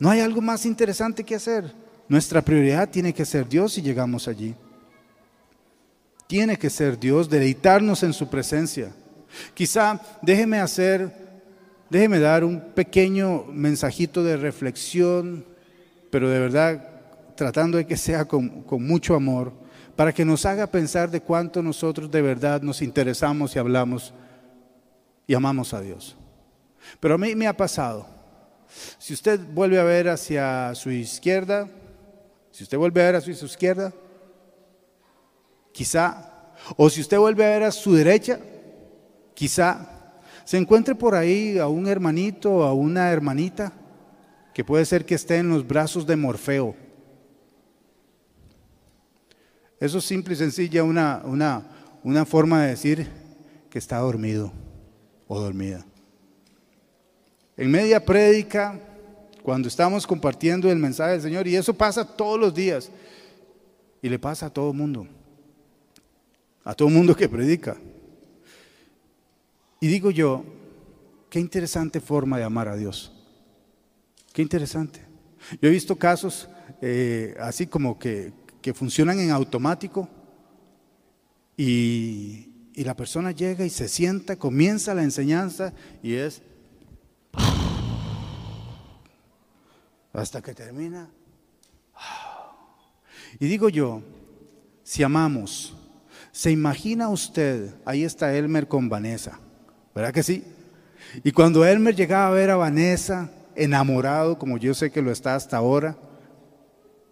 No 0.02 0.10
hay 0.10 0.18
algo 0.18 0.40
más 0.40 0.66
interesante 0.66 1.22
que 1.22 1.36
hacer. 1.36 1.72
Nuestra 2.08 2.42
prioridad 2.42 2.90
tiene 2.90 3.14
que 3.14 3.24
ser 3.24 3.48
Dios 3.48 3.74
si 3.74 3.82
llegamos 3.82 4.26
allí. 4.26 4.52
Tiene 6.26 6.58
que 6.58 6.70
ser 6.70 6.98
Dios, 6.98 7.30
deleitarnos 7.30 8.02
en 8.02 8.12
su 8.12 8.28
presencia. 8.28 8.90
Quizá 9.54 10.00
déjeme 10.20 10.58
hacer, 10.58 11.08
déjeme 11.88 12.18
dar 12.18 12.42
un 12.42 12.60
pequeño 12.74 13.44
mensajito 13.44 14.24
de 14.24 14.36
reflexión, 14.36 15.44
pero 16.10 16.28
de 16.28 16.40
verdad 16.40 16.88
tratando 17.36 17.78
de 17.78 17.86
que 17.86 17.96
sea 17.96 18.24
con, 18.24 18.64
con 18.64 18.84
mucho 18.84 19.14
amor, 19.14 19.52
para 19.94 20.12
que 20.12 20.24
nos 20.24 20.44
haga 20.46 20.66
pensar 20.66 21.12
de 21.12 21.20
cuánto 21.20 21.62
nosotros 21.62 22.10
de 22.10 22.22
verdad 22.22 22.60
nos 22.60 22.82
interesamos 22.82 23.54
y 23.54 23.60
hablamos 23.60 24.12
y 25.28 25.34
amamos 25.34 25.72
a 25.72 25.80
Dios. 25.80 26.16
Pero 26.98 27.14
a 27.14 27.18
mí 27.18 27.36
me 27.36 27.46
ha 27.46 27.56
pasado 27.56 28.11
si 28.98 29.14
usted 29.14 29.40
vuelve 29.52 29.78
a 29.78 29.84
ver 29.84 30.08
hacia 30.08 30.74
su 30.74 30.90
izquierda, 30.90 31.68
si 32.50 32.64
usted 32.64 32.78
vuelve 32.78 33.02
a 33.02 33.06
ver 33.06 33.16
hacia 33.16 33.34
su 33.34 33.46
izquierda, 33.46 33.92
quizá, 35.72 36.52
o 36.76 36.88
si 36.90 37.00
usted 37.00 37.18
vuelve 37.18 37.44
a 37.44 37.50
ver 37.50 37.62
a 37.64 37.72
su 37.72 37.94
derecha, 37.94 38.38
quizá 39.34 39.88
se 40.44 40.58
encuentre 40.58 40.94
por 40.94 41.14
ahí 41.14 41.58
a 41.58 41.68
un 41.68 41.86
hermanito 41.86 42.64
a 42.64 42.72
una 42.72 43.10
hermanita 43.10 43.72
que 44.52 44.64
puede 44.64 44.84
ser 44.84 45.04
que 45.04 45.14
esté 45.14 45.38
en 45.38 45.48
los 45.48 45.66
brazos 45.66 46.06
de 46.06 46.16
Morfeo. 46.16 46.74
Eso 49.80 49.98
es 49.98 50.04
simple 50.04 50.34
y 50.34 50.36
sencilla 50.36 50.84
una, 50.84 51.22
una, 51.24 51.66
una 52.04 52.24
forma 52.24 52.62
de 52.62 52.68
decir 52.68 53.08
que 53.70 53.78
está 53.78 53.98
dormido 53.98 54.52
o 55.26 55.40
dormida. 55.40 55.84
En 57.62 57.70
media 57.70 58.04
prédica, 58.04 58.76
cuando 59.40 59.68
estamos 59.68 60.04
compartiendo 60.04 60.68
el 60.68 60.80
mensaje 60.80 61.12
del 61.12 61.22
Señor, 61.22 61.46
y 61.46 61.54
eso 61.54 61.72
pasa 61.72 62.04
todos 62.04 62.36
los 62.36 62.52
días, 62.52 62.90
y 64.02 64.08
le 64.08 64.18
pasa 64.18 64.46
a 64.46 64.50
todo 64.50 64.72
el 64.72 64.76
mundo, 64.76 65.06
a 66.64 66.74
todo 66.74 66.88
el 66.88 66.94
mundo 66.94 67.14
que 67.14 67.28
predica. 67.28 67.76
Y 69.80 69.86
digo 69.86 70.10
yo, 70.10 70.44
qué 71.30 71.38
interesante 71.38 72.00
forma 72.00 72.36
de 72.36 72.42
amar 72.42 72.66
a 72.66 72.74
Dios. 72.74 73.12
Qué 74.32 74.42
interesante. 74.42 74.98
Yo 75.60 75.68
he 75.68 75.70
visto 75.70 75.94
casos 75.94 76.48
eh, 76.80 77.36
así 77.38 77.68
como 77.68 77.96
que, 77.96 78.32
que, 78.60 78.74
funcionan 78.74 79.20
en 79.20 79.30
automático 79.30 80.08
y, 81.56 82.48
y 82.74 82.82
la 82.82 82.96
persona 82.96 83.30
llega 83.30 83.64
y 83.64 83.70
se 83.70 83.86
sienta, 83.86 84.34
comienza 84.34 84.94
la 84.94 85.04
enseñanza 85.04 85.72
y 86.02 86.14
es 86.14 86.42
hasta 90.12 90.42
que 90.42 90.54
termina. 90.54 91.08
Y 93.38 93.46
digo 93.46 93.68
yo, 93.68 94.02
si 94.82 95.02
amamos, 95.02 95.74
¿se 96.32 96.50
imagina 96.50 97.08
usted? 97.08 97.74
Ahí 97.84 98.04
está 98.04 98.34
Elmer 98.34 98.68
con 98.68 98.88
Vanessa, 98.88 99.38
¿verdad 99.94 100.12
que 100.12 100.22
sí? 100.22 100.44
Y 101.24 101.32
cuando 101.32 101.64
Elmer 101.64 101.94
llegaba 101.94 102.28
a 102.28 102.30
ver 102.30 102.50
a 102.50 102.56
Vanessa, 102.56 103.30
enamorado, 103.54 104.38
como 104.38 104.58
yo 104.58 104.74
sé 104.74 104.90
que 104.90 105.02
lo 105.02 105.10
está 105.10 105.34
hasta 105.34 105.56
ahora, 105.56 105.96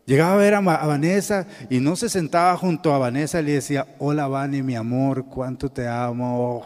llegaba 0.06 0.34
a 0.34 0.36
ver 0.36 0.54
a, 0.54 0.60
Vanessa 0.60 1.46
y 1.68 1.80
no 1.80 1.96
se 1.96 2.08
sentaba 2.08 2.56
junto 2.56 2.92
a 2.92 2.98
Vanessa 2.98 3.40
y 3.40 3.44
le 3.44 3.52
decía, 3.52 3.86
hola 3.98 4.26
Vane, 4.28 4.62
mi 4.62 4.74
amor, 4.74 5.26
cuánto 5.26 5.70
te 5.70 5.86
amo. 5.86 6.64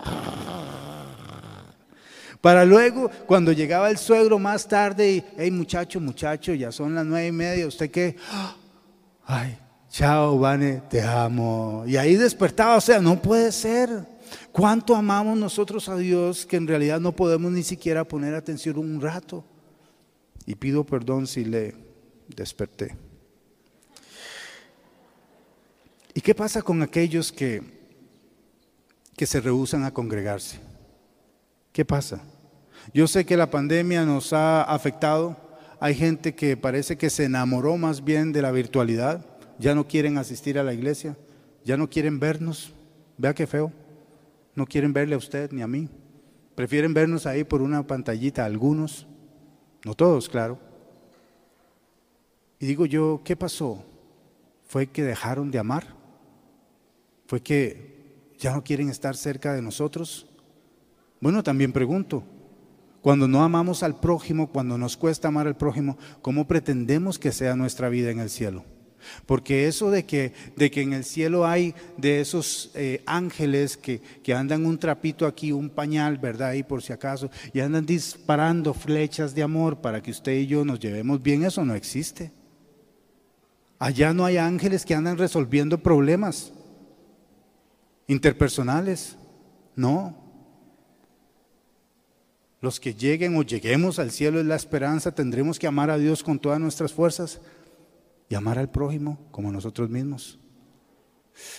Para 2.44 2.66
luego, 2.66 3.10
cuando 3.26 3.52
llegaba 3.52 3.88
el 3.88 3.96
suegro 3.96 4.38
más 4.38 4.68
tarde 4.68 5.10
y, 5.10 5.24
hey 5.38 5.50
muchacho, 5.50 5.98
muchacho, 5.98 6.52
ya 6.52 6.70
son 6.70 6.94
las 6.94 7.06
nueve 7.06 7.28
y 7.28 7.32
media, 7.32 7.66
¿usted 7.66 7.90
qué? 7.90 8.16
Ay, 9.24 9.56
chao, 9.88 10.38
Vane, 10.38 10.82
te 10.90 11.00
amo. 11.00 11.84
Y 11.86 11.96
ahí 11.96 12.16
despertaba, 12.16 12.76
o 12.76 12.82
sea, 12.82 13.00
no 13.00 13.22
puede 13.22 13.50
ser. 13.50 13.88
¿Cuánto 14.52 14.94
amamos 14.94 15.38
nosotros 15.38 15.88
a 15.88 15.96
Dios 15.96 16.44
que 16.44 16.56
en 16.56 16.66
realidad 16.66 17.00
no 17.00 17.12
podemos 17.12 17.50
ni 17.50 17.62
siquiera 17.62 18.04
poner 18.04 18.34
atención 18.34 18.76
un 18.76 19.00
rato? 19.00 19.42
Y 20.44 20.54
pido 20.54 20.84
perdón 20.84 21.26
si 21.26 21.46
le 21.46 21.74
desperté. 22.28 22.94
¿Y 26.12 26.20
qué 26.20 26.34
pasa 26.34 26.60
con 26.60 26.82
aquellos 26.82 27.32
que, 27.32 27.62
que 29.16 29.24
se 29.24 29.40
rehusan 29.40 29.84
a 29.84 29.94
congregarse? 29.94 30.60
¿Qué 31.72 31.86
pasa? 31.86 32.22
Yo 32.92 33.06
sé 33.06 33.24
que 33.24 33.36
la 33.36 33.50
pandemia 33.50 34.04
nos 34.04 34.32
ha 34.32 34.62
afectado. 34.62 35.36
Hay 35.80 35.94
gente 35.94 36.34
que 36.34 36.56
parece 36.56 36.96
que 36.96 37.10
se 37.10 37.24
enamoró 37.24 37.76
más 37.76 38.04
bien 38.04 38.32
de 38.32 38.42
la 38.42 38.52
virtualidad. 38.52 39.24
Ya 39.58 39.74
no 39.74 39.86
quieren 39.86 40.18
asistir 40.18 40.58
a 40.58 40.62
la 40.62 40.74
iglesia. 40.74 41.16
Ya 41.64 41.76
no 41.76 41.88
quieren 41.88 42.20
vernos. 42.20 42.72
Vea 43.16 43.34
qué 43.34 43.46
feo. 43.46 43.72
No 44.54 44.66
quieren 44.66 44.92
verle 44.92 45.14
a 45.14 45.18
usted 45.18 45.50
ni 45.52 45.62
a 45.62 45.66
mí. 45.66 45.88
Prefieren 46.54 46.94
vernos 46.94 47.26
ahí 47.26 47.44
por 47.44 47.62
una 47.62 47.86
pantallita, 47.86 48.44
algunos. 48.44 49.06
No 49.84 49.94
todos, 49.94 50.28
claro. 50.28 50.58
Y 52.60 52.66
digo 52.66 52.86
yo, 52.86 53.20
¿qué 53.24 53.34
pasó? 53.36 53.84
¿Fue 54.66 54.86
que 54.86 55.02
dejaron 55.02 55.50
de 55.50 55.58
amar? 55.58 55.86
¿Fue 57.26 57.40
que 57.40 57.94
ya 58.38 58.52
no 58.52 58.62
quieren 58.62 58.88
estar 58.88 59.16
cerca 59.16 59.54
de 59.54 59.62
nosotros. 59.62 60.26
Bueno, 61.20 61.42
también 61.42 61.72
pregunto, 61.72 62.22
cuando 63.04 63.28
no 63.28 63.44
amamos 63.44 63.82
al 63.82 64.00
prójimo, 64.00 64.46
cuando 64.46 64.78
nos 64.78 64.96
cuesta 64.96 65.28
amar 65.28 65.46
al 65.46 65.58
prójimo, 65.58 65.98
¿cómo 66.22 66.48
pretendemos 66.48 67.18
que 67.18 67.32
sea 67.32 67.54
nuestra 67.54 67.90
vida 67.90 68.10
en 68.10 68.18
el 68.18 68.30
cielo? 68.30 68.64
Porque 69.26 69.68
eso 69.68 69.90
de 69.90 70.06
que, 70.06 70.32
de 70.56 70.70
que 70.70 70.80
en 70.80 70.94
el 70.94 71.04
cielo 71.04 71.46
hay 71.46 71.74
de 71.98 72.22
esos 72.22 72.70
eh, 72.74 73.02
ángeles 73.04 73.76
que, 73.76 74.00
que, 74.00 74.32
andan 74.32 74.64
un 74.64 74.78
trapito 74.78 75.26
aquí, 75.26 75.52
un 75.52 75.68
pañal, 75.68 76.16
¿verdad? 76.16 76.48
Ahí 76.48 76.62
por 76.62 76.82
si 76.82 76.94
acaso, 76.94 77.30
y 77.52 77.60
andan 77.60 77.84
disparando 77.84 78.72
flechas 78.72 79.34
de 79.34 79.42
amor 79.42 79.82
para 79.82 80.02
que 80.02 80.10
usted 80.10 80.32
y 80.38 80.46
yo 80.46 80.64
nos 80.64 80.80
llevemos 80.80 81.22
bien, 81.22 81.44
eso 81.44 81.62
no 81.62 81.74
existe. 81.74 82.32
Allá 83.78 84.14
no 84.14 84.24
hay 84.24 84.38
ángeles 84.38 84.86
que 84.86 84.94
andan 84.94 85.18
resolviendo 85.18 85.76
problemas 85.76 86.54
interpersonales, 88.06 89.18
no. 89.76 90.23
Los 92.64 92.80
que 92.80 92.94
lleguen 92.94 93.36
o 93.36 93.42
lleguemos 93.42 93.98
al 93.98 94.10
cielo 94.10 94.40
es 94.40 94.46
la 94.46 94.56
esperanza, 94.56 95.14
tendremos 95.14 95.58
que 95.58 95.66
amar 95.66 95.90
a 95.90 95.98
Dios 95.98 96.22
con 96.22 96.38
todas 96.38 96.58
nuestras 96.58 96.94
fuerzas 96.94 97.42
y 98.30 98.34
amar 98.34 98.58
al 98.58 98.70
prójimo 98.70 99.18
como 99.32 99.52
nosotros 99.52 99.90
mismos. 99.90 100.38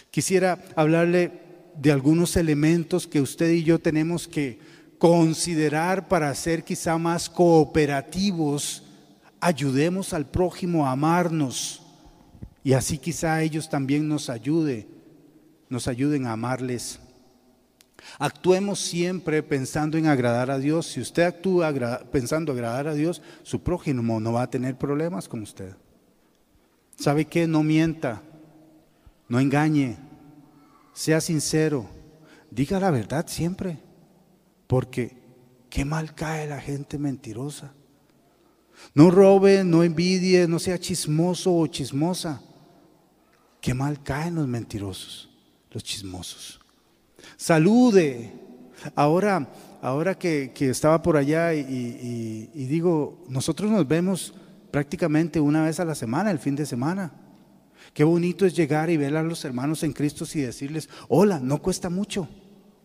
Quisiera 0.10 0.58
hablarle 0.76 1.44
de 1.76 1.92
algunos 1.92 2.36
elementos 2.38 3.06
que 3.06 3.22
usted 3.22 3.52
y 3.52 3.64
yo 3.64 3.78
tenemos 3.78 4.28
que 4.28 4.58
considerar 4.98 6.08
para 6.08 6.34
ser 6.34 6.64
quizá 6.64 6.98
más 6.98 7.30
cooperativos. 7.30 8.82
Ayudemos 9.40 10.12
al 10.12 10.26
prójimo 10.26 10.88
a 10.88 10.94
amarnos 10.94 11.84
y 12.64 12.74
así 12.74 12.98
quizá 12.98 13.44
ellos 13.44 13.70
también 13.70 14.08
nos 14.08 14.28
ayude, 14.32 14.88
nos 15.70 15.88
ayuden 15.88 16.26
a 16.26 16.32
amarles. 16.32 17.00
Actuemos 18.20 18.80
siempre 18.80 19.44
pensando 19.44 19.98
en 19.98 20.08
agradar 20.08 20.52
a 20.52 20.60
Dios. 20.60 20.88
Si 20.88 21.02
usted 21.02 21.24
actúa 21.24 21.74
pensando 22.12 22.52
agradar 22.52 22.88
a 22.88 22.94
Dios, 22.94 23.22
su 23.44 23.62
prójimo 23.62 24.20
no 24.20 24.34
va 24.34 24.44
a 24.44 24.50
tener 24.50 24.78
problemas 24.78 25.28
con 25.28 25.42
usted. 25.42 25.76
¿Sabe 26.98 27.26
qué? 27.26 27.48
No 27.48 27.64
mienta, 27.64 28.22
no 29.28 29.40
engañe, 29.40 29.98
sea 30.94 31.20
sincero, 31.20 31.90
diga 32.50 32.80
la 32.80 32.90
verdad 32.90 33.26
siempre, 33.28 33.80
porque 34.68 35.18
qué 35.70 35.84
mal 35.84 36.16
cae 36.16 36.48
la 36.48 36.62
gente 36.62 36.98
mentirosa. 36.98 37.74
No 38.94 39.12
robe, 39.12 39.64
no 39.64 39.84
envidie, 39.84 40.48
no 40.48 40.60
sea 40.60 40.80
chismoso 40.80 41.54
o 41.54 41.68
chismosa. 41.68 42.42
Qué 43.62 43.74
mal 43.74 44.02
caen 44.04 44.36
los 44.36 44.48
mentirosos, 44.48 45.30
los 45.72 45.84
chismosos. 45.84 46.60
Salude. 47.38 48.32
Ahora, 48.96 49.50
ahora 49.82 50.18
que, 50.18 50.52
estaba 50.60 51.02
por 51.02 51.18
allá 51.18 51.54
y 51.54 52.66
digo, 52.68 53.24
nosotros 53.30 53.72
nos 53.72 53.88
vemos 53.88 54.34
prácticamente 54.76 55.40
una 55.40 55.64
vez 55.64 55.80
a 55.80 55.86
la 55.86 55.96
semana, 55.96 56.32
el 56.32 56.40
fin 56.40 56.56
de 56.56 56.66
semana. 56.66 57.14
Qué 57.94 58.04
bonito 58.04 58.46
es 58.46 58.54
llegar 58.54 58.90
y 58.90 58.98
ver 58.98 59.16
a 59.16 59.24
los 59.24 59.46
hermanos 59.46 59.84
en 59.84 59.94
Cristo 59.94 60.26
y 60.34 60.42
decirles, 60.42 60.90
hola, 61.08 61.40
no 61.40 61.62
cuesta 61.62 61.90
mucho, 61.90 62.28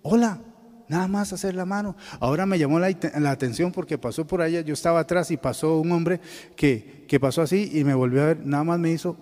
hola, 0.02 0.38
nada 0.86 1.08
más 1.08 1.32
hacer 1.32 1.56
la 1.56 1.64
mano. 1.64 1.96
Ahora 2.20 2.46
me 2.46 2.60
llamó 2.60 2.78
la, 2.78 2.86
atención 3.28 3.72
porque 3.72 3.98
pasó 3.98 4.24
por 4.24 4.40
allá, 4.40 4.60
yo 4.60 4.72
estaba 4.72 5.00
atrás 5.00 5.32
y 5.32 5.36
pasó 5.36 5.80
un 5.80 5.90
hombre 5.90 6.20
que, 6.54 7.06
que 7.08 7.18
pasó 7.18 7.42
así 7.42 7.72
y 7.74 7.82
me 7.82 7.94
volvió 7.94 8.22
a 8.22 8.26
ver, 8.26 8.46
nada 8.46 8.62
más 8.62 8.78
me 8.78 8.92
hizo, 8.92 9.16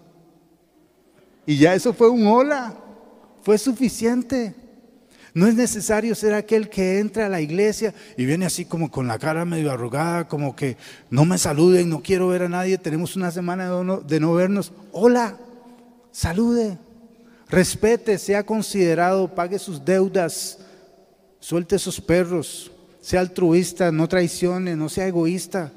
y 1.47 1.57
ya 1.57 1.75
eso 1.75 1.95
fue 1.95 2.11
un 2.11 2.27
hola, 2.27 2.77
fue 3.41 3.57
suficiente. 3.57 4.55
No 5.39 5.47
es 5.47 5.55
necesario 5.55 6.17
ser 6.17 6.35
aquel 6.35 6.69
que 6.69 6.99
entra 6.99 7.27
a 7.27 7.29
la 7.29 7.41
iglesia 7.41 7.95
y 8.17 8.25
viene 8.25 8.45
así 8.45 8.65
como 8.65 8.91
con 8.91 9.07
la 9.07 9.21
cara 9.21 9.45
medio 9.45 9.71
arrugada, 9.71 10.27
como 10.27 10.57
que 10.57 10.77
no 11.11 11.25
me 11.25 11.39
saluden, 11.39 11.89
no 11.89 12.03
quiero 12.03 12.27
ver 12.27 12.43
a 12.43 12.49
nadie, 12.49 12.77
tenemos 12.77 13.15
una 13.15 13.31
semana 13.31 13.71
de 14.05 14.19
no, 14.19 14.35
vernos. 14.35 14.73
Hola, 14.91 15.39
salude, 16.11 16.77
respete, 17.49 18.19
sea 18.19 18.45
considerado, 18.45 19.33
pague 19.33 19.61
sus 19.61 19.85
deudas, 19.85 20.59
suelte 21.39 21.79
sus 21.79 22.01
perros, 22.01 22.73
sea 23.01 23.21
altruista, 23.21 23.93
no 23.93 24.09
traicione, 24.09 24.75
no 24.75 24.89
sea 24.89 25.07
egoísta. 25.07 25.71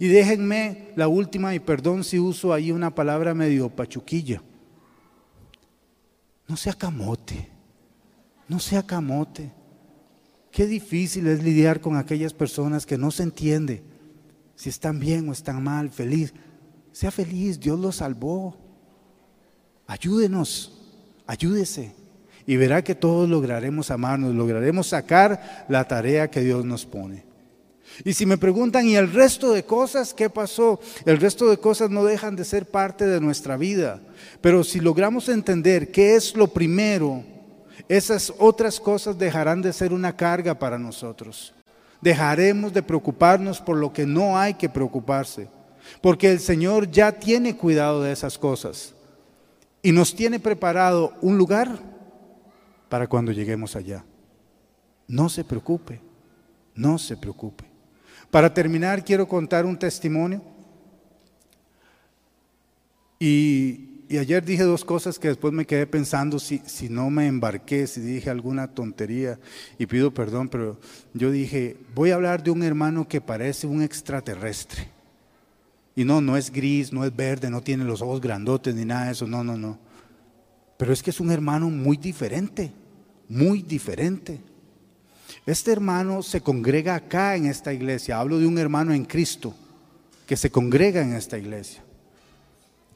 Y 0.00 0.08
déjenme 0.08 0.92
la 0.96 1.08
última, 1.08 1.54
y 1.54 1.58
perdón 1.58 2.04
si 2.04 2.18
uso 2.18 2.54
ahí 2.54 2.72
una 2.72 2.94
palabra 2.94 3.34
medio 3.34 3.68
pachuquilla. 3.68 4.40
No 6.48 6.56
sea 6.56 6.72
camote. 6.72 7.53
No 8.48 8.58
sea 8.58 8.82
camote. 8.82 9.52
Qué 10.50 10.66
difícil 10.66 11.26
es 11.26 11.42
lidiar 11.42 11.80
con 11.80 11.96
aquellas 11.96 12.32
personas 12.32 12.86
que 12.86 12.98
no 12.98 13.10
se 13.10 13.24
entiende 13.24 13.82
si 14.56 14.68
están 14.68 15.00
bien 15.00 15.28
o 15.28 15.32
están 15.32 15.62
mal, 15.62 15.90
feliz. 15.90 16.32
Sea 16.92 17.10
feliz, 17.10 17.58
Dios 17.58 17.78
los 17.78 17.96
salvó. 17.96 18.56
Ayúdenos, 19.86 20.72
ayúdese. 21.26 21.92
Y 22.46 22.56
verá 22.56 22.84
que 22.84 22.94
todos 22.94 23.28
lograremos 23.28 23.90
amarnos, 23.90 24.34
lograremos 24.34 24.88
sacar 24.88 25.66
la 25.68 25.88
tarea 25.88 26.30
que 26.30 26.40
Dios 26.40 26.64
nos 26.64 26.84
pone. 26.84 27.24
Y 28.04 28.14
si 28.14 28.26
me 28.26 28.38
preguntan, 28.38 28.86
¿y 28.86 28.96
el 28.96 29.12
resto 29.12 29.52
de 29.52 29.64
cosas 29.64 30.14
qué 30.14 30.30
pasó? 30.30 30.80
El 31.04 31.18
resto 31.18 31.48
de 31.48 31.58
cosas 31.58 31.90
no 31.90 32.04
dejan 32.04 32.36
de 32.36 32.44
ser 32.44 32.66
parte 32.66 33.06
de 33.06 33.20
nuestra 33.20 33.56
vida. 33.56 34.00
Pero 34.40 34.64
si 34.64 34.80
logramos 34.80 35.28
entender 35.28 35.90
qué 35.90 36.16
es 36.16 36.34
lo 36.34 36.48
primero, 36.48 37.24
esas 37.88 38.32
otras 38.38 38.80
cosas 38.80 39.18
dejarán 39.18 39.62
de 39.62 39.72
ser 39.72 39.92
una 39.92 40.16
carga 40.16 40.58
para 40.58 40.78
nosotros. 40.78 41.54
Dejaremos 42.00 42.72
de 42.72 42.82
preocuparnos 42.82 43.60
por 43.60 43.76
lo 43.76 43.92
que 43.92 44.06
no 44.06 44.38
hay 44.38 44.54
que 44.54 44.68
preocuparse, 44.68 45.48
porque 46.00 46.30
el 46.30 46.40
Señor 46.40 46.90
ya 46.90 47.12
tiene 47.12 47.56
cuidado 47.56 48.02
de 48.02 48.12
esas 48.12 48.38
cosas 48.38 48.94
y 49.82 49.92
nos 49.92 50.14
tiene 50.14 50.40
preparado 50.40 51.14
un 51.20 51.36
lugar 51.38 51.78
para 52.88 53.06
cuando 53.06 53.32
lleguemos 53.32 53.76
allá. 53.76 54.04
No 55.06 55.28
se 55.28 55.44
preocupe, 55.44 56.00
no 56.74 56.98
se 56.98 57.16
preocupe. 57.16 57.64
Para 58.30 58.52
terminar, 58.52 59.04
quiero 59.04 59.28
contar 59.28 59.64
un 59.66 59.78
testimonio. 59.78 60.42
Y 63.18 63.93
y 64.08 64.18
ayer 64.18 64.44
dije 64.44 64.62
dos 64.64 64.84
cosas 64.84 65.18
que 65.18 65.28
después 65.28 65.52
me 65.52 65.66
quedé 65.66 65.86
pensando 65.86 66.38
si, 66.38 66.60
si 66.66 66.88
no 66.88 67.08
me 67.10 67.26
embarqué, 67.26 67.86
si 67.86 68.00
dije 68.00 68.28
alguna 68.28 68.68
tontería 68.68 69.38
y 69.78 69.86
pido 69.86 70.12
perdón, 70.12 70.48
pero 70.48 70.78
yo 71.14 71.30
dije, 71.30 71.76
voy 71.94 72.10
a 72.10 72.16
hablar 72.16 72.42
de 72.42 72.50
un 72.50 72.62
hermano 72.62 73.08
que 73.08 73.20
parece 73.20 73.66
un 73.66 73.82
extraterrestre. 73.82 74.88
Y 75.96 76.04
no, 76.04 76.20
no 76.20 76.36
es 76.36 76.50
gris, 76.50 76.92
no 76.92 77.04
es 77.04 77.14
verde, 77.14 77.48
no 77.50 77.62
tiene 77.62 77.84
los 77.84 78.02
ojos 78.02 78.20
grandotes 78.20 78.74
ni 78.74 78.84
nada 78.84 79.06
de 79.06 79.12
eso, 79.12 79.26
no, 79.26 79.44
no, 79.44 79.56
no. 79.56 79.78
Pero 80.76 80.92
es 80.92 81.02
que 81.02 81.10
es 81.10 81.20
un 81.20 81.30
hermano 81.30 81.70
muy 81.70 81.96
diferente, 81.96 82.72
muy 83.28 83.62
diferente. 83.62 84.40
Este 85.46 85.72
hermano 85.72 86.22
se 86.22 86.40
congrega 86.40 86.94
acá 86.96 87.36
en 87.36 87.46
esta 87.46 87.72
iglesia, 87.72 88.18
hablo 88.18 88.38
de 88.38 88.46
un 88.46 88.58
hermano 88.58 88.92
en 88.92 89.04
Cristo 89.04 89.54
que 90.26 90.36
se 90.36 90.50
congrega 90.50 91.00
en 91.02 91.14
esta 91.14 91.38
iglesia. 91.38 91.83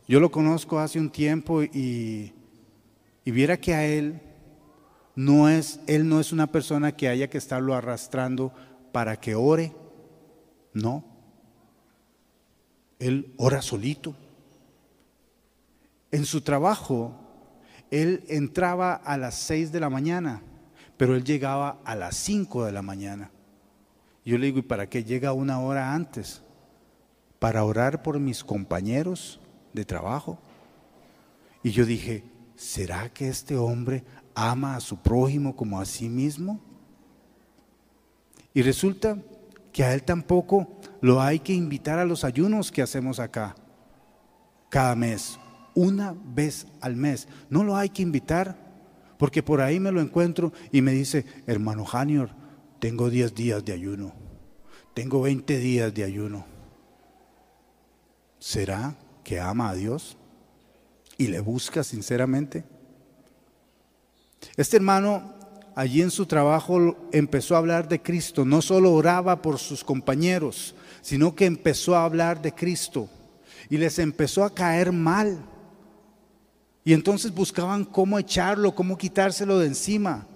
Yo 0.08 0.20
lo 0.20 0.30
conozco 0.30 0.78
hace 0.78 0.98
un 0.98 1.10
tiempo 1.10 1.62
y, 1.62 2.32
viera 3.26 3.58
que 3.58 3.74
a 3.74 3.84
él 3.84 4.22
no 5.14 5.50
es, 5.50 5.80
él 5.86 6.08
no 6.08 6.18
es 6.18 6.32
una 6.32 6.46
persona 6.46 6.96
que 6.96 7.08
haya 7.08 7.28
que 7.28 7.36
estarlo 7.36 7.74
arrastrando 7.74 8.54
para 8.90 9.20
que 9.20 9.34
ore. 9.34 9.74
No. 10.72 11.04
Él 12.98 13.34
ora 13.36 13.60
solito. 13.60 14.16
En 16.10 16.24
su 16.24 16.40
trabajo, 16.40 17.14
él 17.90 18.24
entraba 18.28 18.94
a 18.94 19.18
las 19.18 19.34
seis 19.34 19.72
de 19.72 19.80
la 19.80 19.90
mañana, 19.90 20.40
pero 20.96 21.16
él 21.16 21.22
llegaba 21.22 21.82
a 21.84 21.94
las 21.94 22.16
cinco 22.16 22.64
de 22.64 22.72
la 22.72 22.80
mañana. 22.80 23.30
Yo 24.24 24.38
le 24.38 24.46
digo, 24.46 24.60
¿y 24.60 24.62
para 24.62 24.88
qué 24.88 25.04
llega 25.04 25.34
una 25.34 25.60
hora 25.60 25.92
antes? 25.92 26.40
Para 27.38 27.62
orar 27.64 28.02
por 28.02 28.18
mis 28.18 28.42
compañeros 28.42 29.38
de 29.72 29.84
trabajo. 29.84 30.38
Y 31.62 31.70
yo 31.70 31.84
dije, 31.84 32.24
¿será 32.56 33.08
que 33.12 33.28
este 33.28 33.56
hombre 33.56 34.04
ama 34.34 34.76
a 34.76 34.80
su 34.80 34.96
prójimo 34.98 35.56
como 35.56 35.80
a 35.80 35.84
sí 35.84 36.08
mismo? 36.08 36.60
Y 38.54 38.62
resulta 38.62 39.18
que 39.72 39.84
a 39.84 39.94
él 39.94 40.02
tampoco 40.02 40.68
lo 41.00 41.20
hay 41.20 41.38
que 41.38 41.52
invitar 41.52 41.98
a 41.98 42.04
los 42.04 42.24
ayunos 42.24 42.72
que 42.72 42.82
hacemos 42.82 43.20
acá, 43.20 43.54
cada 44.68 44.94
mes, 44.96 45.38
una 45.74 46.14
vez 46.34 46.66
al 46.80 46.96
mes. 46.96 47.28
No 47.50 47.62
lo 47.62 47.76
hay 47.76 47.90
que 47.90 48.02
invitar, 48.02 48.56
porque 49.18 49.42
por 49.42 49.60
ahí 49.60 49.78
me 49.78 49.92
lo 49.92 50.00
encuentro 50.00 50.52
y 50.72 50.82
me 50.82 50.92
dice, 50.92 51.24
hermano 51.46 51.84
Janior, 51.84 52.30
tengo 52.80 53.10
10 53.10 53.34
días 53.34 53.64
de 53.64 53.72
ayuno, 53.72 54.12
tengo 54.94 55.22
20 55.22 55.58
días 55.58 55.94
de 55.94 56.04
ayuno. 56.04 56.44
¿Será 58.38 58.96
que 59.28 59.38
ama 59.38 59.68
a 59.68 59.74
Dios 59.74 60.16
y 61.18 61.26
le 61.26 61.40
busca 61.40 61.84
sinceramente? 61.84 62.64
Este 64.56 64.78
hermano 64.78 65.34
allí 65.74 66.00
en 66.00 66.10
su 66.10 66.24
trabajo 66.24 66.96
empezó 67.12 67.54
a 67.54 67.58
hablar 67.58 67.88
de 67.88 68.00
Cristo, 68.00 68.46
no 68.46 68.62
solo 68.62 68.94
oraba 68.94 69.42
por 69.42 69.58
sus 69.58 69.84
compañeros, 69.84 70.74
sino 71.02 71.34
que 71.34 71.44
empezó 71.44 71.94
a 71.94 72.06
hablar 72.06 72.40
de 72.40 72.54
Cristo 72.54 73.10
y 73.68 73.76
les 73.76 73.98
empezó 73.98 74.44
a 74.44 74.54
caer 74.54 74.92
mal. 74.92 75.44
Y 76.82 76.94
entonces 76.94 77.30
buscaban 77.30 77.84
cómo 77.84 78.18
echarlo, 78.18 78.74
cómo 78.74 78.96
quitárselo 78.96 79.58
de 79.58 79.66
encima. 79.66 80.26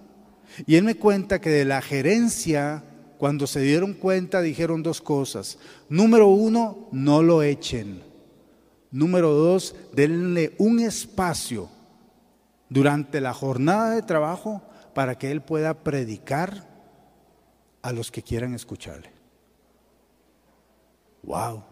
Y 0.67 0.75
él 0.75 0.85
me 0.85 0.97
cuenta 0.97 1.41
que 1.41 1.49
de 1.49 1.65
la 1.65 1.81
gerencia, 1.81 2.85
cuando 3.17 3.47
se 3.47 3.61
dieron 3.61 3.95
cuenta, 3.95 4.43
dijeron 4.43 4.83
dos 4.83 5.01
cosas. 5.01 5.59
Número 5.89 6.29
uno, 6.29 6.91
no 6.93 7.23
lo 7.23 7.43
echen. 7.43 8.12
Número 8.93 9.31
dos, 9.33 9.75
denle 9.95 10.55
un 10.59 10.79
espacio 10.79 11.71
durante 12.69 13.23
la 13.23 13.33
jornada 13.33 13.95
de 13.95 14.03
trabajo 14.03 14.63
para 14.95 15.17
que 15.17 15.31
él 15.31 15.41
pueda 15.41 15.83
predicar 15.83 16.69
a 17.81 17.91
los 17.93 18.11
que 18.11 18.23
quieran 18.23 18.53
escucharle. 18.53 19.11
Wow. 21.23 21.65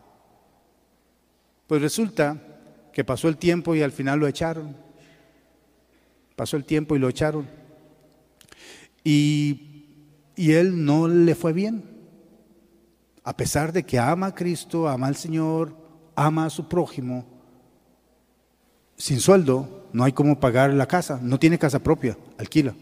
Pues 1.66 1.82
resulta 1.82 2.40
que 2.92 3.04
pasó 3.04 3.28
el 3.28 3.36
tiempo 3.36 3.74
y 3.74 3.82
al 3.82 3.92
final 3.92 4.18
lo 4.18 4.26
echaron. 4.26 4.74
Pasó 6.36 6.56
el 6.56 6.64
tiempo 6.64 6.96
y 6.96 6.98
lo 6.98 7.10
echaron. 7.10 7.46
Y, 9.04 9.84
y 10.36 10.52
él 10.52 10.84
no 10.84 11.06
le 11.06 11.34
fue 11.34 11.52
bien. 11.52 11.84
A 13.24 13.36
pesar 13.36 13.72
de 13.72 13.82
que 13.82 13.98
ama 13.98 14.28
a 14.28 14.34
Cristo, 14.34 14.88
ama 14.88 15.06
al 15.06 15.16
Señor, 15.16 15.79
ama 16.14 16.46
a 16.46 16.50
su 16.50 16.68
prójimo, 16.68 17.24
sin 18.96 19.20
sueldo 19.20 19.88
no 19.92 20.04
hay 20.04 20.12
cómo 20.12 20.38
pagar 20.38 20.72
la 20.74 20.86
casa, 20.86 21.18
no 21.22 21.38
tiene 21.38 21.58
casa 21.58 21.78
propia, 21.78 22.16
alquila. 22.38 22.74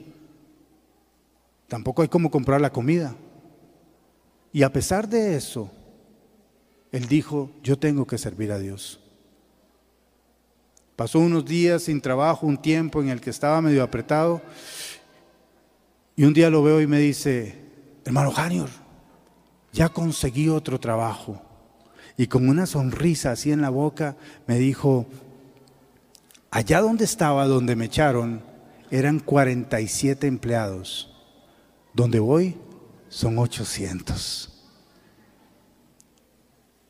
Tampoco 1.68 2.02
hay 2.02 2.08
cómo 2.08 2.30
comprar 2.30 2.60
la 2.60 2.72
comida. 2.72 3.14
Y 4.52 4.62
a 4.62 4.72
pesar 4.72 5.08
de 5.08 5.36
eso, 5.36 5.70
él 6.90 7.06
dijo, 7.06 7.50
yo 7.62 7.78
tengo 7.78 8.06
que 8.06 8.18
servir 8.18 8.50
a 8.50 8.58
Dios. 8.58 9.00
Pasó 10.96 11.20
unos 11.20 11.44
días 11.44 11.84
sin 11.84 12.00
trabajo, 12.00 12.46
un 12.46 12.60
tiempo 12.60 13.00
en 13.00 13.10
el 13.10 13.20
que 13.20 13.30
estaba 13.30 13.60
medio 13.60 13.84
apretado, 13.84 14.42
y 16.16 16.24
un 16.24 16.34
día 16.34 16.50
lo 16.50 16.64
veo 16.64 16.80
y 16.80 16.88
me 16.88 16.98
dice, 16.98 17.54
hermano 18.04 18.32
Janior, 18.32 18.68
ya 19.72 19.88
conseguí 19.88 20.48
otro 20.48 20.80
trabajo. 20.80 21.40
Y 22.18 22.26
con 22.26 22.48
una 22.48 22.66
sonrisa 22.66 23.30
así 23.30 23.50
en 23.52 23.62
la 23.62 23.70
boca 23.70 24.16
me 24.46 24.58
dijo, 24.58 25.06
allá 26.50 26.82
donde 26.82 27.04
estaba, 27.04 27.46
donde 27.46 27.76
me 27.76 27.86
echaron, 27.86 28.42
eran 28.90 29.20
47 29.20 30.26
empleados. 30.26 31.14
Donde 31.94 32.18
voy 32.20 32.56
son 33.08 33.38
800 33.38 34.56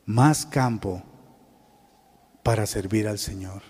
más 0.09 0.47
campo 0.47 1.03
para 2.43 2.65
servir 2.65 3.07
al 3.07 3.19
Señor. 3.19 3.61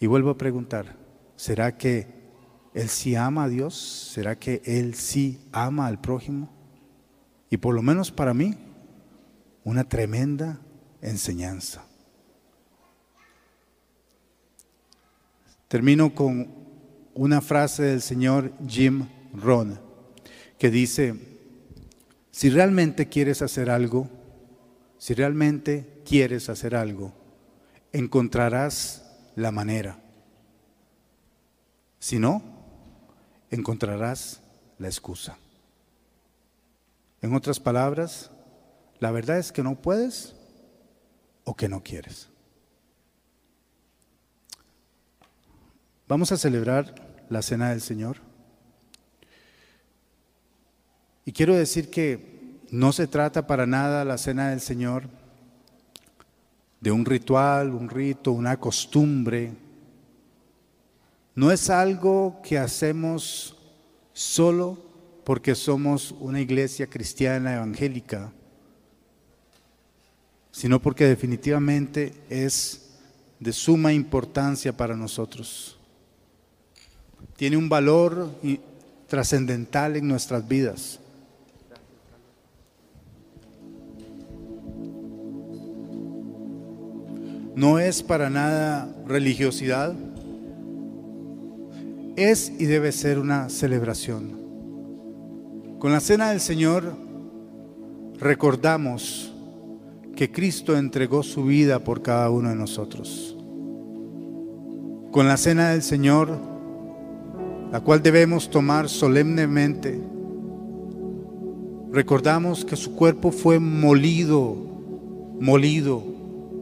Y 0.00 0.06
vuelvo 0.06 0.30
a 0.30 0.38
preguntar, 0.38 0.96
¿será 1.36 1.76
que 1.76 2.08
Él 2.72 2.88
sí 2.88 3.14
ama 3.14 3.44
a 3.44 3.48
Dios? 3.48 4.10
¿Será 4.14 4.38
que 4.38 4.62
Él 4.64 4.94
sí 4.94 5.38
ama 5.52 5.86
al 5.86 6.00
prójimo? 6.00 6.48
Y 7.50 7.58
por 7.58 7.74
lo 7.74 7.82
menos 7.82 8.10
para 8.10 8.32
mí, 8.32 8.56
una 9.64 9.84
tremenda 9.84 10.60
enseñanza. 11.00 11.84
Termino 15.68 16.14
con 16.14 16.48
una 17.14 17.40
frase 17.40 17.82
del 17.84 18.02
señor 18.02 18.52
Jim 18.68 19.08
Rohn 19.32 19.80
que 20.58 20.70
dice, 20.70 21.14
si 22.30 22.50
realmente 22.50 23.08
quieres 23.08 23.42
hacer 23.42 23.70
algo, 23.70 24.08
si 24.98 25.14
realmente 25.14 26.02
quieres 26.04 26.48
hacer 26.48 26.74
algo, 26.74 27.12
encontrarás 27.92 29.04
la 29.34 29.50
manera. 29.50 29.98
Si 31.98 32.18
no, 32.18 32.42
encontrarás 33.50 34.40
la 34.78 34.88
excusa. 34.88 35.38
En 37.22 37.34
otras 37.34 37.58
palabras, 37.58 38.30
la 39.00 39.10
verdad 39.10 39.38
es 39.38 39.52
que 39.52 39.62
no 39.62 39.80
puedes 39.80 40.34
o 41.44 41.54
que 41.54 41.68
no 41.68 41.82
quieres. 41.82 42.28
Vamos 46.06 46.32
a 46.32 46.36
celebrar 46.36 46.94
la 47.30 47.42
cena 47.42 47.70
del 47.70 47.80
Señor. 47.80 48.18
Y 51.24 51.32
quiero 51.32 51.54
decir 51.54 51.90
que 51.90 52.60
no 52.70 52.92
se 52.92 53.06
trata 53.06 53.46
para 53.46 53.66
nada 53.66 54.04
la 54.04 54.18
cena 54.18 54.50
del 54.50 54.60
Señor 54.60 55.08
de 56.80 56.90
un 56.90 57.06
ritual, 57.06 57.70
un 57.70 57.88
rito, 57.88 58.32
una 58.32 58.58
costumbre. 58.58 59.54
No 61.34 61.50
es 61.50 61.70
algo 61.70 62.42
que 62.42 62.58
hacemos 62.58 63.56
solo 64.12 64.78
porque 65.24 65.54
somos 65.54 66.14
una 66.20 66.42
iglesia 66.42 66.88
cristiana 66.90 67.54
evangélica, 67.54 68.32
sino 70.54 70.80
porque 70.80 71.04
definitivamente 71.04 72.14
es 72.30 72.82
de 73.40 73.52
suma 73.52 73.92
importancia 73.92 74.76
para 74.76 74.94
nosotros. 74.94 75.76
Tiene 77.36 77.56
un 77.56 77.68
valor 77.68 78.30
trascendental 79.08 79.96
en 79.96 80.06
nuestras 80.06 80.46
vidas. 80.46 81.00
no 87.56 87.78
es 87.78 88.02
para 88.02 88.30
nada 88.30 88.92
religiosidad, 89.06 89.94
es 92.16 92.52
y 92.58 92.64
debe 92.66 92.90
ser 92.90 93.20
una 93.20 93.48
celebración. 93.48 94.42
Con 95.78 95.92
la 95.92 96.00
cena 96.00 96.30
del 96.30 96.40
Señor 96.40 96.96
recordamos 98.18 99.33
que 100.14 100.30
Cristo 100.30 100.76
entregó 100.76 101.22
su 101.22 101.44
vida 101.44 101.80
por 101.80 102.02
cada 102.02 102.30
uno 102.30 102.48
de 102.48 102.54
nosotros. 102.54 103.36
Con 105.10 105.28
la 105.28 105.36
cena 105.36 105.70
del 105.70 105.82
Señor, 105.82 106.38
la 107.72 107.80
cual 107.80 108.02
debemos 108.02 108.50
tomar 108.50 108.88
solemnemente, 108.88 110.00
recordamos 111.92 112.64
que 112.64 112.76
su 112.76 112.94
cuerpo 112.94 113.30
fue 113.30 113.58
molido, 113.58 114.56
molido 115.40 116.02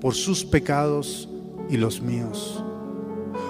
por 0.01 0.15
sus 0.15 0.45
pecados 0.45 1.29
y 1.71 1.77
los 1.77 2.03
míos. 2.03 2.63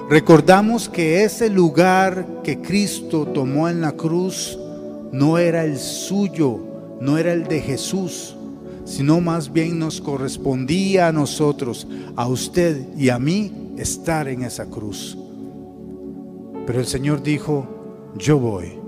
Recordamos 0.08 0.88
que 0.88 1.24
ese 1.24 1.48
lugar 1.48 2.42
que 2.44 2.60
Cristo 2.60 3.26
tomó 3.26 3.68
en 3.68 3.80
la 3.80 3.92
cruz 3.92 4.58
no 5.12 5.38
era 5.38 5.64
el 5.64 5.78
suyo, 5.78 6.60
no 7.00 7.18
era 7.18 7.32
el 7.32 7.44
de 7.44 7.60
Jesús, 7.60 8.36
sino 8.84 9.20
más 9.20 9.52
bien 9.52 9.78
nos 9.78 10.00
correspondía 10.00 11.08
a 11.08 11.12
nosotros, 11.12 11.86
a 12.16 12.26
usted 12.26 12.86
y 12.96 13.08
a 13.10 13.18
mí, 13.18 13.74
estar 13.78 14.28
en 14.28 14.42
esa 14.42 14.66
cruz. 14.66 15.16
Pero 16.66 16.80
el 16.80 16.86
Señor 16.86 17.22
dijo, 17.22 17.66
yo 18.16 18.38
voy, 18.38 18.78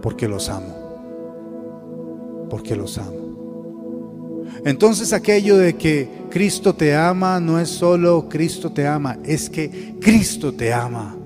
porque 0.00 0.28
los 0.28 0.48
amo, 0.48 2.46
porque 2.50 2.76
los 2.76 2.98
amo. 2.98 3.22
Entonces 4.64 5.12
aquello 5.12 5.56
de 5.56 5.74
que 5.74 6.08
Cristo 6.30 6.74
te 6.74 6.94
ama 6.94 7.40
no 7.40 7.58
es 7.58 7.68
solo 7.68 8.28
Cristo 8.28 8.70
te 8.70 8.86
ama, 8.86 9.18
es 9.24 9.50
que 9.50 9.96
Cristo 10.00 10.52
te 10.52 10.72
ama. 10.72 11.16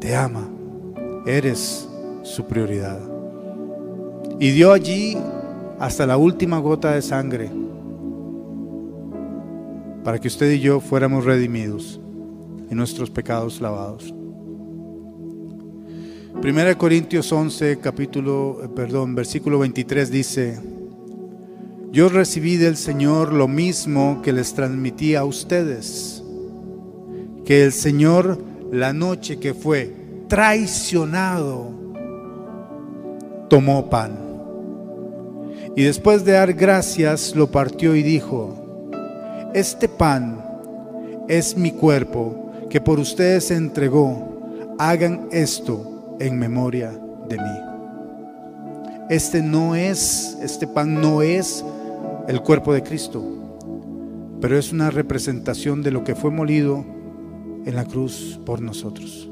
Te 0.00 0.14
ama. 0.14 0.48
Eres 1.26 1.88
su 2.22 2.44
prioridad. 2.44 2.98
Y 4.40 4.50
dio 4.50 4.72
allí 4.72 5.16
hasta 5.78 6.06
la 6.06 6.16
última 6.16 6.58
gota 6.58 6.92
de 6.92 7.02
sangre 7.02 7.50
para 10.02 10.18
que 10.18 10.28
usted 10.28 10.50
y 10.52 10.60
yo 10.60 10.80
fuéramos 10.80 11.24
redimidos 11.24 12.00
y 12.70 12.74
nuestros 12.74 13.10
pecados 13.10 13.60
lavados. 13.60 14.14
Primera 16.40 16.76
Corintios 16.76 17.30
11, 17.32 17.78
capítulo, 17.78 18.60
eh, 18.62 18.68
perdón, 18.68 19.14
versículo 19.14 19.58
23 19.58 20.10
dice, 20.10 20.60
yo 21.90 22.08
recibí 22.08 22.56
del 22.56 22.76
Señor 22.76 23.32
lo 23.32 23.48
mismo 23.48 24.22
que 24.22 24.32
les 24.32 24.54
transmití 24.54 25.14
a 25.14 25.24
ustedes, 25.24 26.22
que 27.44 27.64
el 27.64 27.72
Señor 27.72 28.38
la 28.70 28.92
noche 28.92 29.38
que 29.38 29.54
fue 29.54 29.94
traicionado 30.28 31.70
tomó 33.48 33.88
pan 33.90 34.27
y 35.78 35.84
después 35.84 36.24
de 36.24 36.32
dar 36.32 36.54
gracias 36.54 37.36
lo 37.36 37.52
partió 37.52 37.94
y 37.94 38.02
dijo, 38.02 38.90
este 39.54 39.88
pan 39.88 40.44
es 41.28 41.56
mi 41.56 41.70
cuerpo 41.70 42.50
que 42.68 42.80
por 42.80 42.98
ustedes 42.98 43.44
se 43.44 43.54
entregó, 43.54 44.74
hagan 44.76 45.28
esto 45.30 46.16
en 46.18 46.36
memoria 46.36 46.90
de 47.28 47.36
mí. 47.36 47.60
Este 49.08 49.40
no 49.40 49.76
es, 49.76 50.36
este 50.42 50.66
pan 50.66 51.00
no 51.00 51.22
es 51.22 51.64
el 52.26 52.42
cuerpo 52.42 52.74
de 52.74 52.82
Cristo, 52.82 53.24
pero 54.40 54.58
es 54.58 54.72
una 54.72 54.90
representación 54.90 55.84
de 55.84 55.92
lo 55.92 56.02
que 56.02 56.16
fue 56.16 56.32
molido 56.32 56.84
en 57.64 57.76
la 57.76 57.84
cruz 57.84 58.40
por 58.44 58.60
nosotros. 58.60 59.30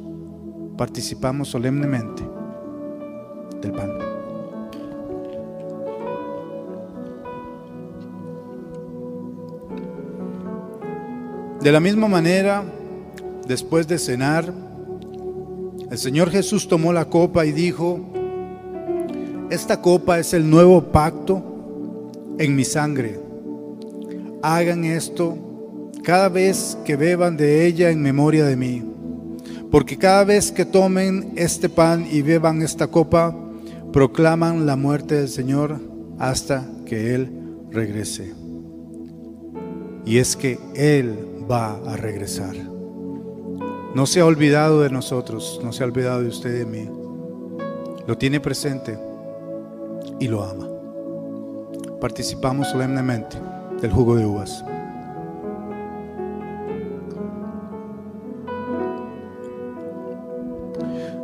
Participamos 0.76 1.48
solemnemente 1.48 2.22
del 3.60 3.72
pan. 3.72 4.05
De 11.66 11.72
la 11.72 11.80
misma 11.80 12.06
manera, 12.06 12.62
después 13.48 13.88
de 13.88 13.98
cenar, 13.98 14.54
el 15.90 15.98
Señor 15.98 16.30
Jesús 16.30 16.68
tomó 16.68 16.92
la 16.92 17.06
copa 17.06 17.44
y 17.44 17.50
dijo, 17.50 17.98
esta 19.50 19.82
copa 19.82 20.20
es 20.20 20.32
el 20.32 20.48
nuevo 20.48 20.92
pacto 20.92 22.12
en 22.38 22.54
mi 22.54 22.64
sangre. 22.64 23.18
Hagan 24.42 24.84
esto 24.84 25.36
cada 26.04 26.28
vez 26.28 26.78
que 26.84 26.94
beban 26.94 27.36
de 27.36 27.66
ella 27.66 27.90
en 27.90 28.00
memoria 28.00 28.44
de 28.44 28.54
mí. 28.54 28.84
Porque 29.68 29.98
cada 29.98 30.22
vez 30.22 30.52
que 30.52 30.66
tomen 30.66 31.32
este 31.34 31.68
pan 31.68 32.06
y 32.08 32.22
beban 32.22 32.62
esta 32.62 32.86
copa, 32.86 33.36
proclaman 33.92 34.66
la 34.66 34.76
muerte 34.76 35.16
del 35.16 35.28
Señor 35.28 35.80
hasta 36.20 36.64
que 36.84 37.12
Él 37.16 37.28
regrese. 37.72 38.34
Y 40.04 40.18
es 40.18 40.36
que 40.36 40.60
Él 40.76 41.32
va 41.50 41.78
a 41.86 41.96
regresar. 41.96 42.54
No 43.94 44.06
se 44.06 44.20
ha 44.20 44.26
olvidado 44.26 44.82
de 44.82 44.90
nosotros, 44.90 45.60
no 45.62 45.72
se 45.72 45.82
ha 45.82 45.86
olvidado 45.86 46.22
de 46.22 46.28
usted 46.28 46.50
y 46.50 46.58
de 46.58 46.66
mí. 46.66 46.90
Lo 48.06 48.18
tiene 48.18 48.40
presente 48.40 48.98
y 50.20 50.28
lo 50.28 50.44
ama. 50.44 50.68
Participamos 52.00 52.68
solemnemente 52.68 53.38
del 53.80 53.90
jugo 53.90 54.16
de 54.16 54.26
uvas. 54.26 54.64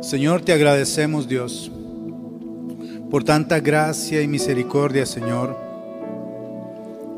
Señor, 0.01 0.41
te 0.41 0.53
agradecemos 0.53 1.27
Dios 1.27 1.71
por 3.09 3.23
tanta 3.23 3.59
gracia 3.59 4.21
y 4.21 4.27
misericordia, 4.27 5.05
Señor 5.05 5.62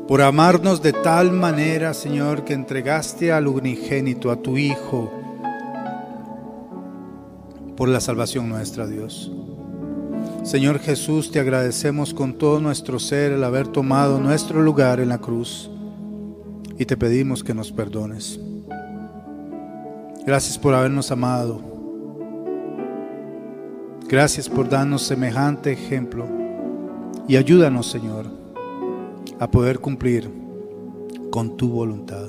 por 0.08 0.22
amarnos 0.22 0.82
de 0.82 0.92
tal 0.92 1.32
manera, 1.32 1.92
Señor, 1.92 2.44
que 2.44 2.54
entregaste 2.54 3.32
al 3.32 3.48
unigénito, 3.48 4.30
a 4.30 4.36
tu 4.36 4.56
Hijo, 4.56 5.12
por 7.76 7.88
la 7.88 8.00
salvación 8.00 8.48
nuestra, 8.48 8.86
Dios. 8.86 9.32
Señor 10.44 10.78
Jesús, 10.78 11.32
te 11.32 11.40
agradecemos 11.40 12.14
con 12.14 12.34
todo 12.34 12.60
nuestro 12.60 13.00
ser 13.00 13.32
el 13.32 13.42
haber 13.42 13.66
tomado 13.66 14.20
nuestro 14.20 14.62
lugar 14.62 15.00
en 15.00 15.08
la 15.08 15.18
cruz 15.18 15.68
y 16.78 16.84
te 16.84 16.96
pedimos 16.96 17.42
que 17.42 17.52
nos 17.52 17.72
perdones. 17.72 18.38
Gracias 20.24 20.56
por 20.56 20.74
habernos 20.74 21.10
amado. 21.10 21.60
Gracias 24.08 24.48
por 24.48 24.68
darnos 24.68 25.02
semejante 25.02 25.72
ejemplo 25.72 26.26
y 27.26 27.36
ayúdanos, 27.36 27.90
Señor, 27.90 28.45
a 29.38 29.50
poder 29.50 29.78
cumplir 29.80 30.30
con 31.30 31.56
tu 31.56 31.68
voluntad. 31.68 32.28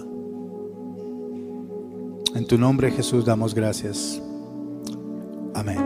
En 2.36 2.46
tu 2.46 2.58
nombre 2.58 2.92
Jesús 2.92 3.26
damos 3.26 3.54
gracias. 3.56 4.22
Amén. 5.54 5.78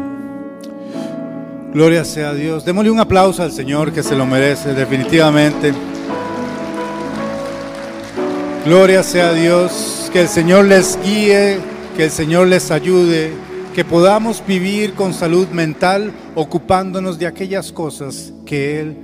Gloria 1.74 2.03
sea 2.03 2.32
a 2.32 2.34
Dios. 2.34 2.65
Démosle 2.65 2.91
un 2.91 2.99
aplauso 2.99 3.43
al 3.43 3.51
Señor 3.51 3.93
que 3.93 4.03
se 4.03 4.15
lo 4.15 4.26
merece 4.26 4.74
definitivamente. 4.74 5.72
Gloria 8.65 9.03
sea 9.03 9.30
a 9.30 9.34
Dios. 9.34 10.09
Que 10.11 10.22
el 10.22 10.28
Señor 10.28 10.65
les 10.65 10.99
guíe, 11.01 11.59
que 11.95 12.05
el 12.05 12.11
Señor 12.11 12.47
les 12.47 12.69
ayude, 12.69 13.32
que 13.74 13.86
podamos 13.86 14.43
vivir 14.45 14.93
con 14.93 15.13
salud 15.13 15.47
mental 15.47 16.11
ocupándonos 16.36 17.17
de 17.17 17.28
aquellas 17.28 17.72
cosas 17.72 18.34
que 18.45 18.82
Él 18.82 18.97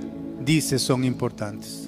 dice 0.44 0.78
son 0.78 1.04
importantes. 1.04 1.87